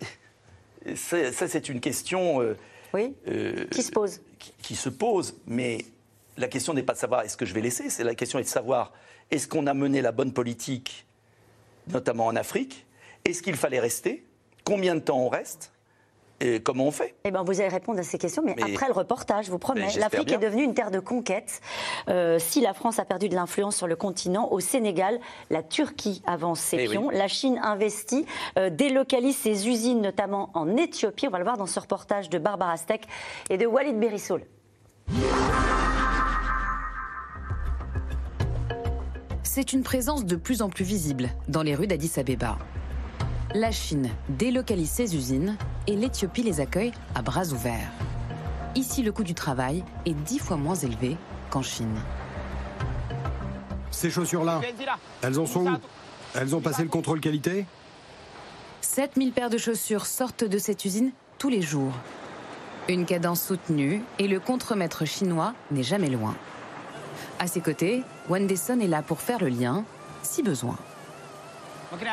ça, 0.94 1.32
c'est 1.32 1.68
une 1.68 1.80
question... 1.80 2.42
Euh, 2.42 2.56
oui, 2.92 3.16
euh, 3.28 3.64
qui 3.70 3.82
se 3.82 3.90
pose? 3.90 4.20
qui 4.62 4.76
se 4.76 4.88
pose, 4.88 5.34
mais 5.46 5.78
la 6.36 6.48
question 6.48 6.74
n'est 6.74 6.82
pas 6.82 6.94
de 6.94 6.98
savoir 6.98 7.22
est-ce 7.22 7.36
que 7.36 7.46
je 7.46 7.54
vais 7.54 7.60
laisser, 7.60 7.90
c'est 7.90 8.04
la 8.04 8.14
question 8.14 8.38
est 8.38 8.42
de 8.42 8.48
savoir 8.48 8.92
est-ce 9.30 9.48
qu'on 9.48 9.66
a 9.66 9.74
mené 9.74 10.02
la 10.02 10.12
bonne 10.12 10.32
politique, 10.32 11.06
notamment 11.88 12.26
en 12.26 12.36
Afrique 12.36 12.86
Est-ce 13.24 13.42
qu'il 13.42 13.56
fallait 13.56 13.80
rester 13.80 14.24
Combien 14.64 14.94
de 14.94 15.00
temps 15.00 15.18
on 15.18 15.28
reste 15.28 15.72
Et 16.40 16.60
comment 16.62 16.86
on 16.86 16.90
fait? 16.90 17.14
Eh 17.24 17.30
ben, 17.30 17.42
vous 17.42 17.60
allez 17.60 17.68
répondre 17.68 17.98
à 17.98 18.02
ces 18.02 18.18
questions, 18.18 18.42
mais, 18.44 18.54
après 18.60 18.86
le 18.86 18.92
reportage, 18.92 19.46
je 19.46 19.50
vous 19.50 19.58
promets. 19.58 19.88
L'Afrique 19.98 20.32
est 20.32 20.38
devenue 20.38 20.62
une 20.62 20.74
terre 20.74 20.90
de 20.90 21.00
conquête. 21.00 21.60
Euh, 22.08 22.38
si 22.38 22.60
la 22.60 22.74
France 22.74 22.98
a 22.98 23.04
perdu 23.04 23.28
de 23.28 23.34
l'influence 23.34 23.76
sur 23.76 23.86
le 23.86 23.96
continent, 23.96 24.48
au 24.50 24.60
Sénégal, 24.60 25.20
la 25.50 25.62
Turquie 25.62 26.22
avance 26.26 26.60
ses 26.60 26.78
eh 26.80 26.88
pions. 26.88 27.10
La 27.10 27.28
Chine 27.28 27.60
investit, 27.62 28.26
euh, 28.58 28.70
délocalise 28.70 29.36
ses 29.36 29.68
usines, 29.68 30.00
notamment 30.00 30.50
en 30.54 30.76
Éthiopie. 30.76 31.26
On 31.28 31.30
va 31.30 31.38
le 31.38 31.44
voir 31.44 31.56
dans 31.56 31.66
ce 31.66 31.80
reportage 31.80 32.30
de 32.30 32.38
Barbara 32.38 32.76
Steck 32.76 33.06
et 33.50 33.58
de 33.58 33.66
Walid 33.66 33.98
Berissoul. 33.98 34.42
C'est 39.56 39.72
une 39.72 39.84
présence 39.84 40.24
de 40.24 40.34
plus 40.34 40.62
en 40.62 40.68
plus 40.68 40.84
visible 40.84 41.30
dans 41.46 41.62
les 41.62 41.76
rues 41.76 41.86
d'Addis 41.86 42.10
Abeba. 42.16 42.58
La 43.54 43.70
Chine 43.70 44.10
délocalise 44.28 44.90
ses 44.90 45.14
usines 45.14 45.56
et 45.86 45.94
l'Éthiopie 45.94 46.42
les 46.42 46.58
accueille 46.58 46.90
à 47.14 47.22
bras 47.22 47.46
ouverts. 47.52 47.88
Ici, 48.74 49.04
le 49.04 49.12
coût 49.12 49.22
du 49.22 49.34
travail 49.34 49.84
est 50.06 50.14
dix 50.24 50.40
fois 50.40 50.56
moins 50.56 50.74
élevé 50.74 51.16
qu'en 51.50 51.62
Chine. 51.62 51.94
Ces 53.92 54.10
chaussures-là, 54.10 54.60
elles 55.22 55.38
en 55.38 55.46
sont 55.46 55.66
où? 55.68 55.76
Elles 56.34 56.56
ont 56.56 56.60
passé 56.60 56.82
le 56.82 56.88
contrôle 56.88 57.20
qualité? 57.20 57.64
7000 58.80 59.30
paires 59.30 59.50
de 59.50 59.58
chaussures 59.58 60.06
sortent 60.06 60.42
de 60.42 60.58
cette 60.58 60.84
usine 60.84 61.12
tous 61.38 61.48
les 61.48 61.62
jours. 61.62 61.92
Une 62.88 63.06
cadence 63.06 63.44
soutenue 63.44 64.02
et 64.18 64.26
le 64.26 64.40
contremaître 64.40 65.04
chinois 65.04 65.54
n'est 65.70 65.84
jamais 65.84 66.10
loin. 66.10 66.34
À 67.38 67.46
ses 67.46 67.60
côtés, 67.60 68.02
Wendeson 68.28 68.80
est 68.80 68.86
là 68.86 69.02
pour 69.02 69.20
faire 69.20 69.40
le 69.40 69.48
lien, 69.48 69.84
si 70.22 70.42
besoin. 70.42 70.76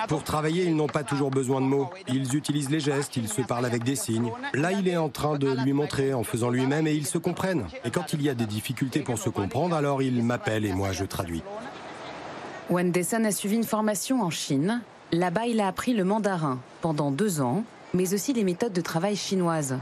Pour 0.07 0.23
travailler, 0.23 0.65
ils 0.65 0.75
n'ont 0.75 0.87
pas 0.87 1.03
toujours 1.03 1.31
besoin 1.31 1.61
de 1.61 1.65
mots. 1.65 1.89
Ils 2.07 2.35
utilisent 2.35 2.69
les 2.69 2.79
gestes, 2.79 3.15
ils 3.17 3.27
se 3.27 3.41
parlent 3.41 3.65
avec 3.65 3.83
des 3.83 3.95
signes. 3.95 4.31
Là, 4.53 4.71
il 4.71 4.87
est 4.87 4.97
en 4.97 5.09
train 5.09 5.37
de 5.37 5.49
lui 5.63 5.73
montrer 5.73 6.13
en 6.13 6.23
faisant 6.23 6.49
lui-même 6.49 6.87
et 6.87 6.93
ils 6.93 7.07
se 7.07 7.17
comprennent. 7.17 7.65
Et 7.83 7.91
quand 7.91 8.13
il 8.13 8.21
y 8.21 8.29
a 8.29 8.35
des 8.35 8.45
difficultés 8.45 8.99
pour 8.99 9.17
se 9.17 9.29
comprendre, 9.29 9.75
alors 9.75 10.01
il 10.01 10.23
m'appelle 10.23 10.65
et 10.65 10.73
moi 10.73 10.91
je 10.91 11.05
traduis. 11.05 11.43
Wendeson 12.69 13.23
a 13.25 13.31
suivi 13.31 13.55
une 13.55 13.63
formation 13.63 14.21
en 14.21 14.29
Chine. 14.29 14.81
Là-bas, 15.11 15.47
il 15.47 15.59
a 15.59 15.67
appris 15.67 15.93
le 15.93 16.03
mandarin 16.03 16.59
pendant 16.81 17.11
deux 17.11 17.41
ans, 17.41 17.63
mais 17.93 18.13
aussi 18.13 18.33
des 18.33 18.43
méthodes 18.43 18.73
de 18.73 18.81
travail 18.81 19.15
chinoises. 19.15 19.77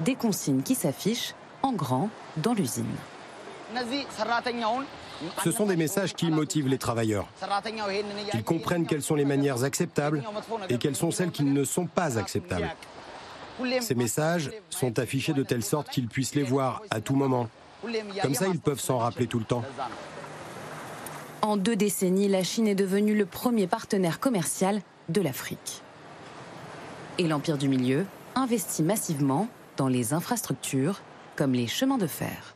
Des 0.00 0.14
consignes 0.14 0.62
qui 0.62 0.74
s'affichent 0.74 1.34
en 1.62 1.72
grand 1.72 2.10
dans 2.38 2.54
l'usine. 2.54 2.84
Ce 5.44 5.50
sont 5.50 5.66
des 5.66 5.76
messages 5.76 6.14
qui 6.14 6.30
motivent 6.30 6.68
les 6.68 6.78
travailleurs. 6.78 7.26
Ils 8.34 8.44
comprennent 8.44 8.86
quelles 8.86 9.02
sont 9.02 9.14
les 9.14 9.24
manières 9.24 9.64
acceptables 9.64 10.22
et 10.68 10.78
quelles 10.78 10.96
sont 10.96 11.10
celles 11.10 11.30
qui 11.30 11.44
ne 11.44 11.64
sont 11.64 11.86
pas 11.86 12.18
acceptables. 12.18 12.74
Ces 13.80 13.94
messages 13.94 14.50
sont 14.70 14.98
affichés 14.98 15.32
de 15.32 15.42
telle 15.42 15.62
sorte 15.62 15.88
qu'ils 15.88 16.08
puissent 16.08 16.34
les 16.34 16.42
voir 16.42 16.82
à 16.90 17.00
tout 17.00 17.14
moment. 17.14 17.48
Comme 18.22 18.34
ça, 18.34 18.48
ils 18.48 18.60
peuvent 18.60 18.80
s'en 18.80 18.98
rappeler 18.98 19.26
tout 19.26 19.38
le 19.38 19.44
temps. 19.44 19.62
En 21.42 21.56
deux 21.56 21.76
décennies, 21.76 22.28
la 22.28 22.42
Chine 22.42 22.66
est 22.66 22.74
devenue 22.74 23.16
le 23.16 23.26
premier 23.26 23.66
partenaire 23.66 24.18
commercial 24.18 24.80
de 25.08 25.20
l'Afrique. 25.20 25.82
Et 27.18 27.28
l'Empire 27.28 27.56
du 27.56 27.68
Milieu 27.68 28.04
investit 28.34 28.82
massivement 28.82 29.48
dans 29.76 29.88
les 29.88 30.12
infrastructures 30.12 31.00
comme 31.36 31.52
les 31.52 31.66
chemins 31.66 31.98
de 31.98 32.06
fer. 32.06 32.55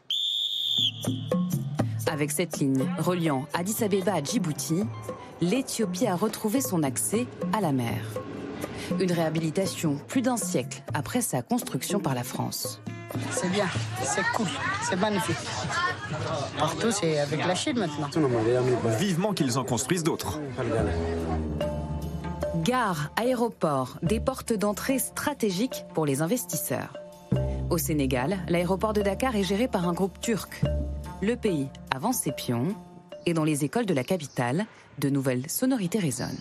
Avec 2.11 2.31
cette 2.31 2.59
ligne 2.59 2.85
reliant 2.99 3.47
Addis 3.55 3.85
Abeba 3.85 4.15
à 4.15 4.23
Djibouti, 4.23 4.83
l'Éthiopie 5.41 6.07
a 6.07 6.17
retrouvé 6.17 6.61
son 6.61 6.83
accès 6.83 7.27
à 7.53 7.61
la 7.61 7.73
mer. 7.73 8.03
Une 8.99 9.13
réhabilitation 9.13 9.99
plus 10.09 10.23
d'un 10.23 10.37
siècle 10.37 10.83
après 10.93 11.21
sa 11.21 11.43
construction 11.43 12.01
par 12.01 12.15
la 12.15 12.25
France. 12.25 12.81
C'est 13.31 13.51
bien, 13.51 13.67
c'est 14.03 14.25
cool, 14.35 14.47
c'est 14.83 14.97
magnifique. 14.97 15.37
Partout, 16.59 16.91
c'est 16.91 17.19
avec 17.19 17.45
la 17.45 17.55
Chine 17.55 17.79
maintenant. 17.79 18.09
Vivement 18.99 19.33
qu'ils 19.33 19.59
en 19.59 19.65
construisent 19.65 20.05
d'autres. 20.05 20.41
Gare, 22.57 23.11
aéroport, 23.17 23.99
des 24.03 24.21
portes 24.21 24.53
d'entrée 24.53 24.99
stratégiques 24.99 25.85
pour 25.95 26.07
les 26.07 26.23
investisseurs. 26.23 26.93
Au 27.71 27.79
Sénégal, 27.79 28.39
l'aéroport 28.49 28.93
de 28.93 29.01
Dakar 29.01 29.37
est 29.37 29.45
géré 29.45 29.69
par 29.69 29.89
un 29.89 29.93
groupe 29.93 30.21
turc. 30.21 30.61
Le 31.23 31.37
pays 31.37 31.69
avance 31.95 32.19
ses 32.19 32.33
pions 32.33 32.75
et 33.27 33.33
dans 33.33 33.45
les 33.45 33.65
écoles 33.65 33.87
de 33.87 33.95
la 33.95 34.03
capitale, 34.03 34.67
de 34.99 35.09
nouvelles 35.09 35.49
sonorités 35.49 36.01
résonnent. 36.01 36.37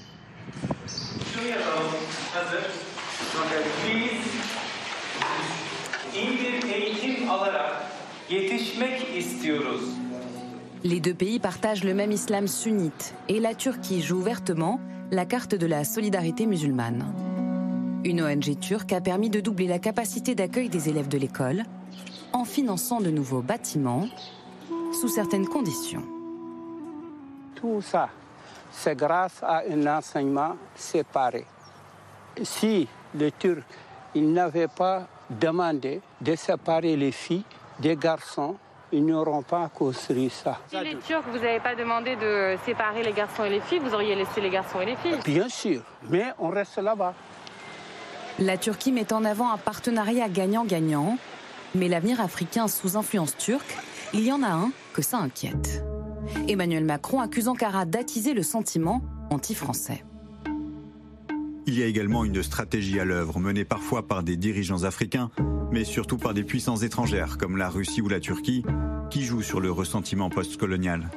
Les 10.84 11.00
deux 11.00 11.14
pays 11.14 11.40
partagent 11.40 11.84
le 11.84 11.94
même 11.94 12.12
islam 12.12 12.48
sunnite 12.48 13.14
et 13.28 13.40
la 13.40 13.54
Turquie 13.54 14.02
joue 14.02 14.18
ouvertement 14.18 14.80
la 15.12 15.26
carte 15.26 15.54
de 15.54 15.68
la 15.68 15.84
solidarité 15.84 16.48
musulmane. 16.48 17.06
Une 18.06 18.22
ONG 18.22 18.58
turque 18.60 18.94
a 18.94 19.02
permis 19.02 19.30
de 19.30 19.42
doubler 19.42 19.68
la 19.68 19.78
capacité 19.78 20.34
d'accueil 20.34 20.70
des 20.70 20.88
élèves 20.88 21.10
de 21.10 21.18
l'école 21.18 21.64
en 22.32 22.46
finançant 22.46 23.02
de 23.02 23.10
nouveaux 23.10 23.42
bâtiments 23.42 24.08
sous 24.94 25.10
certaines 25.10 25.48
conditions. 25.48 26.04
Tout 27.56 27.82
ça, 27.82 28.10
c'est 28.72 28.96
grâce 28.96 29.44
à 29.44 29.64
un 29.70 29.86
enseignement 29.86 30.56
séparé. 30.76 31.46
Si 32.42 32.88
les 33.16 33.34
Turcs 33.34 33.64
n'avaient 34.16 34.70
pas 34.70 35.08
demandé 35.30 36.00
de 36.22 36.36
séparer 36.36 36.96
les 36.96 37.12
filles 37.12 37.44
des 37.80 37.98
garçons, 37.98 38.56
ils 38.94 39.06
n'auront 39.06 39.44
pas 39.44 39.68
construit 39.68 40.30
ça. 40.30 40.58
Si 40.70 40.80
les 40.80 40.98
Turcs, 41.00 41.26
vous 41.32 41.40
n'avez 41.40 41.60
pas 41.60 41.76
demandé 41.76 42.16
de 42.16 42.58
séparer 42.66 43.04
les 43.04 43.12
garçons 43.12 43.44
et 43.44 43.50
les 43.50 43.60
filles, 43.60 43.80
vous 43.80 43.94
auriez 43.94 44.16
laissé 44.16 44.40
les 44.40 44.50
garçons 44.50 44.80
et 44.80 44.86
les 44.86 44.96
filles 44.96 45.20
Bien 45.26 45.50
sûr, 45.50 45.82
mais 46.10 46.28
on 46.40 46.50
reste 46.50 46.78
là-bas. 46.78 47.14
La 48.40 48.58
Turquie 48.58 48.94
met 48.94 49.12
en 49.12 49.26
avant 49.26 49.52
un 49.52 49.58
partenariat 49.58 50.30
gagnant-gagnant, 50.30 51.18
mais 51.76 51.90
l'avenir 51.90 52.22
africain 52.22 52.70
sous 52.70 52.96
influence 52.96 53.36
turque, 53.36 53.76
il 54.14 54.22
y 54.22 54.32
en 54.32 54.44
a 54.44 54.48
un 54.48 54.72
que 54.94 55.02
ça 55.02 55.18
inquiète. 55.18 55.84
Emmanuel 56.48 56.86
Macron 56.86 57.20
accuse 57.20 57.50
Ankara 57.50 57.84
d'attiser 57.84 58.34
le 58.34 58.44
sentiment 58.44 59.02
anti-français. 59.30 60.06
Il 61.72 61.78
y 61.78 61.84
a 61.84 61.86
également 61.86 62.26
une 62.26 62.42
stratégie 62.42 63.00
à 63.00 63.06
l'œuvre 63.06 63.38
menée 63.38 63.64
parfois 63.64 64.08
par 64.08 64.24
des 64.24 64.38
dirigeants 64.38 64.86
africains, 64.86 65.30
mais 65.70 65.84
surtout 65.84 66.18
par 66.18 66.34
des 66.34 66.42
puissances 66.42 66.82
étrangères 66.82 67.38
comme 67.38 67.58
la 67.58 67.70
Russie 67.70 68.02
ou 68.02 68.10
la 68.10 68.20
Turquie, 68.20 68.66
qui 69.12 69.24
joue 69.24 69.44
sur 69.44 69.60
le 69.60 69.72
ressentiment 69.72 70.32
postcolonial. 70.32 71.12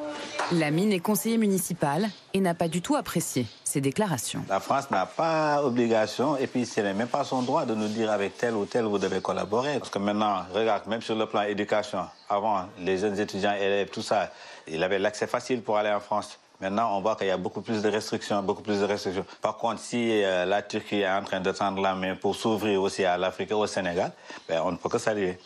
Lamine 0.52 0.92
est 0.92 1.00
conseiller 1.00 1.38
municipal 1.38 2.06
et 2.34 2.40
n'a 2.40 2.52
pas 2.52 2.68
du 2.68 2.82
tout 2.82 2.96
apprécié 2.96 3.46
ces 3.64 3.80
déclarations. 3.80 4.44
La 4.50 4.60
France 4.60 4.90
n'a 4.90 5.06
pas 5.06 5.64
obligation, 5.64 6.36
et 6.36 6.46
puis 6.46 6.66
ce 6.66 6.82
n'est 6.82 6.92
même 6.92 7.08
pas 7.08 7.24
son 7.24 7.40
droit 7.40 7.64
de 7.64 7.74
nous 7.74 7.88
dire 7.88 8.10
avec 8.10 8.36
tel 8.36 8.52
ou 8.52 8.66
tel 8.66 8.84
vous 8.84 8.98
devez 8.98 9.22
collaborer. 9.22 9.78
Parce 9.78 9.90
que 9.90 10.00
maintenant, 10.00 10.42
regarde, 10.52 10.86
même 10.86 11.00
sur 11.00 11.16
le 11.16 11.24
plan 11.24 11.44
éducation, 11.44 12.00
avant, 12.28 12.66
les 12.78 12.98
jeunes 12.98 13.18
étudiants, 13.18 13.54
élèves, 13.54 13.88
tout 13.88 14.02
ça, 14.02 14.30
il 14.68 14.82
avait 14.82 14.98
l'accès 14.98 15.26
facile 15.26 15.62
pour 15.62 15.78
aller 15.78 15.90
en 15.90 16.00
France. 16.00 16.38
Maintenant, 16.62 16.96
on 16.96 17.00
voit 17.00 17.16
qu'il 17.16 17.26
y 17.26 17.30
a 17.30 17.36
beaucoup 17.36 17.60
plus 17.60 17.82
de 17.82 17.88
restrictions, 17.88 18.40
beaucoup 18.40 18.62
plus 18.62 18.78
de 18.78 18.84
restrictions. 18.84 19.26
Par 19.40 19.56
contre, 19.56 19.80
si 19.80 20.22
euh, 20.22 20.44
la 20.44 20.62
Turquie 20.62 21.00
est 21.00 21.10
en 21.10 21.24
train 21.24 21.40
de 21.40 21.50
tendre 21.50 21.82
la 21.82 21.96
main 21.96 22.14
pour 22.14 22.36
s'ouvrir 22.36 22.80
aussi 22.80 23.04
à 23.04 23.18
l'Afrique 23.18 23.50
et 23.50 23.54
au 23.54 23.66
Sénégal, 23.66 24.12
ben, 24.48 24.62
on 24.64 24.70
ne 24.70 24.76
peut 24.76 24.88
que 24.88 24.98
saluer. 24.98 25.40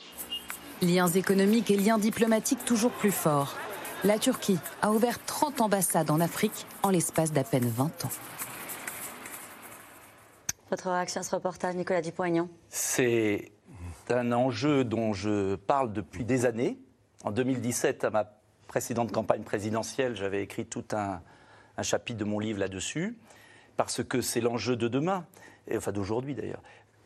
Liens 0.83 1.09
économiques 1.09 1.71
et 1.71 1.77
liens 1.79 1.97
diplomatiques 1.97 2.67
toujours 2.67 2.91
plus 2.91 3.12
forts. 3.12 3.55
La 4.05 4.19
Turquie 4.19 4.59
a 4.83 4.93
ouvert 4.93 5.25
30 5.25 5.62
ambassades 5.62 6.11
en 6.11 6.21
Afrique 6.21 6.67
en 6.83 6.91
l'espace 6.91 7.33
d'à 7.33 7.45
peine 7.45 7.67
20 7.67 8.05
ans. 8.05 8.11
Votre 10.69 10.91
réaction 10.91 11.23
à 11.23 11.25
ce 11.25 11.35
reportage, 11.35 11.77
Nicolas 11.77 12.03
Dupont-Aignan? 12.03 12.51
C'est 12.69 13.53
un 14.11 14.33
enjeu 14.33 14.85
dont 14.85 15.14
je 15.14 15.55
parle 15.55 15.95
depuis 15.95 16.27
des 16.27 16.45
années. 16.45 16.79
En 17.25 17.31
2017, 17.31 18.05
à 18.05 18.11
ma 18.11 18.36
précédente 18.77 19.11
campagne 19.11 19.41
présidentielle, 19.41 20.16
j'avais 20.16 20.43
écrit 20.43 20.66
tout 20.66 20.85
un, 20.93 21.22
un 21.79 21.83
chapitre 21.83 22.18
de 22.18 22.24
mon 22.24 22.39
livre 22.39 22.59
là-dessus, 22.59 23.16
parce 23.79 24.05
que 24.05 24.20
c'est 24.20 24.43
l'enjeu 24.43 24.77
de 24.77 24.87
demain, 24.87 25.24
et 25.66 25.79
enfin 25.79 25.93
d'aujourd'hui 25.93 26.35
d'ailleurs. 26.35 26.62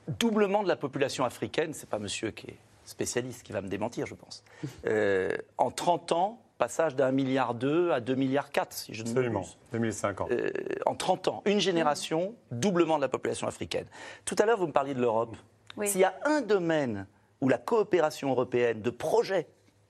Doublement 0.09 0.65
de 0.65 0.69
la 0.69 0.75
population 0.75 1.25
africaine, 1.25 1.73
c'est 1.73 1.89
pas 1.89 2.01
monsieur 2.01 2.33
qui 2.33 2.49
est 2.49 2.59
spécialiste 2.85 3.45
qui 3.45 3.53
va 3.53 3.61
me 3.61 3.69
démentir, 3.69 4.07
je 4.07 4.17
pense. 4.17 4.43
Euh, 4.85 5.31
en 5.59 5.71
30 5.71 6.11
ans, 6.11 6.43
passage 6.59 6.97
d'un 6.97 7.13
milliard 7.13 7.55
deux 7.55 7.93
à 7.93 8.01
2 8.01 8.17
milliards 8.17 8.51
4, 8.51 8.73
si 8.73 8.93
je 8.93 9.05
ne 9.05 9.09
Absolument, 9.09 9.47
2050. 9.71 10.33
Euh, 10.33 10.51
en 10.87 10.97
30 10.97 11.29
ans, 11.29 11.43
une 11.45 11.61
génération, 11.61 12.35
doublement 12.51 12.97
de 12.97 13.03
la 13.03 13.09
population 13.09 13.47
africaine. 13.47 13.87
Tout 14.25 14.35
à 14.41 14.45
l'heure, 14.45 14.59
vous 14.59 14.67
me 14.67 14.73
parliez 14.73 14.95
de 14.95 15.01
l'Europe. 15.01 15.37
S'il 15.85 16.01
y 16.01 16.05
a 16.05 16.19
un 16.25 16.41
domaine 16.41 17.07
où 17.41 17.49
la 17.49 17.59
coopération 17.59 18.31
européenne 18.31 18.83
de 18.83 18.91
projets, 18.91 19.47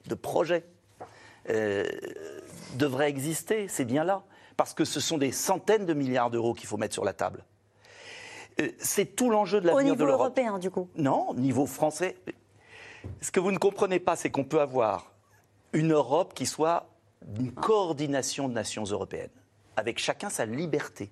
de 0.09 0.15
projets, 0.15 0.67
euh, 1.49 1.85
devrait 2.75 3.09
exister, 3.09 3.69
c'est 3.69 3.85
bien 3.85 4.05
là. 4.05 4.23
Parce 4.57 4.75
que 4.75 4.85
ce 4.85 5.01
sont 5.01 5.17
des 5.17 5.33
centaines 5.33 5.87
de 5.87 5.95
milliards 5.95 6.31
d'euros 6.31 6.53
qu'il 6.53 6.69
faut 6.69 6.77
mettre 6.77 6.95
sur 6.95 7.05
la 7.05 7.15
table. 7.15 7.45
euh, 8.61 8.69
c'est 8.79 9.17
tout 9.17 9.31
l'enjeu 9.31 9.61
de 9.61 9.67
l'avenir 9.67 9.97
de 9.97 10.05
l'Europe. 10.05 10.37
Au 10.37 10.41
niveau 10.41 10.45
européen, 10.45 10.59
du 10.59 10.71
coup 10.71 10.89
Non, 10.97 11.33
niveau 11.35 11.67
français. 11.67 12.17
Ce 13.23 13.31
que 13.31 13.41
vous 13.41 13.53
ne 13.53 13.59
comprenez 13.59 14.01
pas, 14.01 14.17
c'est 14.17 14.31
qu'on 14.31 14.45
peut 14.45 14.61
avoir 14.61 15.13
une 15.73 15.93
Europe 15.93 16.35
qui 16.35 16.47
soit 16.47 16.89
une 17.39 17.53
coordination 17.53 18.49
de 18.49 18.55
nations 18.55 18.85
européennes, 18.85 19.31
avec 19.77 19.99
chacun 19.99 20.29
sa 20.29 20.45
liberté. 20.45 21.11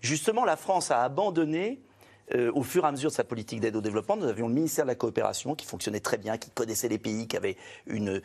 Justement, 0.00 0.44
la 0.44 0.56
France 0.56 0.90
a 0.90 1.02
abandonné 1.02 1.80
euh, 2.34 2.50
au 2.54 2.62
fur 2.62 2.84
et 2.84 2.86
à 2.86 2.92
mesure 2.92 3.10
de 3.10 3.14
sa 3.14 3.24
politique 3.24 3.60
d'aide 3.60 3.76
au 3.76 3.80
développement, 3.80 4.16
nous 4.16 4.26
avions 4.26 4.48
le 4.48 4.54
ministère 4.54 4.84
de 4.84 4.90
la 4.90 4.94
coopération 4.94 5.54
qui 5.54 5.66
fonctionnait 5.66 6.00
très 6.00 6.16
bien, 6.16 6.38
qui 6.38 6.50
connaissait 6.50 6.88
les 6.88 6.98
pays, 6.98 7.26
qui 7.26 7.36
avait 7.36 7.56
une, 7.86 8.22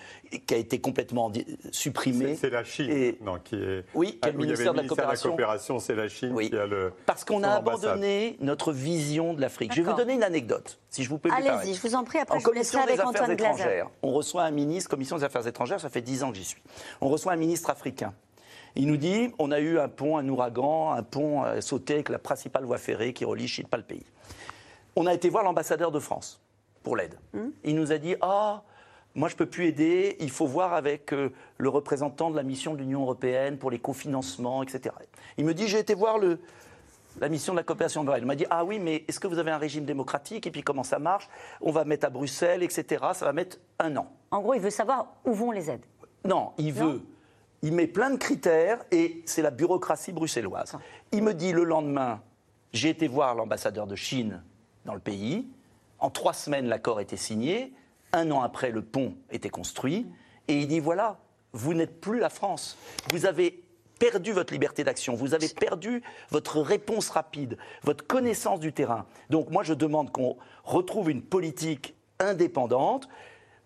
qui 0.48 0.54
a 0.54 0.58
été 0.58 0.80
complètement 0.80 1.32
supprimé. 1.72 2.36
C'est 2.36 2.50
la 2.50 2.64
Chine, 2.64 3.16
non, 3.22 3.40
qui 3.44 3.56
est. 3.56 3.84
Oui, 3.94 4.20
qui 4.22 4.32
le 4.32 4.38
ministère, 4.38 4.74
de, 4.74 4.82
la 4.82 4.88
coopération. 4.88 5.80
c'est 5.80 5.96
la 5.96 6.08
Chine 6.08 6.38
qui 6.40 6.56
a 6.56 6.66
le. 6.66 6.94
Parce 7.06 7.26
qu'on 7.26 7.44
a 7.44 7.50
abandonné 7.50 8.38
notre 8.40 8.72
vision 8.72 9.34
de 9.34 9.42
l'Afrique. 9.42 9.74
Je 9.74 9.82
vais 9.82 9.92
vous 9.92 9.98
donner 9.98 10.14
une 10.14 10.24
anecdote, 10.24 10.80
si 10.90 11.04
je 11.04 11.10
vous 11.10 11.18
peux. 11.18 11.30
Allez-y, 11.32 11.74
je 11.74 11.82
vous 11.82 11.96
en 11.96 12.04
prie. 12.04 12.20
Après, 12.20 12.38
en 12.38 12.40
je 12.40 12.46
vous 12.46 12.54
laisserai 12.54 12.82
avec 12.84 13.04
Antoine 13.04 13.36
Glaser. 13.36 13.84
On 14.02 14.12
reçoit 14.12 14.44
un 14.44 14.52
ministre, 14.52 14.90
commission 14.90 15.18
des 15.18 15.24
affaires 15.24 15.46
étrangères, 15.46 15.80
ça 15.80 15.90
fait 15.90 16.02
dix 16.02 16.24
ans 16.24 16.32
que 16.32 16.38
j'y 16.38 16.46
suis. 16.46 16.62
On 17.02 17.10
reçoit 17.10 17.34
un 17.34 17.38
ministre 17.38 17.70
africain. 17.70 18.14
Il 18.80 18.88
nous 18.88 18.96
dit 18.96 19.30
on 19.40 19.52
a 19.52 19.60
eu 19.60 19.78
un 19.78 19.90
pont, 19.90 20.18
un 20.18 20.28
ouragan, 20.30 20.94
un 20.94 21.04
pont 21.04 21.44
a 21.44 21.60
sauté 21.60 21.96
avec 21.96 22.08
la 22.08 22.18
principale 22.18 22.64
voie 22.64 22.78
ferrée 22.78 23.12
qui 23.12 23.26
relie 23.26 23.46
Chine 23.46 23.68
pas 23.68 23.76
le 23.76 23.84
pays. 23.84 24.06
On 24.96 25.06
a 25.06 25.14
été 25.14 25.28
voir 25.30 25.44
l'ambassadeur 25.44 25.92
de 25.92 26.00
France 26.00 26.40
pour 26.82 26.96
l'aide. 26.96 27.16
Hmm. 27.34 27.50
Il 27.66 27.76
nous 27.76 27.92
a 27.92 27.98
dit 27.98 28.16
Ah, 28.22 28.64
moi 29.16 29.28
je 29.28 29.34
ne 29.34 29.38
peux 29.40 29.48
plus 29.48 29.66
aider, 29.66 30.16
il 30.22 30.32
faut 30.32 30.48
voir 30.48 30.74
avec 30.74 31.12
euh, 31.12 31.34
le 31.58 31.68
représentant 31.68 32.32
de 32.32 32.38
la 32.38 32.44
mission 32.44 32.74
de 32.74 32.80
l'Union 32.80 33.02
européenne 33.02 33.58
pour 33.58 33.70
les 33.70 33.80
cofinancements, 33.80 34.64
etc. 34.64 34.96
Il 35.38 35.44
me 35.44 35.54
dit 35.54 35.68
J'ai 35.68 35.80
été 35.80 35.94
voir 35.94 36.18
le, 36.18 36.40
la 37.20 37.28
mission 37.28 37.52
de 37.52 37.58
la 37.58 37.64
coopération 37.64 38.06
de 38.06 38.14
Il 38.18 38.26
m'a 38.26 38.36
dit 38.36 38.46
Ah 38.50 38.64
oui, 38.64 38.80
mais 38.80 39.04
est-ce 39.10 39.20
que 39.20 39.28
vous 39.28 39.40
avez 39.40 39.52
un 39.52 39.58
régime 39.58 39.84
démocratique? 39.84 40.48
Et 40.48 40.52
puis 40.52 40.64
comment 40.64 40.84
ça 40.84 41.00
marche? 41.00 41.28
On 41.60 41.74
va 41.74 41.84
mettre 41.84 42.06
à 42.06 42.10
Bruxelles, 42.10 42.64
etc. 42.64 43.08
Ça 43.14 43.26
va 43.26 43.34
mettre 43.34 43.58
un 43.78 43.98
an. 43.98 44.10
En 44.32 44.40
gros, 44.40 44.54
il 44.54 44.62
veut 44.62 44.70
savoir 44.70 45.18
où 45.26 45.34
vont 45.34 45.52
les 45.52 45.70
aides. 45.70 45.86
Non, 46.24 46.54
il 46.58 46.72
veut. 46.72 47.02
Il 47.62 47.74
met 47.74 47.88
plein 47.88 48.10
de 48.10 48.18
critères 48.18 48.80
et 48.92 49.22
c'est 49.26 49.42
la 49.42 49.52
bureaucratie 49.52 50.14
bruxelloise. 50.14 50.78
Il 51.12 51.24
me 51.24 51.34
dit 51.34 51.52
le 51.52 51.64
lendemain 51.64 52.22
J'ai 52.72 52.90
été 52.90 53.08
voir 53.08 53.36
l'ambassadeur 53.36 53.88
de 53.88 53.96
Chine 53.96 54.42
dans 54.86 54.94
le 54.94 55.00
pays. 55.00 55.48
En 56.00 56.10
trois 56.10 56.34
semaines, 56.34 56.68
l'accord 56.68 57.02
était 57.02 57.18
signé. 57.18 57.74
Un 58.14 58.32
an 58.32 58.42
après, 58.42 58.72
le 58.72 58.82
pont 58.82 59.16
était 59.30 59.50
construit. 59.50 60.08
Et 60.48 60.60
il 60.60 60.68
dit 60.68 60.80
voilà, 60.80 61.20
vous 61.52 61.74
n'êtes 61.74 62.00
plus 62.00 62.20
la 62.20 62.30
France. 62.30 62.78
Vous 63.12 63.26
avez 63.26 63.64
perdu 64.00 64.32
votre 64.32 64.54
liberté 64.54 64.84
d'action, 64.84 65.14
vous 65.14 65.34
avez 65.34 65.50
perdu 65.50 66.02
votre 66.30 66.62
réponse 66.62 67.10
rapide, 67.10 67.58
votre 67.84 68.08
connaissance 68.08 68.62
du 68.62 68.72
terrain. 68.72 69.06
Donc 69.30 69.52
moi, 69.52 69.64
je 69.64 69.74
demande 69.74 70.12
qu'on 70.12 70.38
retrouve 70.64 71.12
une 71.12 71.22
politique 71.22 71.96
indépendante. 72.20 73.10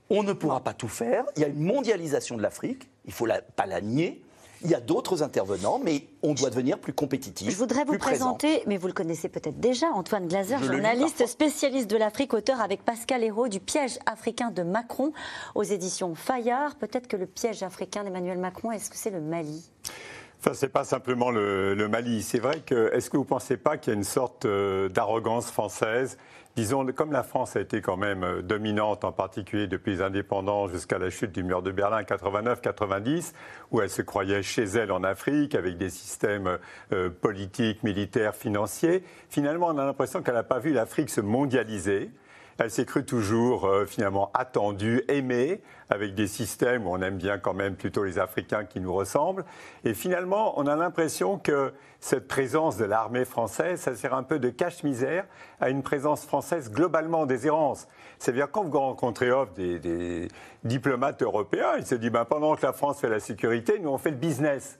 On 0.09 0.23
ne 0.23 0.33
pourra 0.33 0.61
pas 0.61 0.73
tout 0.73 0.87
faire. 0.87 1.25
Il 1.35 1.41
y 1.41 1.45
a 1.45 1.47
une 1.47 1.63
mondialisation 1.63 2.35
de 2.35 2.41
l'Afrique, 2.41 2.89
il 3.05 3.09
ne 3.09 3.13
faut 3.13 3.27
pas 3.55 3.65
la 3.65 3.81
nier. 3.81 4.21
Il 4.65 4.71
y 4.71 4.75
a 4.75 4.79
d'autres 4.79 5.23
intervenants, 5.23 5.77
mais 5.83 6.07
on 6.21 6.33
doit 6.33 6.49
devenir 6.49 6.79
plus 6.79 6.93
compétitif. 6.93 7.49
Je 7.49 7.55
voudrais 7.57 7.83
vous 7.83 7.97
présenter, 7.97 8.63
mais 8.65 8.77
vous 8.77 8.87
le 8.87 8.93
connaissez 8.93 9.27
peut-être 9.27 9.59
déjà, 9.59 9.87
Antoine 9.87 10.25
Glaser, 10.25 10.57
journaliste 10.63 11.27
spécialiste 11.27 11.89
de 11.89 11.97
l'Afrique, 11.97 12.33
auteur 12.33 12.61
avec 12.61 12.83
Pascal 12.85 13.25
Hérault 13.25 13.49
du 13.49 13.59
piège 13.59 13.99
africain 14.05 14.51
de 14.51 14.63
Macron 14.63 15.11
aux 15.53 15.63
éditions 15.63 16.15
Fayard. 16.15 16.75
Peut-être 16.75 17.07
que 17.09 17.17
le 17.17 17.25
piège 17.25 17.61
africain 17.61 18.05
d'Emmanuel 18.05 18.37
Macron, 18.37 18.71
est-ce 18.71 18.89
que 18.89 18.95
c'est 18.95 19.09
le 19.09 19.19
Mali? 19.19 19.69
Enfin, 20.39 20.53
c'est 20.53 20.69
pas 20.69 20.85
simplement 20.85 21.29
le, 21.29 21.73
le 21.73 21.87
Mali. 21.89 22.23
C'est 22.23 22.39
vrai 22.39 22.61
que, 22.65 22.89
est-ce 22.93 23.09
que 23.09 23.17
vous 23.17 23.23
ne 23.23 23.27
pensez 23.29 23.57
pas 23.57 23.75
qu'il 23.75 23.91
y 23.91 23.95
a 23.95 23.97
une 23.97 24.05
sorte 24.05 24.45
euh, 24.45 24.87
d'arrogance 24.87 25.47
française 25.47 26.17
disons, 26.55 26.85
comme 26.87 27.11
la 27.11 27.23
France 27.23 27.55
a 27.55 27.61
été 27.61 27.81
quand 27.81 27.97
même 27.97 28.23
euh, 28.23 28.41
dominante, 28.41 29.03
en 29.03 29.11
particulier 29.11 29.67
depuis 29.67 29.95
les 29.95 30.01
jusqu'à 30.67 30.97
la 30.97 31.09
chute 31.09 31.31
du 31.31 31.43
mur 31.43 31.61
de 31.61 31.71
Berlin 31.71 32.01
89-90, 32.03 33.33
où 33.71 33.81
elle 33.81 33.89
se 33.89 34.01
croyait 34.01 34.43
chez 34.43 34.63
elle 34.63 34.91
en 34.91 35.03
Afrique 35.03 35.55
avec 35.55 35.77
des 35.77 35.89
systèmes 35.89 36.59
euh, 36.91 37.09
politiques, 37.09 37.83
militaires, 37.83 38.35
financiers, 38.35 39.03
finalement 39.29 39.67
on 39.67 39.77
a 39.77 39.85
l'impression 39.85 40.21
qu'elle 40.21 40.35
n'a 40.35 40.43
pas 40.43 40.59
vu 40.59 40.73
l'Afrique 40.73 41.09
se 41.09 41.21
mondialiser. 41.21 42.11
Elle 42.57 42.71
s'est 42.71 42.85
crue 42.85 43.05
toujours 43.05 43.65
euh, 43.65 43.85
finalement 43.85 44.31
attendue, 44.33 45.03
aimée, 45.07 45.61
avec 45.89 46.15
des 46.15 46.27
systèmes 46.27 46.85
où 46.87 46.91
on 46.91 47.01
aime 47.01 47.17
bien 47.17 47.37
quand 47.37 47.53
même 47.53 47.75
plutôt 47.75 48.03
les 48.03 48.19
Africains 48.19 48.65
qui 48.65 48.79
nous 48.79 48.93
ressemblent. 48.93 49.45
Et 49.83 49.93
finalement, 49.93 50.59
on 50.59 50.67
a 50.67 50.75
l'impression 50.75 51.37
que 51.37 51.73
cette 51.99 52.27
présence 52.27 52.77
de 52.77 52.85
l'armée 52.85 53.25
française, 53.25 53.79
ça 53.79 53.95
sert 53.95 54.13
un 54.13 54.23
peu 54.23 54.39
de 54.39 54.49
cache-misère 54.49 55.25
à 55.61 55.69
une 55.69 55.83
présence 55.83 56.25
française 56.25 56.71
globalement 56.71 57.25
en. 57.25 57.87
C'est-à-dire 58.19 58.51
quand 58.51 58.63
vous 58.63 58.79
rencontrez 58.79 59.31
off 59.31 59.53
des, 59.53 59.79
des, 59.79 60.27
diplomates 60.63 61.21
européens, 61.21 61.73
ils 61.77 61.85
se 61.85 61.95
disent 61.95 62.11
ben, 62.11 62.25
pendant 62.25 62.55
que 62.55 62.65
la 62.65 62.73
France 62.73 62.99
fait 62.99 63.09
la 63.09 63.19
sécurité, 63.19 63.79
nous 63.79 63.89
on 63.89 63.97
fait 63.97 64.11
le 64.11 64.17
business. 64.17 64.79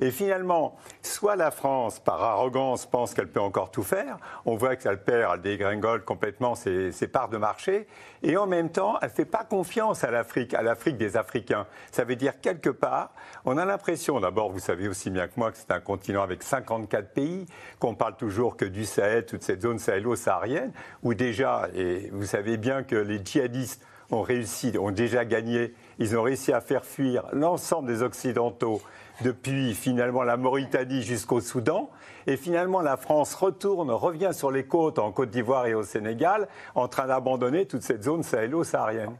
Et 0.00 0.10
finalement, 0.10 0.76
soit 1.02 1.36
la 1.36 1.50
France, 1.50 2.00
par 2.00 2.22
arrogance, 2.22 2.86
pense 2.86 3.14
qu'elle 3.14 3.28
peut 3.28 3.40
encore 3.40 3.70
tout 3.70 3.82
faire, 3.82 4.18
on 4.44 4.56
voit 4.56 4.76
qu'elle 4.76 5.02
perd, 5.02 5.34
elle 5.34 5.40
dégringole 5.40 6.04
complètement 6.04 6.54
ses, 6.54 6.90
parts 7.12 7.28
de 7.28 7.36
marché, 7.36 7.86
et 8.22 8.36
en 8.36 8.46
même 8.46 8.70
temps, 8.70 8.98
elle 9.02 9.08
ne 9.08 9.14
fait 9.14 9.24
pas 9.24 9.44
confiance 9.44 10.02
à 10.04 10.10
l'Afrique, 10.10 10.54
à 10.54 10.62
l'Afrique 10.62 10.96
des 10.96 11.16
Africains. 11.16 11.66
Ça 11.92 12.04
veut 12.04 12.16
dire, 12.16 12.40
quelque 12.40 12.70
part, 12.70 13.12
on 13.44 13.56
a 13.56 13.64
l'impression, 13.64 14.18
d'abord, 14.20 14.50
vous 14.50 14.58
savez 14.58 14.88
aussi 14.88 15.10
bien 15.10 15.28
que 15.28 15.34
moi, 15.36 15.52
que 15.52 15.58
c'est 15.58 15.70
un 15.70 15.80
continent 15.80 16.22
avec 16.22 16.42
54 16.42 17.12
pays, 17.12 17.46
qu'on 17.78 17.94
parle 17.94 18.16
toujours 18.16 18.56
que 18.56 18.64
du 18.64 18.84
Sahel, 18.84 19.26
toute 19.26 19.42
cette 19.42 19.62
zone 19.62 19.78
sahélo-saharienne, 19.78 20.72
où 21.02 21.14
déjà, 21.14 21.68
et 21.74 22.10
vous 22.12 22.26
savez 22.26 22.56
bien 22.56 22.82
que 22.82 22.96
les 22.96 23.20
djihadistes 23.24 23.84
ont 24.10 24.22
réussi, 24.22 24.72
ont 24.78 24.90
déjà 24.90 25.24
gagné, 25.24 25.74
ils 25.98 26.16
ont 26.16 26.22
réussi 26.22 26.52
à 26.52 26.60
faire 26.60 26.84
fuir 26.84 27.24
l'ensemble 27.32 27.88
des 27.88 28.02
Occidentaux 28.02 28.82
depuis 29.22 29.74
finalement 29.74 30.22
la 30.22 30.36
Mauritanie 30.36 31.02
jusqu'au 31.02 31.40
Soudan. 31.40 31.90
Et 32.26 32.36
finalement, 32.36 32.80
la 32.80 32.96
France 32.96 33.34
retourne, 33.34 33.90
revient 33.90 34.30
sur 34.32 34.50
les 34.50 34.64
côtes 34.64 34.98
en 34.98 35.12
Côte 35.12 35.30
d'Ivoire 35.30 35.66
et 35.66 35.74
au 35.74 35.82
Sénégal, 35.82 36.48
en 36.74 36.88
train 36.88 37.06
d'abandonner 37.06 37.66
toute 37.66 37.82
cette 37.82 38.02
zone 38.02 38.22
sahélo-saharienne. 38.22 39.16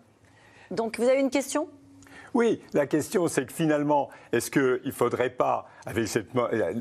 Donc, 0.70 0.98
vous 0.98 1.08
avez 1.08 1.20
une 1.20 1.30
question? 1.30 1.68
Oui, 2.32 2.60
la 2.72 2.86
question 2.86 3.28
c'est 3.28 3.46
que 3.46 3.52
finalement, 3.52 4.08
est-ce 4.32 4.50
qu'il 4.50 4.80
ne 4.84 4.90
faudrait 4.90 5.30
pas, 5.30 5.68
avec 5.86 6.08
cette, 6.08 6.28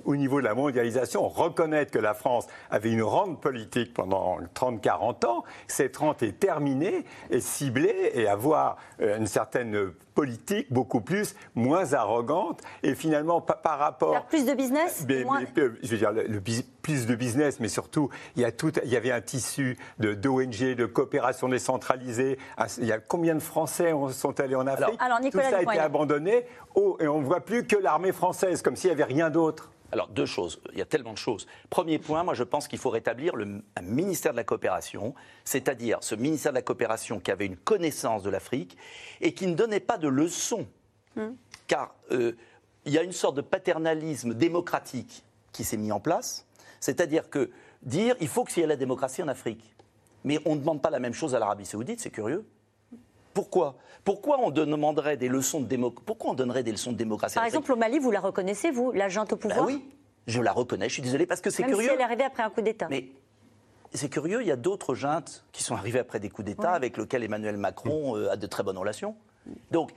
au 0.06 0.16
niveau 0.16 0.40
de 0.40 0.46
la 0.46 0.54
mondialisation, 0.54 1.28
reconnaître 1.28 1.92
que 1.92 2.00
la 2.00 2.14
France 2.14 2.48
avait 2.70 2.92
une 2.92 3.04
rente 3.04 3.42
politique 3.42 3.94
pendant 3.94 4.40
30-40 4.56 5.26
ans, 5.26 5.44
cette 5.68 5.98
rente 5.98 6.24
est 6.24 6.40
terminée, 6.40 7.06
est 7.30 7.40
ciblée 7.40 8.12
et 8.14 8.28
avoir 8.28 8.78
euh, 9.02 9.18
une 9.18 9.28
certaine 9.28 9.92
politique 10.14 10.72
beaucoup 10.72 11.02
plus, 11.02 11.36
moins 11.56 11.94
arrogante 11.94 12.62
et 12.84 12.96
finalement 12.96 13.42
par, 13.42 13.80
rapport... 13.80 14.14
Faire 14.14 14.26
plus 14.26 14.46
de 14.46 14.54
business 14.54 15.06
mais, 15.08 15.26
euh, 15.58 15.72
Je 15.82 15.90
veux 15.90 15.98
dire, 15.98 16.12
le, 16.12 16.40
plus 16.84 17.08
de 17.08 17.16
business, 17.16 17.60
mais 17.60 17.70
surtout, 17.70 18.10
il 18.36 18.42
y, 18.42 18.46
a 18.46 18.52
tout, 18.52 18.72
il 18.84 18.92
y 18.92 18.98
avait 18.98 19.12
un 19.12 19.22
tissu 19.22 19.78
d'ONG, 20.00 20.76
de, 20.76 20.86
coopération 20.86 21.48
décentralisée. 21.48 22.38
Ah, 22.58 22.68
il 22.78 22.86
y 22.86 22.92
a 22.92 23.00
combien 23.00 23.36
de 23.36 23.40
Français 23.40 23.94
sont 24.12 24.40
allés 24.40 24.56
en 24.56 24.68
Afrique 24.68 25.00
alors, 25.00 25.20
Tout 25.22 25.32
ça 25.32 25.58
a 25.58 25.62
été 25.62 25.80
abandonné 25.80 26.46
oh, 26.76 26.98
et 27.00 27.08
on 27.08 27.22
ne 27.22 27.26
voit 27.26 27.40
plus 27.40 27.66
que 27.66 27.78
l'armée 27.78 28.12
française, 28.12 28.62
comme 28.62 28.76
s'il 28.76 28.90
n'y 28.96 29.02
avait 29.02 29.14
rien 29.14 29.30
d'autre. 29.30 29.72
Alors, 29.92 30.08
deux 30.08 30.26
choses. 30.26 30.60
Il 30.72 30.80
y 30.80 30.82
a 30.82 30.86
tellement 30.86 31.14
de 31.14 31.20
choses. 31.20 31.46
Premier 31.70 32.00
point, 32.00 32.24
moi, 32.24 32.34
je 32.34 32.44
pense 32.44 32.68
qu'il 32.68 32.80
faut 32.80 32.90
rétablir 32.90 33.36
le, 33.36 33.62
un 33.76 33.82
ministère 33.84 34.32
de 34.32 34.38
la 34.38 34.44
coopération, 34.44 35.14
c'est-à-dire 35.46 36.00
ce 36.02 36.16
ministère 36.16 36.52
de 36.52 36.58
la 36.58 36.64
coopération 36.64 37.20
qui 37.20 37.30
avait 37.30 37.46
une 37.46 37.58
connaissance 37.58 38.24
de 38.24 38.32
l'Afrique 38.32 38.76
et 39.22 39.36
qui 39.36 39.46
ne 39.46 39.54
donnait 39.54 39.80
pas 39.80 40.00
de 40.00 40.08
leçons. 40.08 40.66
Hmm. 41.16 41.34
Car 41.68 41.94
euh, 42.12 42.36
il 42.86 42.92
y 42.92 42.98
a 42.98 43.04
une 43.04 43.12
sorte 43.12 43.36
de 43.36 43.42
paternalisme 43.42 44.34
démocratique 44.34 45.24
qui 45.52 45.64
s'est 45.64 45.78
mis 45.78 45.92
en 45.92 46.00
place, 46.00 46.48
c'est-à-dire 46.80 47.30
que 47.30 47.52
dire 47.84 48.16
il 48.20 48.28
faut 48.28 48.46
qu'il 48.46 48.62
y 48.62 48.64
ait 48.64 48.68
la 48.68 48.76
démocratie 48.76 49.22
en 49.22 49.28
Afrique. 49.28 49.76
Mais 50.24 50.40
on 50.46 50.56
ne 50.56 50.60
demande 50.60 50.82
pas 50.82 50.90
la 50.90 51.00
même 51.00 51.14
chose 51.14 51.36
à 51.36 51.40
l'Arabie 51.40 51.66
saoudite, 51.66 52.00
c'est 52.00 52.10
curieux. 52.10 52.46
Pourquoi? 53.34 53.76
Pourquoi 54.04 54.40
on 54.40 54.52
demanderait 54.52 55.18
des 55.18 55.30
leçons 55.30 55.62
de 55.62 55.66
démocratie 55.66 56.04
Pourquoi 56.06 56.32
on 56.32 56.34
donnerait 56.34 56.64
des 56.64 56.72
leçons 56.72 56.92
de 56.92 56.98
démocratie 56.98 57.36
Par 57.36 57.46
exemple, 57.46 57.72
au 57.72 57.76
Mali, 57.76 58.00
vous 58.00 58.12
la 58.12 58.20
reconnaissez, 58.20 58.70
vous, 58.70 58.92
la 58.92 59.10
junte 59.10 59.34
au 59.34 59.38
pouvoir? 59.38 59.62
Bah 59.62 59.66
Oui, 59.68 59.86
je 60.28 60.42
la 60.42 60.52
reconnais. 60.52 60.90
Je 60.90 60.94
suis 60.94 61.02
désolé 61.02 61.26
parce 61.26 61.42
que 61.42 61.50
c'est 61.50 61.64
curieux. 61.64 61.88
Si 61.88 61.94
elle 61.94 62.02
est 62.02 62.04
arrivée 62.04 62.26
après 62.26 62.44
un 62.44 62.50
coup 62.50 62.62
d'État. 62.62 62.88
Mais 62.90 63.08
c'est 63.94 64.10
curieux, 64.10 64.42
il 64.42 64.48
y 64.48 64.52
a 64.52 64.56
d'autres 64.56 64.96
juntes 64.96 65.46
qui 65.52 65.64
sont 65.64 65.76
arrivées 65.76 66.00
après 66.00 66.20
des 66.20 66.30
coups 66.30 66.46
d'État 66.46 66.72
avec 66.72 66.98
lesquels 66.98 67.24
Emmanuel 67.24 67.58
Macron 67.58 68.18
euh, 68.18 68.32
a 68.32 68.36
de 68.36 68.48
très 68.48 68.64
bonnes 68.64 68.78
relations. 68.78 69.16
Donc, 69.72 69.92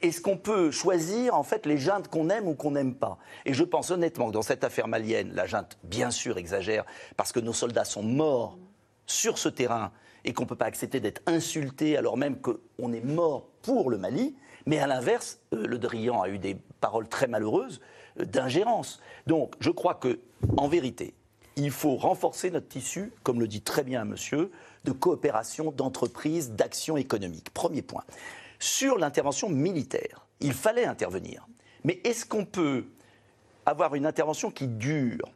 est-ce 0.00 0.20
qu'on 0.20 0.36
peut 0.36 0.70
choisir 0.70 1.34
en 1.34 1.42
fait 1.42 1.66
les 1.66 1.76
juntes 1.76 2.08
qu'on 2.08 2.30
aime 2.30 2.46
ou 2.46 2.54
qu'on 2.54 2.70
n'aime 2.72 2.94
pas? 2.94 3.18
Et 3.44 3.52
je 3.52 3.64
pense 3.64 3.90
honnêtement 3.90 4.28
que 4.28 4.32
dans 4.32 4.42
cette 4.42 4.62
affaire 4.62 4.86
malienne, 4.86 5.32
la 5.34 5.46
junte, 5.46 5.76
bien 5.82 6.10
sûr, 6.10 6.38
exagère 6.38 6.84
parce 7.16 7.32
que 7.32 7.40
nos 7.40 7.52
soldats 7.52 7.84
sont 7.84 8.02
morts 8.02 8.58
sur 9.06 9.38
ce 9.38 9.48
terrain 9.48 9.90
et 10.24 10.32
qu'on 10.32 10.44
ne 10.44 10.48
peut 10.48 10.56
pas 10.56 10.66
accepter 10.66 11.00
d'être 11.00 11.22
insulté 11.26 11.96
alors 11.96 12.16
même 12.16 12.40
qu'on 12.40 12.92
est 12.92 13.04
mort 13.04 13.48
pour 13.62 13.90
le 13.90 13.98
Mali. 13.98 14.34
Mais 14.66 14.78
à 14.78 14.86
l'inverse, 14.86 15.40
euh, 15.52 15.66
Le 15.66 15.78
Drian 15.78 16.22
a 16.22 16.28
eu 16.28 16.38
des 16.38 16.56
paroles 16.80 17.08
très 17.08 17.26
malheureuses 17.26 17.80
euh, 18.20 18.24
d'ingérence. 18.24 19.00
Donc 19.26 19.54
je 19.60 19.70
crois 19.70 19.94
que, 19.94 20.20
en 20.56 20.68
vérité, 20.68 21.14
il 21.56 21.70
faut 21.70 21.96
renforcer 21.96 22.50
notre 22.50 22.68
tissu, 22.68 23.12
comme 23.22 23.40
le 23.40 23.48
dit 23.48 23.62
très 23.62 23.84
bien 23.84 24.04
monsieur, 24.04 24.50
de 24.84 24.92
coopération, 24.92 25.72
d'entreprise, 25.72 26.52
d'action 26.52 26.96
économique. 26.96 27.52
Premier 27.52 27.82
point. 27.82 28.04
Sur 28.58 28.98
l'intervention 28.98 29.48
militaire, 29.48 30.26
il 30.40 30.52
fallait 30.52 30.86
intervenir. 30.86 31.46
Mais 31.84 32.00
est-ce 32.04 32.24
qu'on 32.24 32.44
peut 32.44 32.86
avoir 33.66 33.94
une 33.94 34.06
intervention 34.06 34.50
qui 34.50 34.68
dure? 34.68 35.28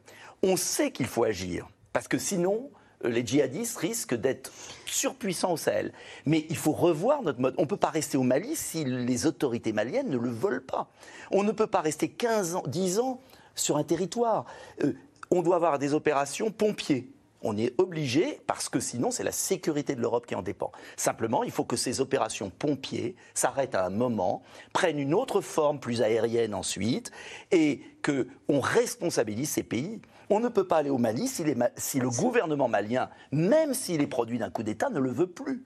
On 0.43 0.55
sait 0.55 0.91
qu'il 0.91 1.07
faut 1.07 1.23
agir, 1.23 1.67
parce 1.93 2.07
que 2.07 2.17
sinon, 2.17 2.69
les 3.03 3.25
djihadistes 3.25 3.77
risquent 3.77 4.15
d'être 4.15 4.51
surpuissants 4.85 5.53
au 5.53 5.57
Sahel. 5.57 5.93
Mais 6.25 6.45
il 6.49 6.57
faut 6.57 6.71
revoir 6.71 7.21
notre 7.21 7.39
mode. 7.39 7.55
On 7.57 7.63
ne 7.63 7.67
peut 7.67 7.77
pas 7.77 7.89
rester 7.89 8.17
au 8.17 8.23
Mali 8.23 8.55
si 8.55 8.83
les 8.85 9.25
autorités 9.25 9.73
maliennes 9.73 10.09
ne 10.09 10.17
le 10.17 10.29
veulent 10.29 10.65
pas. 10.65 10.89
On 11.31 11.43
ne 11.43 11.51
peut 11.51 11.67
pas 11.67 11.81
rester 11.81 12.09
15 12.09 12.55
ans, 12.55 12.63
10 12.67 12.99
ans 12.99 13.19
sur 13.55 13.77
un 13.77 13.83
territoire. 13.83 14.45
Euh, 14.83 14.93
on 15.29 15.41
doit 15.41 15.57
avoir 15.57 15.77
des 15.79 15.93
opérations 15.93 16.51
pompiers. 16.51 17.11
On 17.43 17.55
est 17.55 17.79
obligé, 17.79 18.39
parce 18.47 18.67
que 18.67 18.79
sinon 18.79 19.11
c'est 19.11 19.23
la 19.23 19.31
sécurité 19.31 19.93
de 19.93 20.01
l'Europe 20.01 20.25
qui 20.25 20.33
en 20.33 20.41
dépend. 20.41 20.71
Simplement, 20.95 21.43
il 21.43 21.51
faut 21.51 21.65
que 21.65 21.75
ces 21.75 22.01
opérations 22.01 22.49
pompiers 22.49 23.15
s'arrêtent 23.35 23.75
à 23.75 23.85
un 23.85 23.91
moment, 23.91 24.41
prennent 24.73 24.97
une 24.97 25.13
autre 25.13 25.41
forme 25.41 25.79
plus 25.79 26.01
aérienne 26.01 26.55
ensuite, 26.55 27.11
et 27.51 27.81
qu'on 28.03 28.59
responsabilise 28.59 29.51
ces 29.51 29.63
pays. 29.63 30.01
On 30.29 30.39
ne 30.39 30.49
peut 30.49 30.65
pas 30.65 30.77
aller 30.77 30.89
au 30.89 30.97
Mali 30.97 31.27
si, 31.27 31.43
si 31.77 31.99
le 31.99 32.09
gouvernement 32.09 32.67
malien, 32.67 33.09
même 33.31 33.73
s'il 33.73 34.01
est 34.01 34.07
produit 34.07 34.39
d'un 34.39 34.49
coup 34.49 34.63
d'État, 34.63 34.89
ne 34.89 34.99
le 34.99 35.11
veut 35.11 35.27
plus. 35.27 35.63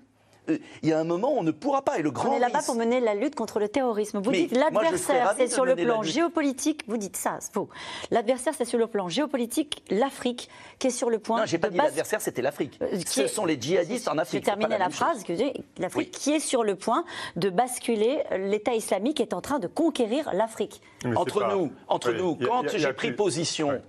Euh, 0.50 0.58
il 0.82 0.90
y 0.90 0.94
a 0.94 1.00
un 1.00 1.04
moment 1.04 1.34
où 1.34 1.38
on 1.38 1.44
ne 1.44 1.52
pourra 1.52 1.84
pas. 1.84 2.00
Et 2.00 2.02
le 2.02 2.12
grand 2.12 2.30
on 2.30 2.36
est 2.36 2.40
là-bas 2.40 2.62
pour 2.66 2.76
mener 2.76 3.00
la 3.00 3.14
lutte 3.14 3.36
contre 3.36 3.60
le 3.60 3.68
terrorisme. 3.68 4.20
Vous 4.22 4.32
dites 4.32 4.52
l'adversaire, 4.52 5.34
c'est 5.38 5.48
sur 5.48 5.66
le 5.66 5.76
plan 5.76 6.02
géopolitique. 6.02 6.84
Vous 6.88 6.98
dites 6.98 7.16
ça, 7.16 7.38
c'est 7.40 7.54
faux. 7.54 7.70
L'adversaire, 8.10 8.54
c'est 8.58 8.66
sur 8.66 8.80
le 8.80 8.88
plan 8.88 9.08
géopolitique, 9.08 9.84
l'Afrique, 9.90 10.50
qui 10.80 10.88
est 10.88 10.92
sur 10.92 11.10
le 11.10 11.20
point. 11.20 11.42
Non, 11.42 11.46
j'ai 11.46 11.58
pas 11.58 11.70
dit 11.70 11.78
l'adversaire, 11.78 12.22
c'était 12.22 12.42
l'Afrique. 12.42 12.80
Euh, 12.82 13.00
Ce 13.06 13.28
sont 13.28 13.46
les 13.46 13.60
djihadistes 13.60 14.08
en 14.08 14.18
Afrique. 14.18 14.44
J'ai 14.44 14.52
terminé 14.52 14.78
la, 14.78 14.90
phrase 14.90 15.24
que 15.24 15.34
l'Afrique 15.78 16.12
qui 16.12 16.34
est 16.34 16.40
sur 16.40 16.64
le 16.64 16.76
point 16.76 17.04
de 17.36 17.50
basculer. 17.50 18.24
L'État 18.32 18.74
islamique 18.74 19.20
est 19.20 19.34
en 19.34 19.42
train 19.42 19.60
de 19.60 19.68
conquérir 19.68 20.32
l'Afrique. 20.34 20.82
Entre 21.16 21.48
nous, 21.54 21.72
entre 21.88 22.12
nous, 22.12 22.36
quand 22.36 22.68
j'ai 22.68 22.94
pris 22.94 23.12
position, 23.12 23.80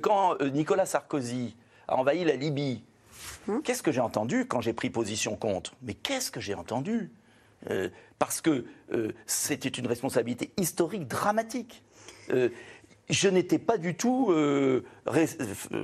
quand 0.00 0.40
Nicolas 0.42 0.86
Sarkozy 0.86 1.56
a 1.88 1.96
envahi 1.96 2.24
la 2.24 2.36
Libye 2.36 2.82
Hein 3.48 3.60
qu'est-ce 3.64 3.82
que 3.82 3.92
j'ai 3.92 4.00
entendu 4.00 4.46
quand 4.46 4.60
j'ai 4.60 4.72
pris 4.72 4.90
position 4.90 5.36
contre? 5.36 5.74
Mais 5.82 5.94
qu'est-ce 5.94 6.30
que 6.30 6.40
j'ai 6.40 6.54
entendu? 6.54 7.10
Euh, 7.70 7.88
Parce 8.18 8.40
que 8.40 8.64
euh, 8.92 9.12
c'était 9.26 9.68
une 9.68 9.86
responsabilité 9.86 10.52
historique 10.56 11.06
dramatique. 11.08 11.82
Euh, 12.30 12.48
je 13.10 13.28
n'étais 13.28 13.58
pas 13.58 13.78
du 13.78 13.96
tout 13.96 14.32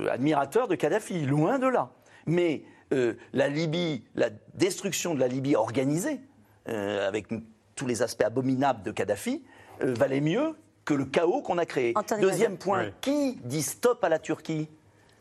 admirateur 0.09 0.67
de 0.67 0.75
Kadhafi, 0.75 1.25
loin 1.25 1.59
de 1.59 1.67
là. 1.67 1.91
Mais 2.25 2.63
la 2.91 3.49
Libye, 3.49 4.03
la 4.15 4.29
destruction 4.55 5.13
de 5.13 5.19
la 5.19 5.27
Libye 5.27 5.55
organisée, 5.55 6.21
avec 6.65 7.27
tous 7.75 7.85
les 7.85 8.01
aspects 8.01 8.23
abominables 8.23 8.81
de 8.81 8.91
Kadhafi, 8.91 9.43
valait 9.81 10.21
mieux 10.21 10.55
que 10.89 10.95
le 10.95 11.05
chaos 11.05 11.43
qu'on 11.43 11.59
a 11.59 11.67
créé. 11.67 11.93
Deuxième 12.19 12.57
point, 12.57 12.89
qui 12.99 13.37
dit 13.43 13.61
stop 13.61 14.03
à 14.03 14.09
la 14.09 14.17
Turquie 14.17 14.67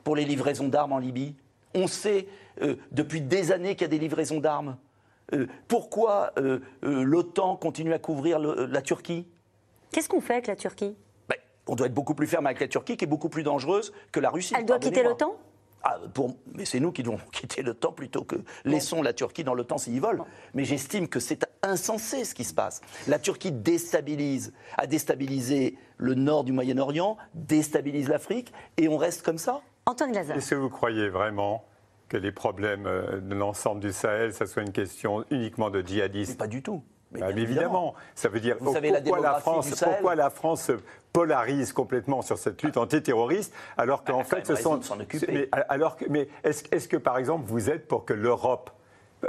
pour 0.03 0.17
les 0.17 0.25
livraisons 0.25 0.69
d'armes 0.69 0.93
en 0.93 0.99
Libye? 0.99 1.35
On 1.75 1.87
sait 1.87 2.27
euh, 2.63 2.77
depuis 2.91 3.21
des 3.21 3.53
années 3.53 3.75
qu'il 3.75 3.83
y 3.83 3.85
a 3.85 3.89
des 3.89 3.99
livraisons 3.99 4.41
d'armes. 4.41 4.79
Euh, 5.35 5.47
pourquoi 5.69 6.33
euh, 6.39 6.61
l'OTAN 6.81 7.57
continue 7.57 7.93
à 7.93 7.99
couvrir 7.99 8.39
la 8.39 8.81
Turquie? 8.81 9.27
Qu'est-ce 9.93 10.09
qu'on 10.09 10.23
fait 10.23 10.33
avec 10.33 10.47
la 10.47 10.57
Turquie? 10.57 10.97
Ben, 11.29 11.37
On 11.67 11.75
doit 11.75 11.89
être 11.89 11.95
beaucoup 11.95 12.15
plus 12.15 12.27
ferme 12.27 12.47
avec 12.47 12.61
la 12.61 12.69
Turquie, 12.69 12.97
qui 12.97 13.05
est 13.05 13.09
beaucoup 13.09 13.29
plus 13.29 13.43
dangereuse 13.43 13.93
que 14.11 14.21
la 14.21 14.31
Russie. 14.31 14.55
Elle 14.57 14.65
doit 14.65 14.79
quitter 14.79 15.03
l'OTAN? 15.03 15.37
Ah, 15.83 15.99
pour... 16.13 16.37
Mais 16.55 16.65
c'est 16.65 16.81
nous 16.81 16.93
qui 16.93 17.03
devons 17.03 17.19
quitter 17.33 17.63
l'OTAN 17.63 17.93
plutôt 17.93 18.25
que 18.25 18.37
laissons 18.65 19.03
la 19.03 19.13
Turquie 19.13 19.45
dans 19.45 19.55
l'OTAN 19.55 19.79
s'ils 19.79 20.01
veulent. 20.01 20.23
Mais 20.55 20.65
j'estime 20.65 21.09
que 21.09 21.21
c'est 21.21 21.47
insensé 21.63 22.25
ce 22.25 22.35
qui 22.35 22.45
se 22.45 22.55
passe. 22.55 22.81
La 23.07 23.19
Turquie 23.19 23.53
déstabilise, 23.53 24.53
a 24.77 24.87
déstabilisé 24.87 25.77
le 25.97 26.15
nord 26.15 26.45
du 26.45 26.53
Moyen-Orient, 26.53 27.17
déstabilise 27.35 28.09
l'Afrique, 28.09 28.53
et 28.77 28.89
on 28.89 28.97
reste 28.97 29.23
comme 29.23 29.39
ça 29.39 29.61
Antoine 29.87 30.13
Lazare. 30.13 30.37
Est-ce 30.37 30.51
que 30.51 30.55
vous 30.55 30.69
croyez 30.69 31.09
vraiment 31.09 31.65
que 32.09 32.17
les 32.17 32.33
problèmes 32.33 32.87
euh, 32.87 33.21
de 33.21 33.35
l'ensemble 33.35 33.81
du 33.81 33.93
Sahel, 33.93 34.33
ça 34.33 34.47
soit 34.47 34.63
une 34.63 34.73
question 34.73 35.25
uniquement 35.31 35.71
de 35.71 35.83
djihadistes 35.83 36.39
Pas 36.39 36.47
du 36.47 36.63
tout. 36.63 36.83
Mais 37.13 37.21
bah, 37.21 37.31
évidemment. 37.31 37.95
ça 38.15 38.29
veut 38.29 38.41
dire 38.41 38.57
Vous 38.61 38.73
savez, 38.73 38.93
pourquoi, 38.93 39.21
la, 39.21 39.35
France, 39.35 39.71
pourquoi 39.83 40.15
la 40.15 40.31
France 40.31 40.63
se 40.65 40.73
polarise 41.13 41.73
complètement 41.73 42.23
sur 42.23 42.39
cette 42.39 42.63
lutte 42.63 42.77
antiterroriste, 42.77 43.55
alors 43.77 44.05
qu'en 44.05 44.25
fait, 44.25 44.47
ce 44.47 44.57
sont. 44.57 44.81
Mais, 45.29 45.49
alors 45.69 45.97
que, 45.97 46.05
mais 46.09 46.29
est-ce 46.45 46.89
que, 46.89 46.97
par 46.97 47.19
exemple, 47.19 47.45
vous 47.47 47.71
êtes 47.71 47.89
pour 47.89 48.05
que 48.05 48.13
l'Europe 48.13 48.71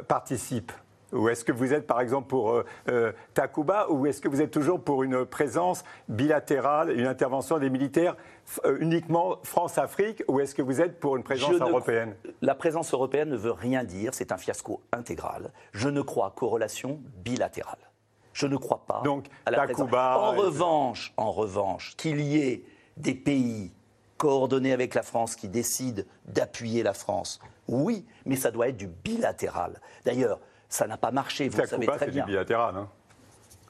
participe 0.07 0.71
ou 1.13 1.29
est-ce 1.29 1.43
que 1.43 1.51
vous 1.51 1.73
êtes 1.73 1.87
par 1.87 2.01
exemple 2.01 2.27
pour 2.27 2.51
euh, 2.51 2.65
euh, 2.89 3.11
Takuba 3.33 3.89
ou 3.89 4.05
est-ce 4.05 4.21
que 4.21 4.27
vous 4.27 4.41
êtes 4.41 4.51
toujours 4.51 4.81
pour 4.81 5.03
une 5.03 5.25
présence 5.25 5.83
bilatérale, 6.07 6.97
une 6.97 7.07
intervention 7.07 7.57
des 7.57 7.69
militaires 7.69 8.15
euh, 8.65 8.77
uniquement 8.79 9.37
France-Afrique 9.43 10.23
ou 10.27 10.39
est-ce 10.39 10.55
que 10.55 10.61
vous 10.61 10.81
êtes 10.81 10.99
pour 10.99 11.15
une 11.15 11.23
présence 11.23 11.53
européenne? 11.53 12.15
La 12.41 12.55
présence 12.55 12.93
européenne 12.93 13.29
ne 13.29 13.37
veut 13.37 13.51
rien 13.51 13.83
dire, 13.83 14.13
c'est 14.13 14.31
un 14.31 14.37
fiasco 14.37 14.81
intégral. 14.91 15.51
Je 15.71 15.89
ne 15.89 16.01
crois 16.01 16.33
qu'aux 16.35 16.49
relations 16.49 16.99
bilatérales. 17.23 17.77
Je 18.33 18.47
ne 18.47 18.57
crois 18.57 18.83
pas 18.87 19.01
Donc, 19.03 19.25
à 19.45 19.51
la 19.51 19.67
Takuba, 19.67 20.17
En 20.17 20.31
revanche, 20.31 21.13
en 21.17 21.31
revanche, 21.31 21.95
qu'il 21.97 22.21
y 22.21 22.39
ait 22.39 22.63
des 22.97 23.15
pays 23.15 23.71
coordonnés 24.17 24.73
avec 24.73 24.93
la 24.93 25.01
France 25.01 25.35
qui 25.35 25.47
décident 25.47 26.03
d'appuyer 26.25 26.83
la 26.83 26.93
France, 26.93 27.39
oui, 27.67 28.05
mais 28.25 28.35
ça 28.35 28.51
doit 28.51 28.67
être 28.67 28.77
du 28.77 28.87
bilatéral. 28.87 29.79
D'ailleurs, 30.05 30.39
ça 30.69 30.87
n'a 30.87 30.97
pas 30.97 31.11
marché, 31.11 31.49
vous 31.49 31.59
le 31.59 31.67
savez 31.67 31.87
très 31.87 31.97
bien. 31.97 32.05
c'est 32.05 32.11
du 32.11 32.23
bilatéral. 32.23 32.75
Hein. 32.77 32.87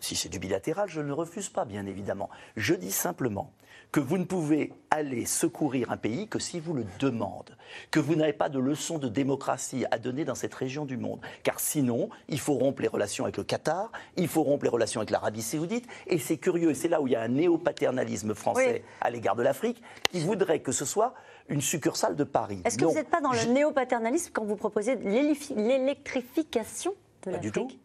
si 0.02 0.16
c'est 0.16 0.30
du 0.30 0.40
bilatéral, 0.40 0.90
je 0.90 1.02
ne 1.02 1.08
le 1.08 1.14
refuse 1.14 1.50
pas, 1.50 1.66
bien 1.66 1.86
évidemment. 1.86 2.30
Je 2.58 2.74
dis 2.74 2.92
simplement 2.92 3.54
que 3.92 4.00
vous 4.00 4.18
ne 4.18 4.26
pouvez 4.26 4.72
aller 4.92 5.26
secourir 5.26 5.92
un 5.92 5.98
pays 5.98 6.28
que 6.28 6.38
si 6.38 6.60
vous 6.60 6.74
le 6.74 6.86
demandez, 7.00 7.54
que 7.90 8.00
vous 8.00 8.16
n'avez 8.16 8.34
pas 8.34 8.50
de 8.50 8.60
leçon 8.60 9.00
de 9.00 9.08
démocratie 9.08 9.86
à 9.90 9.98
donner 9.98 10.26
dans 10.26 10.36
cette 10.36 10.54
région 10.54 10.86
du 10.86 10.98
monde. 10.98 11.22
Car 11.44 11.60
sinon, 11.60 12.10
il 12.28 12.40
faut 12.40 12.54
rompre 12.54 12.82
les 12.82 12.88
relations 12.88 13.24
avec 13.24 13.38
le 13.38 13.44
Qatar, 13.44 13.92
il 14.16 14.28
faut 14.28 14.44
rompre 14.44 14.64
les 14.64 14.70
relations 14.70 15.02
avec 15.02 15.10
l'Arabie 15.10 15.42
saoudite, 15.42 15.88
et 16.06 16.20
c'est 16.20 16.38
curieux, 16.38 16.72
et 16.72 16.76
c'est 16.76 16.88
là 16.88 17.02
où 17.02 17.08
il 17.08 17.14
y 17.14 17.16
a 17.16 17.22
un 17.22 17.30
néopaternalisme 17.30 18.36
français 18.36 18.84
à 19.02 19.10
l'égard 19.10 19.36
de 19.36 19.44
l'Afrique, 19.44 19.82
qui 20.12 20.20
voudrait 20.20 20.60
que 20.60 20.72
ce 20.72 20.86
soit 20.86 21.16
une 21.50 21.62
succursale 21.62 22.16
de 22.16 22.24
Paris. 22.24 22.62
Est-ce 22.66 22.78
que 22.78 22.86
vous 22.86 22.94
n'êtes 22.94 23.10
pas 23.10 23.22
dans 23.22 23.32
le 23.32 23.44
néopaternalisme 23.46 24.32
quand 24.34 24.46
vous 24.46 24.56
proposez 24.56 24.96
l'électrification 24.96 26.94
de 27.26 27.32
l'Afrique 27.32 27.54
Pas 27.54 27.60
du 27.60 27.70
tout. 27.70 27.76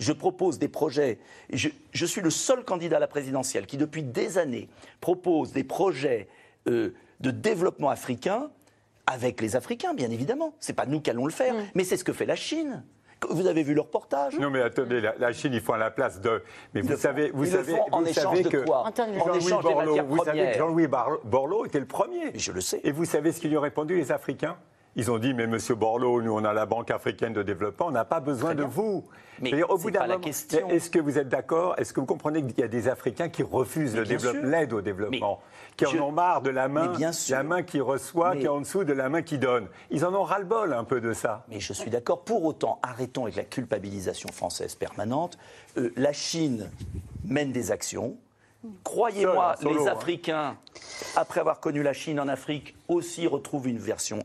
Je 0.00 0.12
propose 0.12 0.58
des 0.58 0.68
projets. 0.68 1.18
Je, 1.52 1.68
je, 1.92 2.06
suis 2.06 2.20
le 2.20 2.30
seul 2.30 2.64
candidat 2.64 2.96
à 2.96 3.00
la 3.00 3.06
présidentielle 3.06 3.66
qui, 3.66 3.76
depuis 3.76 4.02
des 4.02 4.38
années, 4.38 4.68
propose 5.00 5.52
des 5.52 5.64
projets 5.64 6.28
euh, 6.68 6.94
de 7.20 7.30
développement 7.30 7.90
africain 7.90 8.50
avec 9.06 9.40
les 9.40 9.54
Africains, 9.56 9.94
bien 9.94 10.10
évidemment. 10.10 10.54
Ce 10.60 10.72
n'est 10.72 10.76
pas 10.76 10.86
nous 10.86 11.00
qui 11.00 11.10
allons 11.10 11.26
le 11.26 11.32
faire, 11.32 11.54
mm. 11.54 11.64
mais 11.74 11.84
c'est 11.84 11.96
ce 11.96 12.04
que 12.04 12.12
fait 12.12 12.26
la 12.26 12.36
Chine. 12.36 12.84
Vous 13.30 13.46
avez 13.46 13.62
vu 13.62 13.74
le 13.74 13.80
reportage 13.80 14.38
Non, 14.38 14.50
mais 14.50 14.60
attendez, 14.60 15.00
la, 15.00 15.32
Chine, 15.32 15.52
ils 15.52 15.60
font 15.60 15.74
à 15.74 15.78
la 15.78 15.90
place 15.90 16.20
de. 16.20 16.42
Mais 16.74 16.80
vous 16.80 16.96
savez, 16.96 17.30
vous 17.32 17.46
savez, 17.46 17.76
en 17.92 18.04
échange 18.04 18.42
de 18.42 18.64
quoi 18.64 18.84
Jean-Louis 18.96 19.62
Borloo, 19.62 20.06
vous 20.06 20.24
savez 20.24 20.52
que 20.52 20.58
Jean-Louis 20.58 20.88
Borloo 21.24 21.66
était 21.66 21.80
le 21.80 21.86
premier. 21.86 22.32
je 22.34 22.52
le 22.52 22.60
sais. 22.60 22.80
Et 22.84 22.92
vous 22.92 23.04
savez 23.04 23.32
ce 23.32 23.40
qu'ils 23.40 23.50
lui 23.50 23.56
ont 23.56 23.62
répondu, 23.62 23.96
les 23.96 24.12
Africains? 24.12 24.56
Ils 24.96 25.10
ont 25.10 25.18
dit, 25.18 25.34
mais 25.34 25.46
Monsieur 25.46 25.74
Borloo, 25.74 26.22
nous 26.22 26.32
on 26.32 26.44
a 26.44 26.52
la 26.52 26.66
Banque 26.66 26.90
africaine 26.90 27.32
de 27.32 27.42
développement, 27.42 27.86
on 27.86 27.90
n'a 27.90 28.04
pas 28.04 28.20
besoin 28.20 28.54
de 28.54 28.62
vous. 28.62 29.04
Mais 29.40 29.62
au 29.62 29.76
bout 29.78 29.90
d'un 29.90 30.18
question. 30.18 30.68
Est-ce 30.68 30.90
que 30.90 30.98
vous 30.98 31.18
êtes 31.18 31.28
d'accord? 31.28 31.74
Est-ce 31.78 31.92
que 31.92 32.00
vous 32.00 32.06
comprenez 32.06 32.44
qu'il 32.44 32.58
y 32.58 32.62
a 32.62 32.68
des 32.68 32.88
Africains 32.88 33.28
qui 33.28 33.42
refusent 33.42 33.96
l'aide 33.96 34.72
au 34.72 34.80
développement, 34.80 35.40
qui 35.76 35.86
en 35.86 35.98
ont 35.98 36.12
marre 36.12 36.42
de 36.42 36.50
la 36.50 36.68
main, 36.68 36.92
la 37.28 37.42
main 37.42 37.62
qui 37.62 37.80
reçoit, 37.80 38.36
qui 38.36 38.44
est 38.44 38.48
en 38.48 38.60
dessous 38.60 38.84
de 38.84 38.92
la 38.92 39.08
main 39.08 39.22
qui 39.22 39.38
donne 39.38 39.68
Ils 39.90 40.04
en 40.04 40.14
ont 40.14 40.22
ras-le-bol 40.22 40.72
un 40.72 40.84
peu 40.84 41.00
de 41.00 41.12
ça. 41.12 41.44
Mais 41.48 41.60
je 41.60 41.72
suis 41.72 41.90
d'accord. 41.90 42.22
Pour 42.24 42.44
autant, 42.44 42.78
arrêtons 42.82 43.24
avec 43.24 43.36
la 43.36 43.44
culpabilisation 43.44 44.30
française 44.32 44.74
permanente. 44.74 45.38
Euh, 45.76 45.92
la 45.96 46.12
Chine 46.12 46.70
mène 47.24 47.52
des 47.52 47.70
actions. 47.70 48.16
Croyez-moi, 48.82 49.56
les 49.62 49.88
hein. 49.88 49.92
Africains, 49.92 50.56
après 51.16 51.40
avoir 51.40 51.60
connu 51.60 51.82
la 51.82 51.92
Chine 51.92 52.18
en 52.18 52.28
Afrique, 52.28 52.74
aussi 52.88 53.26
retrouvent 53.26 53.68
une 53.68 53.78
version 53.78 54.24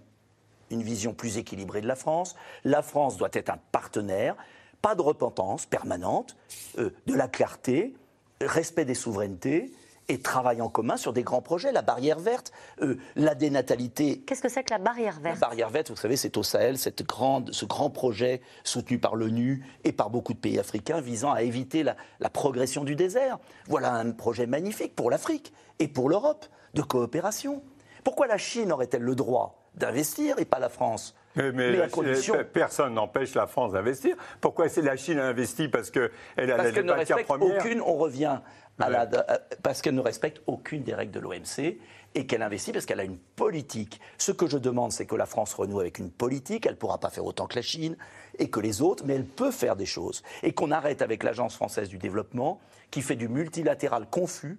une 0.72 0.84
vision 0.84 1.14
plus 1.14 1.38
équilibrée 1.38 1.82
de 1.82 1.88
la 1.88 1.96
France. 1.96 2.36
La 2.64 2.82
France 2.82 3.18
doit 3.18 3.30
être 3.34 3.50
un 3.50 3.60
partenaire, 3.72 4.36
pas 4.82 4.96
de 4.96 5.02
repentance 5.02 5.66
permanente, 5.66 6.36
euh, 6.78 6.92
de 7.06 7.14
la 7.14 7.28
clarté, 7.28 7.94
respect 8.42 8.86
des 8.86 8.96
souverainetés 8.96 9.72
et 10.08 10.20
travail 10.20 10.60
en 10.60 10.70
commun 10.70 10.98
sur 10.98 11.14
des 11.14 11.22
grands 11.22 11.42
projets. 11.42 11.72
La 11.72 11.84
barrière 11.84 12.18
verte, 12.18 12.52
euh, 12.82 12.98
la 13.16 13.36
dénatalité. 13.36 14.22
Qu'est-ce 14.22 14.42
que 14.42 14.50
c'est 14.50 14.64
que 14.64 14.72
la 14.72 14.80
barrière 14.80 15.20
verte? 15.20 15.36
La 15.40 15.48
barrière 15.48 15.70
verte, 15.70 15.92
vous 15.92 15.96
savez, 15.96 16.18
c'est 16.18 16.36
au 16.36 16.42
Sahel, 16.42 16.80
cette 16.80 17.06
grande, 17.06 17.54
ce 17.54 17.66
grand 17.66 17.92
projet 17.92 18.42
soutenu 18.64 18.98
par 18.98 19.16
l'ONU 19.16 19.64
et 19.84 19.92
par 19.92 20.10
beaucoup 20.10 20.34
de 20.34 20.40
pays 20.40 20.58
africains 20.58 21.00
visant 21.00 21.32
à 21.32 21.44
éviter 21.44 21.84
la, 21.84 21.96
la 22.20 22.30
progression 22.32 22.84
du 22.84 22.96
désert. 22.96 23.38
Voilà 23.68 23.94
un 23.94 24.12
projet 24.12 24.48
magnifique 24.48 24.96
pour 24.96 25.12
l'Afrique 25.12 25.54
et 25.78 25.88
pour 25.88 26.10
l'Europe 26.10 26.48
de 26.74 26.82
coopération. 26.82 27.62
Pourquoi 28.04 28.26
la 28.26 28.38
Chine 28.38 28.72
aurait-elle 28.72 29.04
le 29.04 29.14
droit 29.14 29.60
d'investir 29.76 30.40
et 30.40 30.46
pas 30.46 30.58
la 30.58 30.70
France? 30.70 31.14
Mais, 31.54 31.72
la 31.72 31.90
condition... 31.90 32.36
personne 32.52 32.94
n'empêche 32.94 33.36
la 33.36 33.48
France 33.48 33.74
d'investir. 33.74 34.16
Pourquoi 34.42 34.70
c'est 34.70 34.82
la 34.82 34.96
Chine 34.96 35.20
a 35.20 35.28
investi 35.28 35.68
Parce 35.68 35.92
qu'elle 35.92 36.12
a 36.38 36.56
parce 36.56 36.72
qu'elle 36.72 36.86
ne 36.86 36.92
respecte 36.92 37.30
aucune, 37.30 37.82
on 37.82 37.96
revient 37.96 38.40
à 38.80 38.90
la, 38.90 39.02
euh, 39.04 39.38
parce 39.62 39.82
qu'elle 39.82 39.96
ne 39.96 40.02
respecte 40.02 40.42
aucune 40.48 40.84
des 40.84 40.94
règles 40.94 41.12
de 41.12 41.20
l'OMC 41.20 41.78
et 42.16 42.26
qu'elle 42.26 42.42
investit 42.42 42.72
parce 42.72 42.86
qu'elle 42.86 43.00
a 43.00 43.04
une 43.04 43.18
politique. 43.18 44.00
Ce 44.18 44.32
que 44.32 44.48
je 44.48 44.58
demande, 44.58 44.92
c'est 44.92 45.06
que 45.06 45.16
la 45.16 45.26
France 45.26 45.54
renoue 45.54 45.80
avec 45.80 46.00
une 46.00 46.12
politique. 46.12 46.66
Elle 46.66 46.74
ne 46.74 46.78
pourra 46.78 46.98
pas 46.98 47.10
faire 47.10 47.26
autant 47.26 47.48
que 47.48 47.56
la 47.56 47.62
Chine 47.62 47.98
et 48.38 48.50
que 48.50 48.60
les 48.60 48.82
autres, 48.82 49.04
mais 49.06 49.16
elle 49.16 49.26
peut 49.26 49.52
faire 49.52 49.76
des 49.76 49.86
choses. 49.86 50.24
Et 50.44 50.54
qu'on 50.54 50.72
arrête 50.72 51.02
avec 51.02 51.24
l'Agence 51.24 51.56
française 51.56 51.90
du 51.90 51.98
développement 51.98 52.60
qui 52.90 53.02
fait 53.02 53.16
du 53.16 53.28
multilatéral 53.28 54.08
confus. 54.10 54.58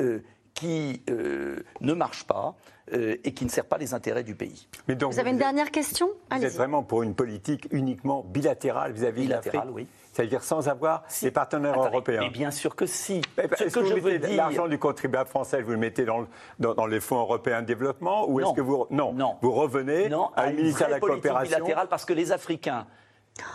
Euh, 0.00 0.22
qui 0.54 1.02
euh, 1.10 1.62
ne 1.80 1.92
marche 1.92 2.24
pas 2.24 2.56
euh, 2.92 3.16
et 3.24 3.32
qui 3.32 3.44
ne 3.44 3.50
sert 3.50 3.66
pas 3.66 3.78
les 3.78 3.94
intérêts 3.94 4.24
du 4.24 4.34
pays. 4.34 4.68
Mais 4.86 4.94
donc, 4.94 5.12
vous 5.12 5.20
avez 5.20 5.30
une 5.30 5.38
dernière 5.38 5.70
question? 5.70 6.08
Vous 6.30 6.44
êtes 6.44 6.54
vraiment 6.54 6.82
pour 6.82 7.02
une 7.02 7.14
politique 7.14 7.68
uniquement 7.70 8.24
bilatérale 8.26 8.92
vis-à-les 8.92 9.26
de 9.26 9.30
l'Afrique 9.30 9.60
oui. 9.72 9.86
C'est-à-dire 10.12 10.42
sans 10.42 10.68
avoir 10.68 11.04
des 11.22 11.30
partenaires 11.30 11.78
européens. 11.78 12.22
Mais 12.22 12.30
bien 12.30 12.50
sûr 12.50 12.74
que 12.74 12.86
si. 12.86 13.20
Est-ce 13.36 13.72
que, 13.72 13.84
je 13.84 13.94
veux 13.94 14.18
dire... 14.18 14.36
l'argent 14.36 14.66
du 14.66 14.76
contribuable 14.76 15.30
français, 15.30 15.62
vous 15.62 15.70
le 15.70 15.76
mettez 15.76 16.04
dans, 16.04 16.26
dans, 16.58 16.86
les 16.86 16.98
fonds 16.98 17.20
européens 17.20 17.62
de 17.62 17.66
développement 17.66 18.28
ou 18.28 18.40
est-ce 18.40 18.52
que 18.52 18.60
vous 18.60 18.86
non, 18.90 19.12
non, 19.12 19.36
vous 19.42 19.52
revenez 19.52 20.10
à 20.34 20.50
une 20.50 20.56
ministère 20.56 20.88
de 20.88 20.94
la 20.94 21.00
coopération 21.00 21.56
bilatérale 21.56 21.86
parce 21.88 22.04
que 22.04 22.14
les 22.14 22.32
Africains, 22.32 22.86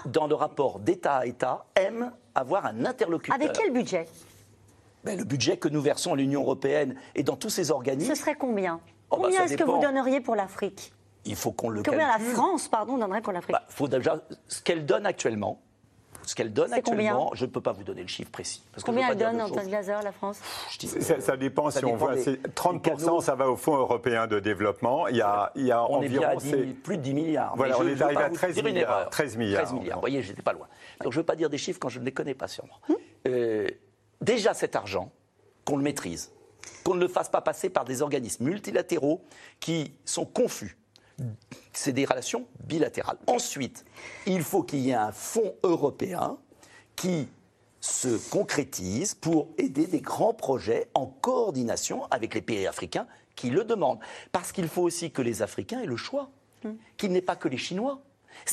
dans 0.05 0.27
le 0.27 0.35
rapport 0.35 0.79
d'État 0.79 1.17
à 1.17 1.25
État, 1.25 1.65
aiment 1.75 2.13
avoir 2.33 2.65
un 2.65 2.85
interlocuteur. 2.85 3.35
Avec 3.35 3.51
quel 3.51 3.73
budget? 3.73 4.07
Ben, 5.03 5.17
le 5.17 5.23
budget 5.23 5.57
que 5.57 5.67
nous 5.67 5.81
versons 5.81 6.13
à 6.13 6.15
l'Union 6.15 6.41
européenne 6.41 6.95
et 7.15 7.23
dans 7.23 7.35
tous 7.35 7.49
ces 7.49 7.71
organismes. 7.71 8.13
Ce 8.13 8.19
serait 8.19 8.35
combien? 8.35 8.79
Oh, 9.09 9.17
bah, 9.17 9.23
Combien 9.23 9.43
est-ce 9.43 9.57
que 9.57 9.63
vous 9.63 9.79
donneriez 9.79 10.21
pour 10.21 10.35
l'Afrique? 10.35 10.93
Il 11.25 11.35
faut 11.35 11.51
qu'on 11.51 11.69
le 11.69 11.83
Combien 11.83 12.07
la 12.07 12.19
France, 12.19 12.67
pardon, 12.67 12.97
donnerait 12.97 13.21
pour 13.21 13.33
l'Afrique? 13.33 13.55
Il 13.57 13.61
bah, 13.61 13.65
faut 13.69 13.87
déjà 13.87 14.21
ce 14.47 14.61
qu'elle 14.61 14.85
donne 14.85 15.05
actuellement. 15.05 15.61
Ce 16.25 16.35
qu'elle 16.35 16.53
donne 16.53 16.71
actuellement, 16.71 17.31
je 17.33 17.45
ne 17.45 17.49
peux 17.49 17.59
pas 17.59 17.73
vous 17.73 17.83
donner 17.83 18.01
le 18.01 18.07
chiffre 18.07 18.31
précis. 18.31 18.63
Parce 18.71 18.83
combien 18.83 19.09
elle 19.09 19.17
donne 19.17 19.41
en 19.41 19.49
tant 19.49 19.61
que 19.61 19.69
laser, 19.69 20.01
la 20.03 20.11
France? 20.11 20.39
Ça, 21.19 21.37
dépend 21.37 21.69
si 21.69 21.83
on 21.83 21.95
voit. 21.95 22.15
30%, 22.15 23.21
ça 23.21 23.35
va 23.35 23.49
au 23.49 23.57
Fonds 23.57 23.75
européen 23.75 24.27
de 24.27 24.39
développement. 24.39 25.07
Il 25.07 25.17
y 25.17 25.21
a, 25.21 25.51
il 25.55 25.65
y 25.65 25.71
a 25.71 25.83
on 25.83 25.95
environ. 25.95 26.23
Est 26.23 26.53
à 26.53 26.73
plus 26.81 26.97
de 26.97 27.01
10 27.01 27.13
milliards. 27.13 27.53
Voilà, 27.55 27.77
on 27.79 27.87
est 27.87 28.01
arrivé 28.01 28.23
à 28.23 28.29
13 28.29 28.63
milliards, 28.63 29.09
13 29.09 29.37
milliards. 29.37 29.63
13 29.63 29.73
milliards. 29.73 29.97
Vous 29.97 30.01
voyez, 30.01 30.21
j'étais 30.21 30.41
pas 30.41 30.53
loin. 30.53 30.67
Donc 31.03 31.11
je 31.11 31.17
ne 31.17 31.21
veux 31.21 31.25
pas 31.25 31.35
dire 31.35 31.49
des 31.49 31.57
chiffres 31.57 31.79
quand 31.79 31.89
je 31.89 31.99
ne 31.99 32.05
les 32.05 32.13
connais 32.13 32.35
pas 32.35 32.47
sûrement. 32.47 32.79
Hum? 32.89 32.95
Euh, 33.27 33.67
déjà, 34.23 34.53
cet 34.53 34.75
argent, 34.75 35.11
qu'on 35.65 35.77
le 35.77 35.83
maîtrise, 35.83 36.31
qu'on 36.83 36.95
ne 36.95 37.01
le 37.01 37.07
fasse 37.07 37.29
pas 37.29 37.41
passer 37.41 37.69
par 37.69 37.85
des 37.85 38.01
organismes 38.01 38.45
multilatéraux 38.45 39.21
qui 39.59 39.93
sont 40.05 40.25
confus. 40.25 40.77
C'est 41.73 41.93
des 41.93 42.05
relations 42.05 42.47
bilatérales. 42.63 43.17
Ensuite, 43.27 43.85
il 44.25 44.43
faut 44.43 44.63
qu'il 44.63 44.79
y 44.79 44.89
ait 44.89 44.95
un 44.95 45.11
fonds 45.11 45.55
européen 45.63 46.37
qui 46.95 47.27
se 47.79 48.17
concrétise 48.29 49.13
pour 49.13 49.49
aider 49.57 49.87
des 49.87 50.01
grands 50.01 50.33
projets 50.33 50.89
en 50.93 51.05
coordination 51.05 52.05
avec 52.11 52.33
les 52.33 52.41
pays 52.41 52.65
africains 52.65 53.07
qui 53.35 53.49
le 53.49 53.63
demandent. 53.63 53.99
Parce 54.31 54.51
qu'il 54.51 54.67
faut 54.67 54.83
aussi 54.83 55.11
que 55.11 55.21
les 55.21 55.41
Africains 55.41 55.81
aient 55.81 55.87
le 55.87 55.97
choix, 55.97 56.29
hum. 56.65 56.77
qu'il 56.97 57.11
n'est 57.11 57.21
pas 57.21 57.35
que 57.35 57.47
les 57.47 57.57
Chinois. 57.57 58.01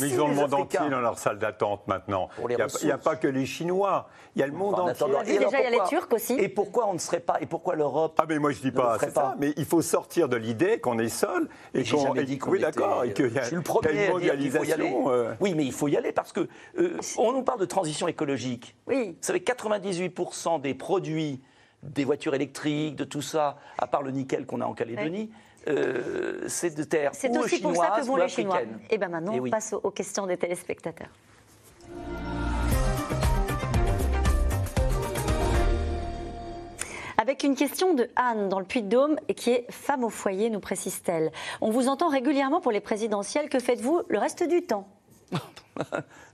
Mais 0.00 0.08
ils 0.08 0.20
ont 0.20 0.28
le 0.28 0.34
monde 0.34 0.54
entier 0.54 0.88
dans 0.90 1.00
leur 1.00 1.18
salle 1.18 1.38
d'attente 1.38 1.86
maintenant. 1.86 2.28
Il 2.48 2.56
n'y 2.84 2.92
a, 2.92 2.98
pas 2.98 3.16
que 3.16 3.28
les 3.28 3.46
Chinois, 3.46 4.08
il 4.34 4.40
y 4.40 4.42
a 4.42 4.46
le 4.46 4.52
monde 4.52 4.78
entier. 4.78 5.06
Et 5.26 5.38
déjà, 5.38 5.60
il 5.60 5.64
y 5.64 5.66
a 5.66 5.70
les 5.70 5.88
Turcs 5.88 6.12
aussi. 6.12 6.34
Et 6.34 6.48
pourquoi 6.48 6.88
on 6.88 6.94
ne 6.94 6.98
serait 6.98 7.20
pas 7.20 7.40
Et 7.40 7.46
pourquoi 7.46 7.76
l'Europe 7.76 8.18
Ah, 8.20 8.24
mais 8.28 8.38
moi, 8.38 8.52
je 8.52 8.58
ne 8.58 8.62
dis 8.62 8.72
pas, 8.72 8.98
c'est 9.00 9.10
ça. 9.10 9.34
Mais 9.38 9.52
il 9.56 9.64
faut 9.64 9.82
sortir 9.82 10.28
de 10.28 10.36
l'idée 10.36 10.80
qu'on 10.80 10.98
est 10.98 11.08
seul 11.08 11.48
et 11.74 11.84
qu'on. 11.84 12.06
qu'on 12.06 12.50
Oui, 12.50 12.60
d'accord. 12.60 13.04
Et 13.04 13.12
qu'il 13.12 13.32
y 13.32 13.38
a, 13.38 13.48
une 13.50 13.62
mondialisation. 14.10 15.10
Euh. 15.10 15.34
Oui, 15.40 15.54
mais 15.54 15.64
il 15.64 15.72
faut 15.72 15.88
y 15.88 15.96
aller 15.96 16.12
parce 16.12 16.32
que 16.32 16.48
euh, 16.78 16.98
on 17.18 17.32
nous 17.32 17.42
parle 17.42 17.60
de 17.60 17.64
transition 17.64 18.08
écologique. 18.08 18.76
Oui. 18.86 19.16
Vous 19.20 19.26
savez, 19.26 19.40
98% 19.40 20.60
des 20.60 20.74
produits 20.74 21.40
des 21.82 22.04
voitures 22.04 22.34
électriques, 22.34 22.96
de 22.96 23.04
tout 23.04 23.22
ça, 23.22 23.56
à 23.78 23.86
part 23.86 24.02
le 24.02 24.10
nickel 24.10 24.46
qu'on 24.46 24.60
a 24.60 24.66
en 24.66 24.74
Calédonie, 24.74 25.30
euh, 25.68 26.44
c'est 26.48 26.74
de 26.74 26.84
terre 26.84 27.10
C'est 27.12 27.36
aussi 27.36 27.60
pour 27.60 27.76
ça 27.76 27.94
que 27.96 28.04
vont 28.04 28.16
les 28.16 28.28
Chinois. 28.28 28.62
Et 28.62 28.66
eh 28.90 28.98
bien 28.98 29.08
maintenant, 29.08 29.32
eh 29.34 29.40
on 29.40 29.50
passe 29.50 29.74
aux 29.74 29.90
questions 29.90 30.26
des 30.26 30.36
téléspectateurs. 30.36 31.10
Avec 37.20 37.44
une 37.44 37.54
question 37.54 37.92
de 37.92 38.08
Anne 38.16 38.48
dans 38.48 38.58
le 38.58 38.64
Puy-de-Dôme 38.64 39.16
et 39.28 39.34
qui 39.34 39.50
est 39.50 39.66
femme 39.70 40.04
au 40.04 40.08
foyer, 40.08 40.48
nous 40.48 40.58
précise-t-elle. 40.58 41.30
On 41.60 41.70
vous 41.70 41.88
entend 41.88 42.08
régulièrement 42.08 42.62
pour 42.62 42.72
les 42.72 42.80
présidentielles. 42.80 43.50
Que 43.50 43.58
faites-vous 43.58 44.00
le 44.08 44.18
reste 44.18 44.48
du 44.48 44.62
temps? 44.62 44.88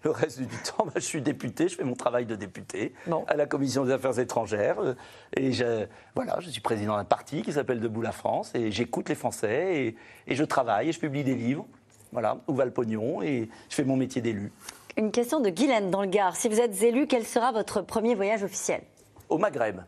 Le 0.03 0.11
reste 0.11 0.41
du 0.41 0.47
temps, 0.47 0.87
bah, 0.87 0.93
je 0.97 1.01
suis 1.01 1.23
député, 1.23 1.69
je 1.69 1.77
fais 1.77 1.85
mon 1.85 1.95
travail 1.95 2.27
de 2.27 2.37
député 2.37 2.95
à 3.27 3.37
la 3.37 3.47
Commission 3.47 3.85
des 3.85 3.93
Affaires 3.93 4.19
étrangères. 4.19 4.79
Euh, 4.81 4.95
et 5.37 5.53
je, 5.53 5.87
voilà, 6.15 6.39
je 6.41 6.51
suis 6.51 6.61
président 6.61 6.97
d'un 6.97 7.05
parti 7.05 7.43
qui 7.43 7.53
s'appelle 7.53 7.81
Debout 7.81 8.03
la 8.03 8.13
France. 8.13 8.53
Et 8.55 8.71
j'écoute 8.71 9.09
les 9.09 9.15
Français 9.15 9.97
et, 10.27 10.35
je 10.35 10.45
travaille 10.45 10.89
et 10.89 10.93
je 10.93 11.01
publie 11.01 11.25
des 11.25 11.35
livres. 11.35 11.67
Voilà, 12.13 12.39
où 12.47 12.55
va 12.55 12.65
le 12.65 12.71
pognon 12.71 13.23
Et 13.23 13.49
je 13.69 13.75
fais 13.75 13.85
mon 13.85 13.97
métier 13.97 14.23
d'élu. 14.23 14.53
Une 14.97 15.11
question 15.11 15.41
de 15.41 15.51
Guylaine 15.51 15.91
dans 15.91 16.03
le 16.03 16.09
Gard. 16.09 16.37
Si 16.37 16.49
vous 16.49 16.61
êtes 16.61 16.83
élu, 16.83 17.07
quel 17.07 17.27
sera 17.27 17.53
votre 17.53 17.83
premier 17.83 18.15
voyage 18.15 18.43
officiel? 18.43 18.83
Au 19.29 19.37
Maghreb. 19.39 19.81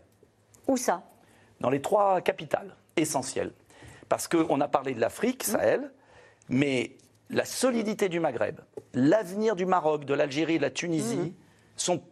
Où 0.66 0.76
ça? 0.76 1.02
Dans 1.61 1.70
les 1.70 1.80
trois 1.80 2.20
capitales 2.20 2.74
essentielles. 2.96 3.52
Parce 4.09 4.28
qu'on 4.28 4.61
a 4.61 4.68
parlé 4.68 4.94
de 4.94 5.00
l'Afrique, 5.00 5.44
Sahel, 5.44 5.90
mais 6.48 6.96
la 7.30 7.44
solidité 7.44 8.08
du 8.08 8.20
Maghreb, 8.20 8.60
l'avenir 8.94 9.56
du 9.56 9.66
Maroc, 9.66 10.04
de 10.04 10.14
l'Algérie, 10.14 10.56
de 10.56 10.62
la 10.62 10.70
Tunisie 10.70 11.16
mhm. 11.16 11.32
sont 11.76 12.02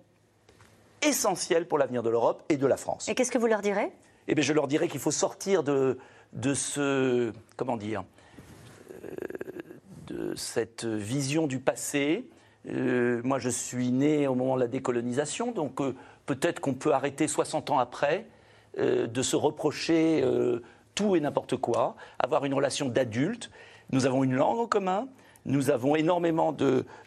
essentiels 1.02 1.66
pour 1.66 1.78
l'avenir 1.78 2.02
de 2.02 2.10
l'Europe 2.10 2.42
et 2.48 2.56
de 2.56 2.66
la 2.66 2.76
France. 2.76 3.08
Et 3.08 3.14
qu'est-ce 3.14 3.30
que 3.30 3.38
vous 3.38 3.46
leur 3.46 3.62
direz? 3.62 3.92
Eh 4.28 4.34
bien, 4.34 4.44
je 4.44 4.52
leur 4.52 4.66
dirais 4.66 4.88
qu'il 4.88 5.00
faut 5.00 5.10
sortir 5.10 5.62
de, 5.62 5.98
de 6.32 6.54
ce. 6.54 7.32
Comment 7.56 7.76
dire 7.76 8.04
euh, 9.04 9.08
De 10.06 10.34
cette 10.34 10.84
vision 10.84 11.46
du 11.46 11.60
passé. 11.60 12.28
Euh, 12.68 13.20
moi, 13.22 13.38
je 13.38 13.48
suis 13.48 13.92
né 13.92 14.26
au 14.26 14.34
moment 14.34 14.56
de 14.56 14.60
la 14.60 14.66
décolonisation, 14.66 15.52
donc 15.52 15.80
euh, 15.80 15.94
peut-être 16.26 16.60
qu'on 16.60 16.74
peut 16.74 16.92
arrêter 16.92 17.28
60 17.28 17.70
ans 17.70 17.78
après 17.78 18.26
de 18.78 19.22
se 19.22 19.36
reprocher 19.36 20.22
tout 20.94 21.16
et 21.16 21.20
n'importe 21.20 21.56
quoi, 21.56 21.96
avoir 22.18 22.44
une 22.44 22.52
relation 22.52 22.90
d'adulte 22.90 23.50
nous 23.90 24.06
avons 24.06 24.24
une 24.24 24.34
langue 24.34 24.58
en 24.58 24.66
commun. 24.66 25.08
Nous 25.44 25.70
avons 25.70 25.94
énormément 25.94 26.54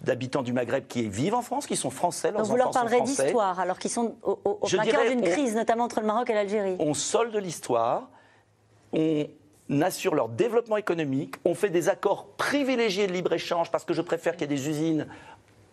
d'habitants 0.01 0.43
du 0.43 0.53
Maghreb 0.53 0.87
qui 0.87 1.09
vivent 1.09 1.35
en 1.35 1.41
France, 1.41 1.67
qui 1.67 1.75
sont 1.75 1.89
français. 1.89 2.31
Donc 2.31 2.43
vous 2.43 2.55
leur 2.55 2.71
parlerez 2.71 3.01
d'histoire, 3.01 3.59
alors 3.59 3.77
qu'ils 3.79 3.91
sont 3.91 4.15
au, 4.23 4.39
au, 4.45 4.65
cœur 4.65 5.09
d'une 5.09 5.21
crise, 5.21 5.55
notamment 5.55 5.83
entre 5.83 5.99
le 5.99 6.07
Maroc 6.07 6.29
et 6.29 6.33
l'Algérie. 6.33 6.77
On 6.79 6.93
solde 6.93 7.35
l'histoire, 7.35 8.09
on 8.93 9.27
assure 9.81 10.15
leur 10.15 10.29
développement 10.29 10.77
économique, 10.77 11.35
on 11.43 11.53
fait 11.53 11.69
des 11.69 11.89
accords 11.89 12.27
privilégiés 12.37 13.07
de 13.07 13.11
libre-échange, 13.11 13.71
parce 13.71 13.83
que 13.83 13.93
je 13.93 14.01
préfère 14.01 14.37
qu'il 14.37 14.49
y 14.49 14.53
ait 14.53 14.55
des 14.55 14.69
usines 14.69 15.07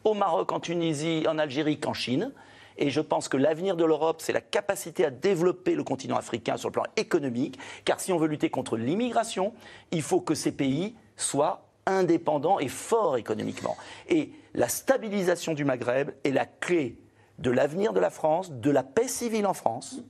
au 0.02 0.14
Maroc, 0.14 0.50
en 0.50 0.58
Tunisie, 0.58 1.24
en 1.28 1.38
Algérie 1.38 1.78
qu'en 1.78 1.94
Chine. 1.94 2.32
Et 2.78 2.90
je 2.90 3.00
pense 3.00 3.28
que 3.28 3.36
l'avenir 3.36 3.76
de 3.76 3.84
l'Europe, 3.84 4.20
c'est 4.20 4.32
la 4.32 4.40
capacité 4.40 5.04
à 5.04 5.10
développer 5.10 5.74
le 5.74 5.84
continent 5.84 6.16
africain 6.16 6.56
sur 6.56 6.68
le 6.68 6.72
plan 6.72 6.84
économique. 6.96 7.58
Car 7.84 8.00
si 8.00 8.12
on 8.12 8.18
veut 8.18 8.28
lutter 8.28 8.50
contre 8.50 8.76
l'immigration, 8.76 9.52
il 9.90 10.02
faut 10.02 10.20
que 10.20 10.34
ces 10.34 10.52
pays 10.52 10.94
soient 11.16 11.66
indépendants 11.86 12.58
et 12.58 12.68
forts 12.68 13.16
économiquement. 13.16 13.76
Et 14.08 14.30
la 14.54 14.68
stabilisation 14.68 15.54
du 15.54 15.64
Maghreb 15.64 16.10
est 16.24 16.32
la 16.32 16.46
clé 16.46 16.98
de 17.38 17.50
l'avenir 17.50 17.92
de 17.92 18.00
la 18.00 18.10
France, 18.10 18.50
de 18.52 18.70
la 18.70 18.82
paix 18.82 19.08
civile 19.08 19.46
en 19.46 19.54
France. 19.54 20.02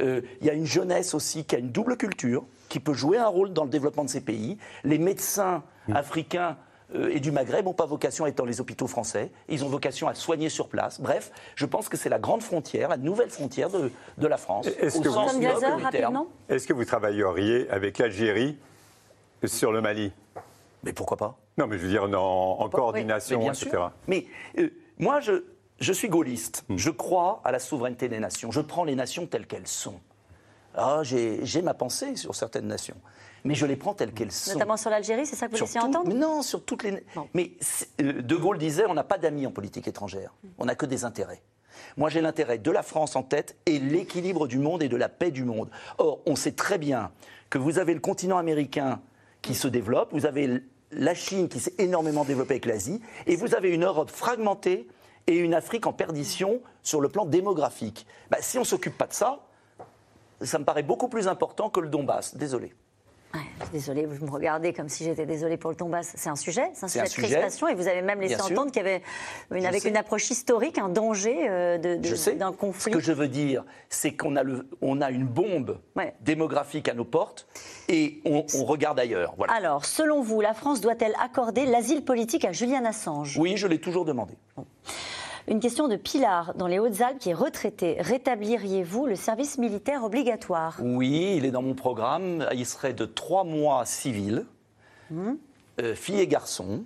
Euh, 0.00 0.20
il 0.40 0.46
y 0.46 0.50
a 0.50 0.52
une 0.52 0.66
jeunesse 0.66 1.14
aussi 1.14 1.44
qui 1.44 1.56
a 1.56 1.58
une 1.58 1.70
double 1.70 1.96
culture, 1.96 2.44
qui 2.68 2.80
peut 2.80 2.92
jouer 2.92 3.18
un 3.18 3.28
rôle 3.28 3.52
dans 3.52 3.64
le 3.64 3.70
développement 3.70 4.04
de 4.04 4.10
ces 4.10 4.20
pays. 4.20 4.58
Les 4.84 4.98
médecins 4.98 5.62
africains 5.92 6.56
et 6.94 7.20
du 7.20 7.32
Maghreb 7.32 7.64
n'ont 7.64 7.72
pas 7.72 7.86
vocation 7.86 8.24
à 8.24 8.28
être 8.28 8.36
dans 8.36 8.44
les 8.44 8.60
hôpitaux 8.60 8.86
français, 8.86 9.30
ils 9.48 9.64
ont 9.64 9.68
vocation 9.68 10.08
à 10.08 10.14
soigner 10.14 10.48
sur 10.48 10.68
place. 10.68 11.00
Bref, 11.00 11.32
je 11.56 11.66
pense 11.66 11.88
que 11.88 11.96
c'est 11.96 12.08
la 12.08 12.18
grande 12.18 12.42
frontière, 12.42 12.88
la 12.88 12.96
nouvelle 12.96 13.30
frontière 13.30 13.70
de, 13.70 13.90
de 14.18 14.26
la 14.26 14.36
France. 14.36 14.66
Est-ce 14.66 15.00
que, 15.00 15.08
est 16.48 16.66
que, 16.66 16.72
vous 16.72 16.84
travailleriez 16.84 17.68
avec 17.70 17.98
l'Algérie 17.98 18.56
sur 19.44 19.72
le 19.72 19.80
Mali? 19.80 20.12
Mais 20.84 20.92
pourquoi 20.92 21.16
pas? 21.16 21.36
Non, 21.58 21.66
mais 21.66 21.78
je 21.78 21.82
veux 21.82 21.88
dire 21.88 22.04
en, 22.04 22.68
coordination, 22.68 23.40
mais 23.40 23.48
etc. 23.48 23.70
Mais 24.06 24.26
euh, 24.58 24.70
moi, 24.98 25.20
je, 25.20 25.44
je 25.80 25.92
suis 25.92 26.08
gaulliste. 26.08 26.64
Hmm. 26.68 26.76
Je 26.76 26.90
crois 26.90 27.40
à 27.44 27.50
la 27.50 27.58
souveraineté 27.58 28.08
des 28.08 28.20
nations. 28.20 28.52
Je 28.52 28.60
prends 28.60 28.84
les 28.84 28.94
nations 28.94 29.26
telles 29.26 29.46
qu'elles 29.46 29.66
sont. 29.66 30.00
Ah, 30.76 31.00
j'ai 31.02 31.62
ma 31.62 31.74
pensée 31.74 32.16
sur 32.16 32.34
certaines 32.34 32.66
nations 32.66 32.96
mais 33.44 33.54
je 33.54 33.66
les 33.66 33.76
prends 33.76 33.94
telles 33.94 34.12
qu'elles 34.12 34.32
sont. 34.32 34.54
Notamment 34.54 34.76
sur 34.76 34.90
l'Algérie, 34.90 35.26
c'est 35.26 35.36
ça 35.36 35.46
que 35.48 35.56
vous 35.56 35.62
essayez 35.62 35.80
d'entendre 35.80 36.14
Non, 36.14 36.42
sur 36.42 36.64
toutes 36.64 36.82
les. 36.82 37.04
Mais 37.34 37.52
euh, 38.00 38.22
De 38.22 38.36
Gaulle 38.36 38.58
disait 38.58 38.84
on 38.88 38.94
n'a 38.94 39.04
pas 39.04 39.18
d'amis 39.18 39.46
en 39.46 39.52
politique 39.52 39.88
étrangère, 39.88 40.34
on 40.58 40.66
n'a 40.66 40.74
que 40.74 40.86
des 40.86 41.04
intérêts. 41.04 41.42
Moi, 41.96 42.10
j'ai 42.10 42.20
l'intérêt 42.20 42.58
de 42.58 42.70
la 42.70 42.82
France 42.82 43.16
en 43.16 43.22
tête 43.22 43.56
et 43.66 43.78
l'équilibre 43.78 44.46
du 44.46 44.58
monde 44.58 44.82
et 44.82 44.88
de 44.88 44.96
la 44.96 45.08
paix 45.08 45.30
du 45.30 45.44
monde. 45.44 45.70
Or, 45.98 46.20
on 46.26 46.36
sait 46.36 46.52
très 46.52 46.78
bien 46.78 47.10
que 47.50 47.58
vous 47.58 47.78
avez 47.78 47.94
le 47.94 48.00
continent 48.00 48.38
américain 48.38 49.00
qui 49.42 49.54
se 49.54 49.68
développe, 49.68 50.12
vous 50.12 50.26
avez 50.26 50.62
la 50.90 51.14
Chine 51.14 51.48
qui 51.48 51.60
s'est 51.60 51.74
énormément 51.78 52.24
développée 52.24 52.54
avec 52.54 52.66
l'Asie, 52.66 53.00
et 53.26 53.36
vous 53.36 53.54
avez 53.54 53.70
une 53.70 53.84
Europe 53.84 54.10
fragmentée 54.10 54.88
et 55.26 55.36
une 55.36 55.54
Afrique 55.54 55.86
en 55.86 55.92
perdition 55.92 56.60
sur 56.82 57.00
le 57.00 57.08
plan 57.08 57.24
démographique. 57.24 58.06
Bah, 58.30 58.38
si 58.40 58.58
on 58.58 58.62
ne 58.62 58.66
s'occupe 58.66 58.96
pas 58.96 59.06
de 59.06 59.12
ça, 59.12 59.40
ça 60.40 60.58
me 60.58 60.64
paraît 60.64 60.82
beaucoup 60.82 61.08
plus 61.08 61.28
important 61.28 61.70
que 61.70 61.80
le 61.80 61.88
Donbass. 61.88 62.36
Désolé. 62.36 62.74
Désolée, 63.72 64.06
vous 64.06 64.24
me 64.24 64.30
regardez 64.30 64.72
comme 64.72 64.88
si 64.88 65.04
j'étais 65.04 65.26
désolée 65.26 65.56
pour 65.56 65.70
le 65.70 65.76
Donbass. 65.76 66.12
C'est 66.14 66.28
un 66.28 66.36
sujet, 66.36 66.70
c'est 66.74 66.84
un 66.84 66.88
sujet 66.88 67.04
de 67.04 67.10
crispation, 67.10 67.68
et 67.68 67.74
vous 67.74 67.88
avez 67.88 68.02
même 68.02 68.20
laissé 68.20 68.40
entendre 68.40 68.70
qu'il 68.70 68.82
y 68.82 68.86
avait, 68.86 69.02
une, 69.50 69.66
avec 69.66 69.84
une 69.84 69.96
approche 69.96 70.30
historique, 70.30 70.78
un 70.78 70.88
danger 70.88 71.46
euh, 71.48 71.98
d'un 72.36 72.52
conflit. 72.52 72.92
Ce 72.92 72.96
que 72.96 73.02
je 73.02 73.12
veux 73.12 73.28
dire, 73.28 73.64
c'est 73.88 74.12
qu'on 74.12 74.36
a, 74.36 74.42
on 74.82 75.00
a 75.00 75.10
une 75.10 75.26
bombe 75.26 75.78
démographique 76.20 76.88
à 76.88 76.94
nos 76.94 77.04
portes, 77.04 77.46
et 77.88 78.20
on, 78.24 78.44
regarde 78.64 78.98
ailleurs. 78.98 79.34
Voilà. 79.36 79.52
Alors, 79.52 79.84
selon 79.84 80.22
vous, 80.22 80.40
la 80.40 80.54
France 80.54 80.80
doit-elle 80.80 81.14
accorder 81.22 81.66
l'asile 81.66 82.04
politique 82.04 82.44
à 82.44 82.52
Julian 82.52 82.84
Assange? 82.84 83.38
Oui, 83.38 83.56
je 83.56 83.66
l'ai 83.66 83.80
toujours 83.80 84.04
demandé. 84.04 84.34
Une 85.48 85.60
question 85.60 85.86
de 85.86 85.94
Pilar, 85.94 86.54
dans 86.54 86.66
les 86.66 86.80
Hautes-Alpes, 86.80 87.20
qui 87.20 87.30
est 87.30 87.34
retraité. 87.34 87.98
Rétabliriez-vous 88.00 89.06
le 89.06 89.14
service 89.14 89.58
militaire 89.58 90.02
obligatoire? 90.02 90.76
Oui, 90.82 91.34
il 91.36 91.44
est 91.44 91.52
dans 91.52 91.62
mon 91.62 91.74
programme. 91.74 92.44
Il 92.52 92.66
serait 92.66 92.94
de 92.94 93.04
trois 93.04 93.44
mois 93.44 93.84
civils, 93.86 94.44
euh, 95.12 95.94
filles 95.94 96.18
et 96.18 96.26
garçons, 96.26 96.82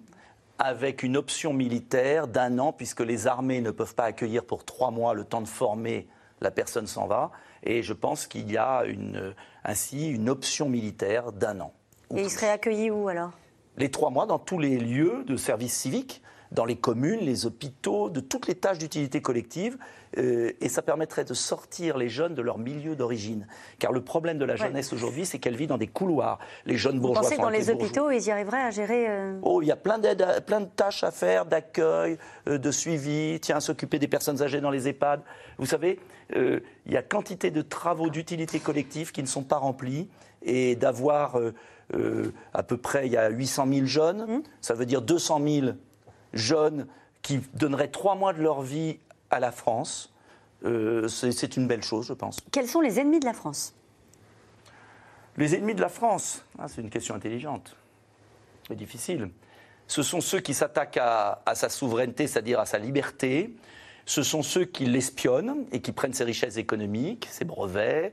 avec 0.59 1.03
une 1.03 1.17
option 1.17 1.55
militaire 1.55 2.29
d'un 2.29 2.59
an, 2.59 2.75
puisque 2.75 3.01
les 3.01 3.27
armées 3.27 3.63
ne 3.63 3.71
peuvent 3.71 3.95
pas 3.95 4.05
accueillir 4.05 4.45
pour 4.45 4.67
trois 4.67 4.91
mois 4.91 5.15
le 5.15 5.25
temps 5.25 5.41
de 5.41 5.49
former 5.49 6.07
la 6.43 6.51
personne 6.51 6.87
s'en 6.87 7.07
va. 7.07 7.31
Et 7.63 7.83
je 7.83 7.95
pense 7.95 8.27
qu'il 8.27 8.53
y 8.53 8.59
a 8.59 8.85
une, 8.85 9.35
ainsi 9.65 10.11
une 10.11 10.29
option 10.29 10.69
militaire 10.69 11.33
d'un 11.33 11.61
an. 11.61 11.73
Et 12.15 12.25
il 12.25 12.31
serait 12.31 12.51
accueilli 12.51 12.91
où 12.91 13.09
alors? 13.09 13.31
Les 13.79 13.91
trois 13.91 14.11
mois 14.11 14.27
dans 14.27 14.39
tous 14.39 14.59
les 14.59 14.79
lieux 14.79 15.25
de 15.27 15.39
service 15.39 15.73
civique 15.73 16.23
dans 16.53 16.65
les 16.65 16.77
communes, 16.77 17.21
les 17.21 17.47
hôpitaux, 17.47 18.11
de 18.11 18.21
toutes 18.21 18.47
les 18.47 18.55
tâches 18.55 18.79
d'utilité 18.79 19.23
collective. 19.23 19.79
Euh, 20.19 20.53
et 20.61 20.69
ça 20.69 20.83
permettrait 20.83 21.25
de 21.25 21.35
sortir 21.35 21.97
les 21.97 22.09
jeunes 22.09 22.35
de 22.35 22.43
leur 22.43 22.59
milieu 22.59 22.97
d'origine. 22.97 23.47
Car 23.79 23.93
le 23.93 24.01
problème 24.01 24.39
de 24.39 24.45
la 24.45 24.57
jeunesse 24.57 24.93
aujourd'hui, 24.93 25.25
c'est 25.25 25.39
qu'elle 25.39 25.55
vit 25.55 25.69
dans 25.69 25.79
des 25.79 25.87
couloirs. 25.87 26.41
Les 26.67 26.77
jeunes 26.77 26.99
bourgeois. 26.99 27.23
Vous 27.23 27.29
pensez 27.29 27.37
que 27.37 27.43
dans 27.43 27.49
les, 27.49 27.71
hôpitaux, 27.71 28.11
ils 28.11 28.27
y 28.27 28.31
arriveraient 28.31 28.63
à 28.63 28.71
gérer 28.71 29.09
euh, 29.09 29.39
Oh, 29.43 29.63
il 29.63 29.67
y 29.67 29.73
a 29.73 29.77
plein, 29.77 30.01
plein 30.45 30.61
de 30.63 30.69
tâches 30.75 31.05
à 31.05 31.13
faire, 31.13 31.47
d'accueil, 31.47 32.19
euh, 32.49 32.59
de 32.59 32.71
suivi, 32.73 33.39
tiens, 33.41 33.61
s'occuper 33.61 34.01
des 34.01 34.09
personnes 34.09 34.43
âgées 34.43 34.61
dans 34.61 34.71
les 34.71 34.89
EHPAD. 34.89 35.23
Vous 35.59 35.67
savez, 35.67 36.01
il 36.35 36.63
y 36.87 36.97
a 36.97 37.03
quantité 37.03 37.51
de 37.51 37.61
travaux 37.61 38.09
d'utilité 38.09 38.61
collective 38.61 39.13
qui 39.13 39.23
ne 39.23 39.27
sont 39.29 39.43
pas 39.43 39.59
remplis. 39.59 40.09
Et 40.43 40.75
d'avoir 40.75 41.39
à 42.55 42.63
peu 42.63 42.77
près, 42.79 43.07
il 43.07 43.13
y 43.13 43.17
a 43.17 43.29
800 43.29 43.67
000 43.71 43.87
jeunes, 43.87 44.27
mmh. 44.27 44.43
ça 44.61 44.75
veut 44.75 44.87
dire 44.87 45.03
200 45.03 45.41
000 45.47 45.67
jeunes 46.33 46.87
qui 47.23 47.41
donneraient 47.55 47.89
trois 47.89 48.15
mois 48.15 48.33
de 48.33 48.43
leur 48.43 48.63
vie 48.63 48.99
à 49.31 49.41
la 49.41 49.53
France. 49.53 50.13
Euh, 50.65 51.09
c'est 51.09 51.57
une 51.57 51.67
belle 51.67 51.83
chose, 51.83 52.07
je 52.07 52.13
pense. 52.13 52.39
Quels 52.53 52.69
sont 52.69 52.81
les 52.81 53.01
ennemis 53.01 53.21
de 53.21 53.25
la 53.25 53.33
France? 53.33 53.75
Les 55.37 55.55
ennemis 55.55 55.75
de 55.75 55.81
la 55.81 55.89
France 55.89 56.45
ah, 56.59 56.69
C'est 56.69 56.83
une 56.83 56.91
question 56.91 57.15
intelligente, 57.15 57.77
mais 58.69 58.77
difficile. 58.77 59.31
Ce 59.87 60.03
sont 60.03 60.21
ceux 60.21 60.41
qui 60.41 60.55
s'attaquent 60.55 60.99
à, 61.01 61.43
sa 61.55 61.69
souveraineté, 61.69 62.27
c'est-à-dire 62.27 62.61
à 62.61 62.67
sa 62.67 62.79
liberté. 62.79 63.55
Ce 64.07 64.23
sont 64.23 64.43
ceux 64.43 64.65
qui 64.65 64.87
l'espionnent 64.87 65.67
et 65.73 65.81
qui 65.81 65.93
prennent 65.93 66.13
ses 66.13 66.25
richesses 66.25 66.59
économiques, 66.59 67.27
ses 67.31 67.45
brevets. 67.45 68.13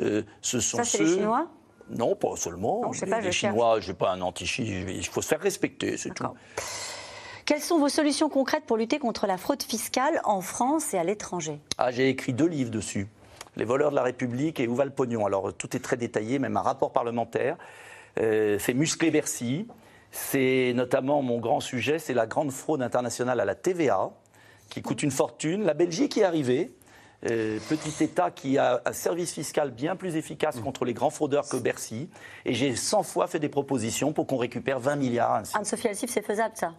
Euh, 0.00 0.22
ce 0.42 0.60
sont 0.60 0.78
Ça, 0.78 0.84
c'est 0.84 1.04
les 1.04 1.14
Chinois? 1.14 1.48
Non, 1.90 2.16
pas 2.16 2.36
seulement. 2.36 2.82
Non, 2.82 2.92
sais 2.92 3.06
pas, 3.06 3.20
les 3.20 3.32
Chinois, 3.32 3.80
je 3.80 3.88
n'ai 3.88 3.94
pas 3.94 4.12
un 4.12 4.20
anti 4.20 4.44
il 4.44 5.06
faut 5.06 5.22
se 5.22 5.28
faire 5.28 5.40
respecter, 5.40 5.96
c'est 5.96 6.12
tout. 6.14 6.24
Quelles 7.46 7.60
sont 7.60 7.78
vos 7.78 7.90
solutions 7.90 8.30
concrètes 8.30 8.64
pour 8.64 8.78
lutter 8.78 8.98
contre 8.98 9.26
la 9.26 9.36
fraude 9.36 9.62
fiscale 9.62 10.20
en 10.24 10.40
France 10.40 10.94
et 10.94 10.98
à 10.98 11.04
l'étranger? 11.04 11.60
Ah, 11.76 11.90
J'ai 11.90 12.08
écrit 12.08 12.32
deux 12.32 12.46
livres 12.46 12.70
dessus. 12.70 13.06
Les 13.56 13.66
voleurs 13.66 13.90
de 13.90 13.96
la 13.96 14.02
République 14.02 14.60
et 14.60 14.66
Où 14.66 14.74
va 14.74 14.86
le 14.86 14.90
pognon 14.90 15.26
Alors 15.26 15.52
tout 15.52 15.76
est 15.76 15.80
très 15.80 15.98
détaillé, 15.98 16.38
même 16.38 16.56
un 16.56 16.62
rapport 16.62 16.92
parlementaire. 16.92 17.58
Euh, 18.18 18.58
c'est 18.58 18.72
Musclé 18.72 19.10
Bercy. 19.10 19.68
C'est 20.10 20.72
notamment 20.74 21.20
mon 21.20 21.38
grand 21.38 21.60
sujet, 21.60 21.98
c'est 21.98 22.14
la 22.14 22.26
grande 22.26 22.50
fraude 22.50 22.80
internationale 22.80 23.40
à 23.40 23.44
la 23.44 23.54
TVA, 23.54 24.10
qui 24.70 24.80
coûte 24.80 25.02
une 25.02 25.10
fortune. 25.10 25.64
La 25.64 25.74
Belgique 25.74 26.16
est 26.16 26.24
arrivée. 26.24 26.72
Euh, 27.30 27.58
petit 27.68 28.04
État 28.04 28.30
qui 28.30 28.56
a 28.58 28.80
un 28.84 28.92
service 28.92 29.32
fiscal 29.32 29.70
bien 29.70 29.96
plus 29.96 30.16
efficace 30.16 30.60
contre 30.60 30.84
les 30.84 30.94
grands 30.94 31.10
fraudeurs 31.10 31.48
que 31.48 31.56
Bercy. 31.56 32.08
Et 32.44 32.54
j'ai 32.54 32.74
100 32.74 33.02
fois 33.02 33.26
fait 33.26 33.38
des 33.38 33.48
propositions 33.48 34.12
pour 34.12 34.26
qu'on 34.26 34.36
récupère 34.36 34.78
20 34.78 34.96
milliards. 34.96 35.42
Anne-Sophie 35.54 35.88
Alcif, 35.88 36.10
c'est 36.10 36.24
faisable 36.24 36.54
ça? 36.56 36.72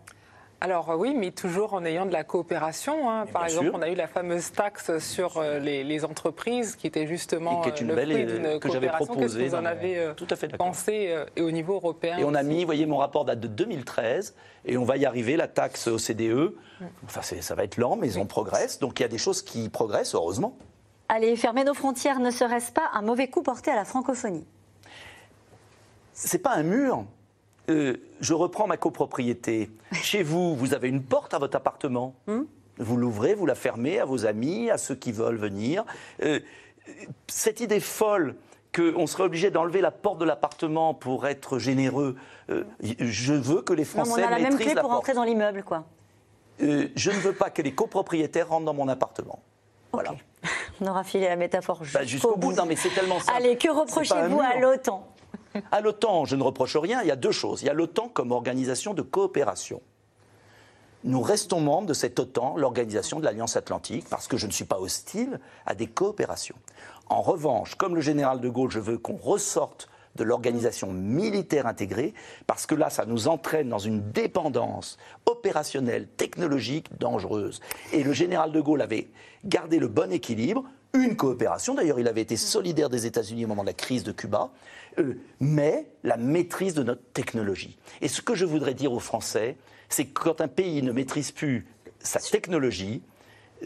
Alors 0.65 0.95
oui, 0.97 1.13
mais 1.15 1.29
toujours 1.29 1.75
en 1.75 1.85
ayant 1.85 2.07
de 2.07 2.11
la 2.11 2.23
coopération. 2.23 3.07
Hein. 3.07 3.27
Par 3.31 3.45
exemple, 3.45 3.69
on 3.73 3.83
a 3.83 3.89
eu 3.89 3.93
la 3.93 4.07
fameuse 4.07 4.51
taxe 4.51 4.97
sur 4.97 5.37
euh, 5.37 5.59
les, 5.59 6.05
entreprises 6.05 6.75
qui 6.75 6.87
était 6.87 7.05
justement 7.05 7.61
qui 7.61 7.69
est 7.69 7.81
une 7.81 7.91
euh, 7.91 7.95
le 7.95 8.01
fruit 8.01 8.25
d'une 8.25 8.59
que 8.59 8.71
j'avais 8.71 8.87
proposée. 8.87 9.43
Que 9.43 9.49
vous 9.49 9.55
en 9.55 9.63
avez 9.63 9.99
euh, 9.99 10.13
tout 10.15 10.25
à 10.27 10.35
fait 10.35 10.47
pensé 10.57 11.15
et 11.35 11.41
au 11.41 11.51
niveau 11.51 11.75
européen 11.75 12.17
Et 12.17 12.23
on 12.23 12.33
a 12.33 12.41
mis, 12.41 12.61
vous 12.61 12.65
voyez, 12.65 12.87
mon 12.87 12.97
rapport 12.97 13.25
date 13.25 13.41
de 13.41 13.47
2013 13.47 14.33
et 14.65 14.75
on 14.77 14.85
va 14.85 14.97
y 14.97 15.05
arriver, 15.05 15.37
la 15.37 15.47
taxe 15.47 15.87
au 15.87 15.99
CDE. 15.99 16.55
Enfin, 17.05 17.21
ça 17.21 17.55
va 17.55 17.63
être 17.63 17.77
lent, 17.77 17.95
mais 17.95 18.17
on 18.17 18.25
progresse. 18.25 18.79
Donc 18.79 18.99
il 18.99 19.03
y 19.03 19.05
a 19.05 19.09
des 19.09 19.19
choses 19.19 19.43
qui 19.43 19.69
progressent, 19.69 20.15
heureusement. 20.15 20.57
Allez, 21.09 21.35
fermer 21.35 21.63
nos 21.63 21.75
frontières, 21.75 22.19
ne 22.19 22.31
serait-ce 22.31 22.71
pas 22.71 22.89
un 22.93 23.03
mauvais 23.03 23.27
coup 23.27 23.43
porté 23.43 23.69
à 23.69 23.75
la 23.75 23.85
francophonie? 23.85 24.47
C'est 26.13 26.39
pas 26.39 26.55
un 26.55 26.63
mur, 26.63 27.05
euh, 27.69 27.97
je 28.21 28.33
reprends 28.33 28.67
ma 28.67 28.77
copropriété. 28.77 29.69
Chez 29.91 30.23
vous, 30.23 30.55
vous 30.55 30.73
avez 30.73 30.89
une 30.89 31.03
porte 31.03 31.33
à 31.33 31.39
votre 31.39 31.57
appartement. 31.57 32.15
Hmm 32.27 32.43
vous 32.77 32.97
l'ouvrez, 32.97 33.35
vous 33.35 33.45
la 33.45 33.55
fermez 33.55 33.99
à 33.99 34.05
vos 34.05 34.25
amis, 34.25 34.69
à 34.69 34.77
ceux 34.77 34.95
qui 34.95 35.13
veulent 35.13 35.37
venir. 35.37 35.85
Euh, 36.21 36.39
cette 37.27 37.61
idée 37.61 37.79
folle 37.79 38.35
qu'on 38.75 39.07
serait 39.07 39.23
obligé 39.23 39.49
d'enlever 39.49 39.79
la 39.79 39.91
porte 39.91 40.19
de 40.19 40.25
l'appartement 40.25 40.93
pour 40.93 41.25
être 41.25 41.57
généreux, 41.57 42.17
euh, 42.49 42.65
je 42.81 43.33
veux 43.33 43.61
que 43.61 43.71
les 43.71 43.85
Français 43.85 44.21
non, 44.21 44.27
on 44.27 44.27
a 44.27 44.37
la 44.37 44.39
même 44.39 44.57
clé 44.57 44.75
pour 44.75 44.91
entrer 44.91 45.13
dans 45.13 45.23
l'immeuble, 45.23 45.63
quoi. 45.63 45.85
je 46.59 47.09
ne 47.09 47.15
veux 47.15 47.31
pas 47.31 47.49
que 47.49 47.61
les 47.61 47.73
copropriétaires 47.73 48.49
rentrent 48.49 48.65
dans 48.65 48.73
mon 48.73 48.89
appartement. 48.89 49.39
Voilà. 49.93 50.13
On 50.81 50.87
aura 50.87 51.05
filé 51.05 51.29
la 51.29 51.37
métaphore 51.37 51.81
bah, 51.93 52.03
jusqu'au 52.03 52.35
bout. 52.35 52.51
Non, 52.51 52.65
mais 52.65 52.75
c'est 52.75 52.89
tellement 52.89 53.19
simple. 53.21 53.37
Allez, 53.37 53.55
que 53.55 53.69
reprochez-vous 53.69 54.41
à 54.41 54.59
l'OTAN 54.59 55.07
à 55.71 55.81
l'OTAN, 55.81 56.25
je 56.25 56.35
ne 56.35 56.43
reproche 56.43 56.75
rien. 56.77 57.01
Il 57.01 57.07
y 57.07 57.11
a 57.11 57.15
deux 57.15 57.31
choses. 57.31 57.61
Il 57.61 57.65
y 57.65 57.69
a 57.69 57.73
l'OTAN 57.73 58.09
comme 58.09 58.31
organisation 58.31 58.93
de 58.93 59.01
coopération. 59.01 59.81
Nous 61.03 61.21
restons 61.21 61.59
membres 61.59 61.87
de 61.87 61.93
cette 61.93 62.19
OTAN, 62.19 62.57
l'organisation 62.57 63.19
de 63.19 63.25
l'Alliance 63.25 63.55
Atlantique, 63.55 64.05
parce 64.09 64.27
que 64.27 64.37
je 64.37 64.47
ne 64.47 64.51
suis 64.51 64.65
pas 64.65 64.79
hostile 64.79 65.39
à 65.67 65.75
des 65.75 65.85
coopérations. 65.85 66.55
En 67.07 67.21
revanche, 67.21 67.75
comme 67.75 67.95
le 67.95 68.01
général 68.01 68.41
de 68.41 68.49
Gaulle, 68.49 68.71
je 68.71 68.79
veux 68.79 68.97
qu'on 68.97 69.15
ressorte 69.15 69.87
de 70.15 70.23
l'organisation 70.23 70.91
militaire 70.91 71.67
intégrée, 71.67 72.13
parce 72.47 72.65
que 72.65 72.73
là, 72.73 72.89
ça 72.89 73.05
nous 73.05 73.27
entraîne 73.27 73.69
dans 73.69 73.79
une 73.79 74.11
dépendance 74.11 74.97
opérationnelle, 75.25 76.07
technologique, 76.07 76.87
dangereuse. 76.97 77.59
Et 77.93 78.01
le 78.01 78.13
général 78.13 78.51
de 78.51 78.61
Gaulle 78.61 78.81
avait 78.81 79.09
gardé 79.43 79.77
le 79.77 79.87
bon 79.87 80.11
équilibre, 80.11 80.63
une 80.95 81.17
coopération, 81.17 81.75
d'ailleurs 81.75 81.99
il 81.99 82.07
avait 82.07 82.21
été 82.21 82.37
solidaire 82.37 82.89
des 82.89 83.05
États-Unis 83.05 83.43
au 83.43 83.49
moment 83.49 83.63
de 83.63 83.67
la 83.67 83.73
crise 83.73 84.03
de 84.03 84.13
Cuba, 84.13 84.49
mais 85.39 85.87
la 86.03 86.17
maîtrise 86.17 86.73
de 86.73 86.83
notre 86.83 87.03
technologie. 87.13 87.77
Et 88.01 88.07
ce 88.07 88.21
que 88.21 88.35
je 88.35 88.45
voudrais 88.45 88.73
dire 88.73 88.93
aux 88.93 88.99
Français, 88.99 89.57
c'est 89.89 90.05
que 90.05 90.19
quand 90.19 90.41
un 90.41 90.47
pays 90.47 90.81
ne 90.81 90.91
maîtrise 90.91 91.31
plus 91.31 91.67
sa 91.99 92.19
technologie, 92.19 93.01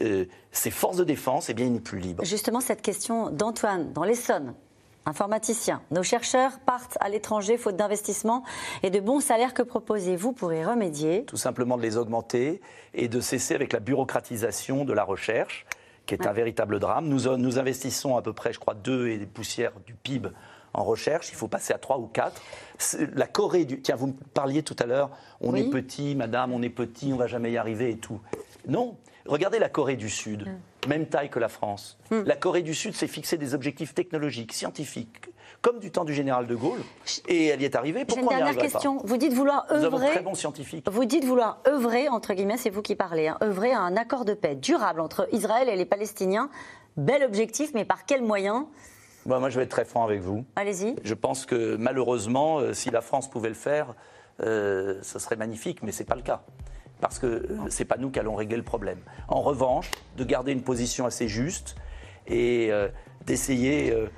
euh, 0.00 0.24
ses 0.52 0.70
forces 0.70 0.96
de 0.96 1.04
défense, 1.04 1.50
eh 1.50 1.54
bien, 1.54 1.66
il 1.66 1.72
n'est 1.72 1.80
plus 1.80 1.98
libre. 1.98 2.24
Justement, 2.24 2.60
cette 2.60 2.82
question 2.82 3.30
d'Antoine, 3.30 3.92
dans 3.92 4.04
l'Essonne, 4.04 4.54
informaticien. 5.06 5.82
Nos 5.90 6.02
chercheurs 6.02 6.58
partent 6.60 6.96
à 7.00 7.08
l'étranger 7.08 7.56
faute 7.56 7.76
d'investissement 7.76 8.44
et 8.82 8.90
de 8.90 9.00
bons 9.00 9.20
salaires. 9.20 9.54
Que 9.54 9.62
proposez-vous 9.62 10.32
pour 10.32 10.52
y 10.52 10.64
remédier? 10.64 11.24
Tout 11.24 11.36
simplement 11.36 11.76
de 11.76 11.82
les 11.82 11.96
augmenter 11.96 12.60
et 12.94 13.08
de 13.08 13.20
cesser 13.20 13.54
avec 13.54 13.72
la 13.72 13.80
bureaucratisation 13.80 14.84
de 14.84 14.92
la 14.92 15.04
recherche, 15.04 15.66
qui 16.06 16.14
est 16.14 16.26
un 16.26 16.32
véritable 16.32 16.78
drame. 16.78 17.08
Nous, 17.08 17.36
nous 17.36 17.58
investissons 17.58 18.16
à 18.16 18.22
peu 18.22 18.32
près, 18.32 18.52
je 18.52 18.58
crois, 18.58 18.74
deux 18.74 19.08
et 19.08 19.18
des 19.18 19.26
poussières 19.26 19.72
du 19.86 19.94
PIB 19.94 20.28
en 20.74 20.84
recherche, 20.84 21.30
il 21.30 21.34
faut 21.34 21.48
passer 21.48 21.72
à 21.72 21.78
3 21.78 21.98
ou 21.98 22.06
4. 22.06 22.40
La 23.14 23.26
Corée 23.26 23.64
du... 23.64 23.80
Tiens, 23.80 23.96
vous 23.96 24.08
me 24.08 24.12
parliez 24.34 24.62
tout 24.62 24.76
à 24.78 24.86
l'heure, 24.86 25.10
on 25.40 25.54
est 25.54 25.68
petit, 25.68 26.14
madame, 26.14 26.52
on 26.52 26.62
est 26.62 26.70
petit, 26.70 27.12
on 27.12 27.16
va 27.16 27.26
jamais 27.26 27.52
y 27.52 27.56
arriver 27.56 27.90
et 27.90 27.96
tout. 27.96 28.20
Non, 28.68 28.96
regardez 29.26 29.58
la 29.58 29.68
Corée 29.68 29.96
du 29.96 30.08
Sud, 30.08 30.46
mm. 30.46 30.88
même 30.88 31.06
taille 31.06 31.30
que 31.30 31.38
la 31.38 31.48
France. 31.48 31.98
Mm. 32.10 32.22
La 32.24 32.36
Corée 32.36 32.62
du 32.62 32.74
Sud 32.74 32.94
s'est 32.94 33.08
fixé 33.08 33.36
des 33.36 33.54
objectifs 33.54 33.94
technologiques, 33.94 34.52
scientifiques, 34.52 35.20
comme 35.60 35.78
du 35.78 35.90
temps 35.90 36.04
du 36.04 36.14
général 36.14 36.46
de 36.46 36.54
Gaulle. 36.54 36.80
Et 37.28 37.46
elle 37.46 37.60
y 37.60 37.64
est 37.64 37.76
arrivée. 37.76 38.04
J'ai 38.08 38.20
une 38.20 38.28
dernière 38.28 38.56
question. 38.56 38.98
Vous 39.04 39.16
dites 39.16 39.32
vouloir 39.32 39.66
œuvrer. 39.70 40.10
très 40.10 40.22
bons 40.22 40.34
scientifiques. 40.34 40.88
Vous 40.90 41.04
dites 41.04 41.24
vouloir 41.24 41.60
œuvrer, 41.66 42.08
entre 42.08 42.32
guillemets, 42.34 42.56
c'est 42.56 42.70
vous 42.70 42.82
qui 42.82 42.94
parlez, 42.94 43.28
hein, 43.28 43.38
œuvrer 43.42 43.72
à 43.72 43.80
un 43.80 43.96
accord 43.96 44.24
de 44.24 44.34
paix 44.34 44.54
durable 44.54 45.00
entre 45.00 45.28
Israël 45.32 45.68
et 45.68 45.76
les 45.76 45.84
Palestiniens. 45.84 46.50
Bel 46.96 47.22
objectif, 47.22 47.72
mais 47.74 47.84
par 47.84 48.04
quels 48.04 48.22
moyens? 48.22 48.64
Bah, 49.26 49.38
Moi, 49.38 49.50
je 49.50 49.56
vais 49.56 49.64
être 49.64 49.70
très 49.70 49.84
franc 49.84 50.04
avec 50.04 50.20
vous. 50.20 50.44
Allez-y. 50.56 50.96
Je 51.02 51.14
pense 51.14 51.46
que 51.46 51.76
malheureusement, 51.76 52.58
euh, 52.58 52.72
si 52.72 52.90
la 52.90 53.00
France 53.00 53.28
pouvait 53.28 53.48
le 53.48 53.54
faire, 53.54 53.94
euh, 54.42 54.98
ce 55.02 55.18
serait 55.18 55.36
magnifique, 55.36 55.82
mais 55.82 55.92
ce 55.92 56.00
n'est 56.00 56.06
pas 56.06 56.16
le 56.16 56.22
cas 56.22 56.42
parce 57.00 57.18
que 57.18 57.26
euh, 57.26 57.46
ce 57.68 57.78
n'est 57.78 57.86
pas 57.86 57.96
nous 57.96 58.10
qui 58.10 58.18
allons 58.18 58.34
régler 58.34 58.56
le 58.56 58.62
problème. 58.62 58.98
En 59.28 59.40
revanche, 59.40 59.90
de 60.16 60.24
garder 60.24 60.52
une 60.52 60.62
position 60.62 61.06
assez 61.06 61.28
juste 61.28 61.74
et 62.26 62.68
euh, 62.70 62.88
d'essayer 63.26 63.90
euh, 63.90 64.08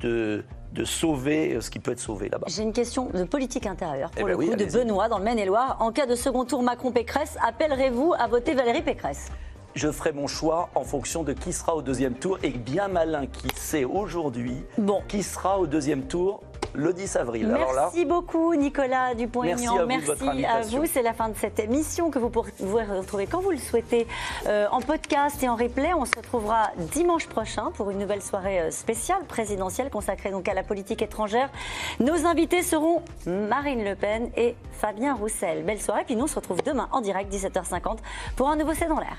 de, 0.00 0.44
de, 0.72 0.84
sauver 0.84 1.60
ce 1.60 1.70
qui 1.70 1.78
peut 1.78 1.92
être 1.92 2.00
sauvé 2.00 2.28
là-bas. 2.28 2.46
J'ai 2.48 2.62
une 2.62 2.72
question 2.72 3.08
de 3.10 3.24
politique 3.24 3.66
intérieure, 3.66 4.10
pour 4.10 4.20
eh 4.20 4.24
ben 4.24 4.40
le 4.40 4.50
coup, 4.50 4.56
de 4.56 4.64
Benoît, 4.64 5.08
dans 5.08 5.18
le 5.18 5.24
Maine-et-Loire. 5.24 5.76
En 5.80 5.92
cas 5.92 6.06
de 6.06 6.14
second 6.14 6.44
tour 6.44 6.62
Macron-Pécresse, 6.62 7.36
appellerez-vous 7.46 8.14
à 8.18 8.26
voter 8.28 8.54
Valérie 8.54 8.82
Pécresse? 8.82 9.30
Je 9.74 9.90
ferai 9.90 10.12
mon 10.12 10.26
choix 10.26 10.68
en 10.74 10.84
fonction 10.84 11.22
de 11.22 11.32
qui 11.32 11.52
sera 11.52 11.74
au 11.74 11.82
deuxième 11.82 12.14
tour 12.14 12.38
et 12.42 12.50
bien 12.50 12.88
malin 12.88 13.26
qui 13.26 13.48
sait 13.56 13.84
aujourd'hui 13.84 14.64
bon. 14.78 15.02
qui 15.08 15.22
sera 15.22 15.58
au 15.58 15.66
deuxième 15.66 16.02
tour 16.02 16.42
le 16.74 16.92
10 16.92 17.16
avril. 17.16 17.48
Merci 17.48 18.04
beaucoup 18.04 18.54
Nicolas 18.54 19.14
Dupont-Aignan. 19.14 19.86
Merci, 19.86 20.44
à 20.44 20.62
vous. 20.62 20.86
C'est 20.86 21.02
la 21.02 21.12
fin 21.12 21.28
de 21.28 21.36
cette 21.36 21.58
émission 21.58 22.10
que 22.10 22.18
vous 22.18 22.30
pourrez 22.30 22.84
retrouver 22.84 23.26
quand 23.26 23.40
vous 23.40 23.50
le 23.50 23.58
souhaitez 23.58 24.06
euh, 24.46 24.66
en 24.70 24.80
podcast 24.80 25.42
et 25.42 25.48
en 25.50 25.56
replay. 25.56 25.92
On 25.94 26.06
se 26.06 26.16
retrouvera 26.16 26.70
dimanche 26.78 27.26
prochain 27.26 27.72
pour 27.74 27.90
une 27.90 27.98
nouvelle 27.98 28.22
soirée 28.22 28.60
euh, 28.60 28.70
spéciale 28.70 29.22
présidentielle 29.28 29.90
consacrée 29.90 30.30
donc 30.30 30.48
à 30.48 30.54
la 30.54 30.62
politique 30.62 31.02
étrangère. 31.02 31.50
Nos 32.00 32.26
invités 32.26 32.62
seront 32.62 33.02
Marine 33.26 33.84
Le 33.84 33.94
Pen 33.94 34.30
et 34.36 34.56
Fabien 34.72 35.14
Roussel. 35.14 35.64
Belle 35.64 35.80
soirée. 35.80 36.04
Puis 36.06 36.16
nous 36.16 36.24
on 36.24 36.28
se 36.28 36.36
retrouve 36.36 36.62
demain 36.62 36.88
en 36.92 37.02
direct 37.02 37.30
17h50 37.32 37.98
pour 38.36 38.48
un 38.48 38.56
nouveau 38.56 38.72
C'est 38.72 38.88
dans 38.88 38.98
l'air. 38.98 39.18